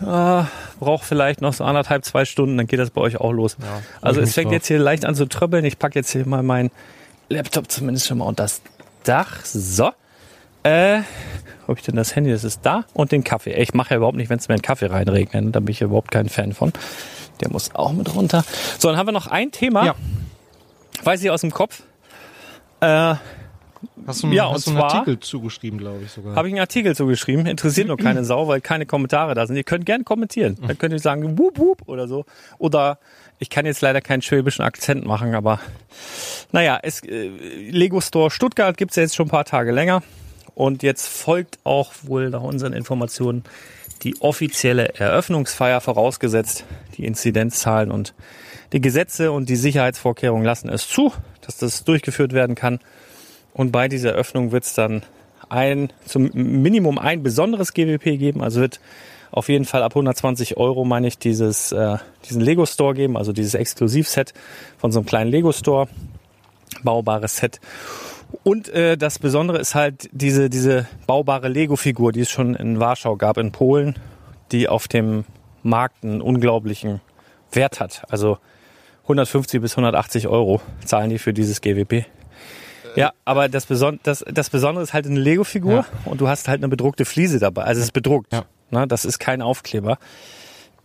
[0.01, 0.47] ah,
[0.79, 3.57] braucht vielleicht noch so anderthalb, zwei Stunden, dann geht das bei euch auch los.
[4.01, 4.53] also ich es fängt drauf.
[4.53, 5.65] jetzt hier leicht an zu tröppeln.
[5.65, 6.71] Ich packe jetzt hier mal meinen
[7.29, 8.61] Laptop zumindest schon mal unter das
[9.03, 9.43] Dach.
[9.45, 9.91] So.
[10.63, 11.01] Äh,
[11.65, 12.31] wo hab ich denn das Handy?
[12.31, 12.85] Das ist da.
[12.93, 13.53] Und den Kaffee.
[13.53, 15.55] Ich mache ja überhaupt nicht, wenn es mir einen Kaffee reinregnet.
[15.55, 16.71] Da bin ich ja überhaupt kein Fan von.
[17.41, 18.43] Der muss auch mit runter.
[18.79, 19.85] So, dann haben wir noch ein Thema.
[19.85, 19.95] Ja.
[21.03, 21.83] Weiß ich aus dem Kopf.
[22.79, 23.15] Äh,
[24.05, 26.35] Hast du, Ja, hast du einen Artikel zugeschrieben, glaube ich sogar.
[26.35, 27.45] habe ich einen Artikel zugeschrieben.
[27.45, 29.55] Interessiert nur keine Sau, weil keine Kommentare da sind.
[29.55, 30.57] Ihr könnt gerne kommentieren.
[30.65, 32.25] Dann könnt ihr sagen, wup, wup oder so.
[32.57, 32.99] Oder
[33.39, 35.59] ich kann jetzt leider keinen schwäbischen Akzent machen, aber
[36.51, 37.27] naja, es, äh,
[37.69, 40.03] Lego Store Stuttgart gibt's ja jetzt schon ein paar Tage länger.
[40.55, 43.43] Und jetzt folgt auch wohl nach unseren Informationen
[44.03, 46.65] die offizielle Eröffnungsfeier vorausgesetzt.
[46.97, 48.13] Die Inzidenzzahlen und
[48.71, 51.11] die Gesetze und die Sicherheitsvorkehrungen lassen es zu,
[51.41, 52.79] dass das durchgeführt werden kann.
[53.53, 55.03] Und bei dieser Eröffnung wird es dann
[55.49, 58.41] ein, zum Minimum ein besonderes GWP geben.
[58.41, 58.79] Also wird
[59.31, 61.97] auf jeden Fall ab 120 Euro, meine ich, dieses, äh,
[62.29, 64.33] diesen Lego Store geben, also dieses Exklusivset
[64.77, 65.87] von so einem kleinen Lego Store.
[66.83, 67.59] Baubares Set.
[68.41, 73.15] Und äh, das Besondere ist halt diese, diese baubare Lego-Figur, die es schon in Warschau
[73.15, 73.95] gab, in Polen,
[74.51, 75.25] die auf dem
[75.61, 77.01] Markt einen unglaublichen
[77.51, 78.03] Wert hat.
[78.09, 78.39] Also
[79.03, 82.05] 150 bis 180 Euro zahlen die für dieses GWP.
[82.95, 85.85] Ja, aber das, Beson das, das Besondere ist halt eine Lego-Figur Ja.
[86.05, 87.63] und du hast halt eine bedruckte Fliese dabei.
[87.63, 88.31] Also es ist bedruckt.
[88.33, 88.45] Ja.
[88.71, 89.97] Ne, das ist kein Aufkleber.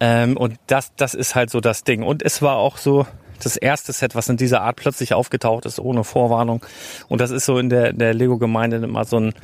[0.01, 2.02] Ähm, und das, das ist halt so das Ding.
[2.02, 3.06] Und es war auch so
[3.43, 6.64] das erste Set, was in dieser Art plötzlich aufgetaucht ist, ohne Vorwarnung.
[7.09, 9.35] Und das ist so in der, der Lego-Gemeinde immer so ein,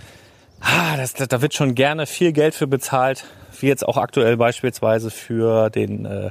[0.61, 3.25] ah, das, da wird schon gerne viel Geld für bezahlt.
[3.61, 6.31] Wie jetzt auch aktuell beispielsweise für den, äh,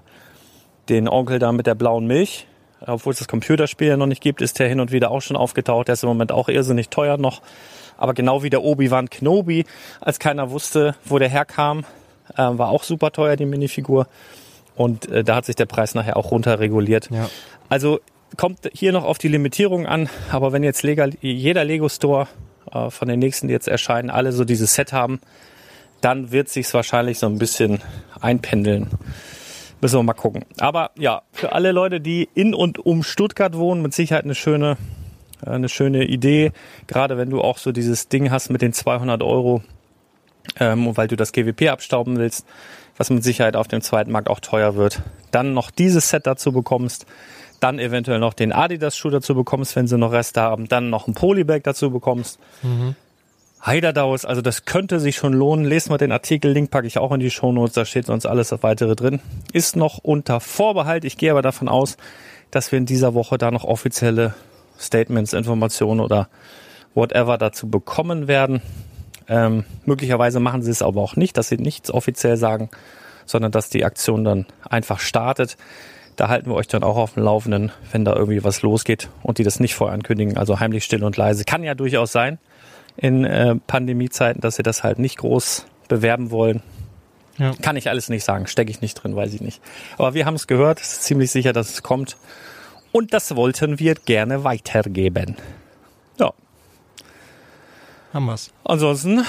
[0.90, 2.48] den Onkel da mit der blauen Milch.
[2.86, 5.38] Obwohl es das Computerspiel ja noch nicht gibt, ist der hin und wieder auch schon
[5.38, 5.88] aufgetaucht.
[5.88, 7.42] Der ist im Moment auch irrsinnig teuer noch.
[7.98, 9.66] Aber genau wie der Obi-Wan Kenobi,
[10.02, 11.86] als keiner wusste, wo der herkam,
[12.36, 14.08] äh, war auch super teuer, die Minifigur.
[14.76, 17.10] Und äh, da hat sich der Preis nachher auch runterreguliert.
[17.12, 17.30] Ja.
[17.70, 18.00] Also
[18.38, 22.28] kommt hier noch auf die Limitierung an, aber wenn jetzt Lega, jeder Lego Store
[22.72, 25.22] äh, von den nächsten, die jetzt erscheinen, alle so dieses Set haben,
[26.02, 27.82] dann wird sich's wahrscheinlich so ein bisschen
[28.20, 28.90] einpendeln.
[29.84, 30.46] Müssen wir mal gucken.
[30.60, 34.78] Aber ja, für alle Leute, die in und um Stuttgart wohnen, mit Sicherheit eine schöne,
[35.46, 36.54] äh, eine schöne Idee.
[36.88, 39.62] Gerade wenn du auch so dieses Ding hast mit den 200 Euro,
[40.58, 42.46] ähm, weil du das GWP abstauben willst,
[42.96, 45.02] was mit Sicherheit auf dem zweiten Markt auch teuer wird.
[45.32, 47.06] Dann noch dieses Set dazu bekommst,
[47.60, 51.14] dann eventuell noch den Adidas-Schuh dazu bekommst, wenn sie noch Reste haben, dann noch ein
[51.14, 52.40] Polybag dazu bekommst.
[53.66, 55.64] Heiderdaus, also das könnte sich schon lohnen.
[55.64, 58.54] Lest mal den Artikel, Link packe ich auch in die Shownotes, da steht sonst alles
[58.62, 59.22] weitere drin.
[59.54, 61.06] Ist noch unter Vorbehalt.
[61.06, 61.96] Ich gehe aber davon aus,
[62.52, 64.34] dass wir in dieser Woche da noch offizielle
[64.78, 66.28] Statements, Informationen oder
[66.94, 68.62] whatever dazu bekommen werden.
[69.30, 72.70] Ähm, möglicherweise machen sie es aber auch nicht, dass sie nichts offiziell sagen,
[73.26, 75.56] sondern dass die Aktion dann einfach startet.
[76.18, 79.38] Da halten wir euch dann auch auf dem Laufenden, wenn da irgendwie was losgeht und
[79.38, 80.38] die das nicht vorher ankündigen.
[80.38, 81.46] Also heimlich, still und leise.
[81.46, 82.40] Kann ja durchaus sein
[82.98, 86.62] in äh, Pandemiezeiten, dass sie das halt nicht groß bewerben wollen.
[87.38, 87.54] Ja.
[87.62, 89.62] Kann ich alles nicht sagen, stecke ich nicht drin, weiß ich nicht.
[89.98, 92.16] Aber wir haben es gehört, es ist ziemlich sicher, dass es kommt.
[92.92, 95.36] Und das wollten wir gerne weitergeben.
[96.20, 96.32] Ja,
[98.14, 98.52] Haben wir's.
[98.64, 99.26] ansonsten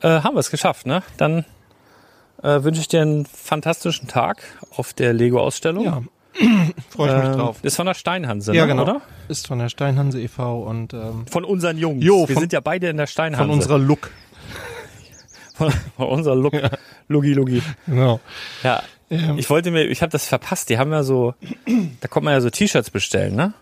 [0.00, 0.86] äh, haben wir es geschafft.
[0.86, 1.02] Ne?
[1.18, 1.44] Dann
[2.42, 4.42] äh, wünsche ich dir einen fantastischen Tag
[4.74, 5.84] auf der Lego-Ausstellung.
[5.84, 6.02] Ja.
[6.90, 7.56] Freue ich mich Ähm, drauf.
[7.62, 8.82] Ist von der Steinhanse, Ja, ne, genau.
[8.82, 9.00] oder?
[9.28, 10.62] Ist von der Steinhanse e.V.
[10.62, 12.04] und ähm, Von unseren Jungs.
[12.04, 13.44] Jo, wir sind ja beide in der Steinhanse.
[13.44, 14.10] von unserer Look.
[15.54, 16.54] von, von unserer Look.
[17.08, 17.62] Lugi Lugi.
[17.86, 18.20] Genau.
[18.62, 18.82] Ja.
[19.36, 20.68] Ich wollte mir, ich habe das verpasst.
[20.68, 21.34] Die haben ja so,
[22.00, 23.54] da kommt man ja so T-Shirts bestellen, ne?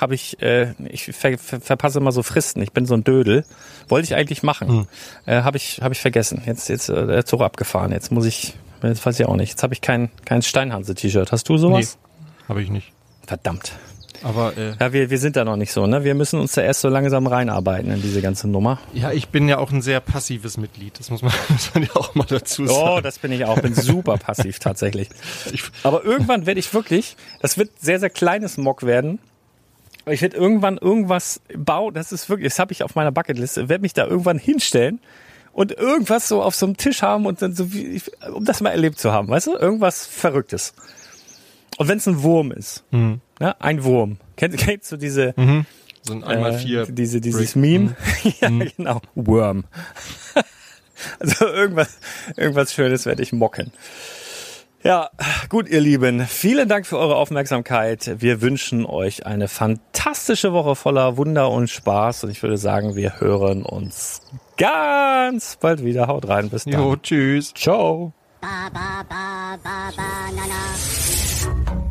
[0.00, 2.60] Habe ich, äh, ich ver, ver, verpasse immer so Fristen.
[2.62, 3.44] Ich bin so ein Dödel.
[3.88, 4.68] Wollte ich eigentlich machen.
[4.68, 4.86] Hm.
[5.24, 6.42] Äh, habe ich, habe ich vergessen.
[6.44, 7.92] Jetzt, jetzt äh, der Zug abgefahren.
[7.92, 9.50] Jetzt muss ich, jetzt weiß ich auch nicht.
[9.50, 11.32] Jetzt habe ich kein, kein Steinhanse-T-Shirt.
[11.32, 11.96] Hast du sowas?
[12.48, 12.92] Habe ich nicht.
[13.26, 13.72] Verdammt.
[14.22, 16.02] Aber äh, Ja, wir, wir sind da noch nicht so, ne?
[16.04, 18.78] Wir müssen uns da erst so langsam reinarbeiten in diese ganze Nummer.
[18.94, 20.98] ja, ich bin ja auch ein sehr passives Mitglied.
[20.98, 23.02] Das muss man, muss man ja auch mal dazu Oh, sagen.
[23.02, 23.60] das bin ich auch.
[23.60, 25.08] Bin super passiv tatsächlich.
[25.52, 29.18] Ich, Aber irgendwann werde ich wirklich, das wird sehr, sehr kleines Mock werden.
[30.08, 33.82] Ich werde irgendwann irgendwas bauen, das ist wirklich, das habe ich auf meiner Bucketliste, werde
[33.82, 35.00] mich da irgendwann hinstellen
[35.52, 38.00] und irgendwas so auf so einem Tisch haben und dann so wie,
[38.32, 39.56] um das mal erlebt zu haben, weißt du?
[39.56, 40.74] Irgendwas Verrücktes.
[41.78, 43.20] Und wenn es ein Wurm ist, Mhm.
[43.40, 43.60] ne?
[43.60, 44.18] ein Wurm.
[44.36, 45.34] Kennst, kennst du diese,
[46.02, 46.86] So ein einmal äh, vier.
[46.86, 47.56] diese, dieses Brick.
[47.56, 47.96] Meme?
[48.40, 49.00] ja, genau.
[49.14, 49.64] Worm.
[51.20, 51.98] also irgendwas,
[52.36, 53.72] irgendwas Schönes werde ich mocken.
[54.82, 55.10] Ja,
[55.48, 56.24] gut, ihr Lieben.
[56.26, 58.16] Vielen Dank für eure Aufmerksamkeit.
[58.20, 62.22] Wir wünschen euch eine fantastische Woche voller Wunder und Spaß.
[62.24, 64.20] Und ich würde sagen, wir hören uns
[64.58, 66.06] ganz bald wieder.
[66.06, 66.50] Haut rein.
[66.50, 66.74] Bis dann.
[66.74, 67.52] Jo, tschüss.
[67.54, 68.12] Ciao.
[68.40, 71.85] 吧吧吧吧吧，呐呐。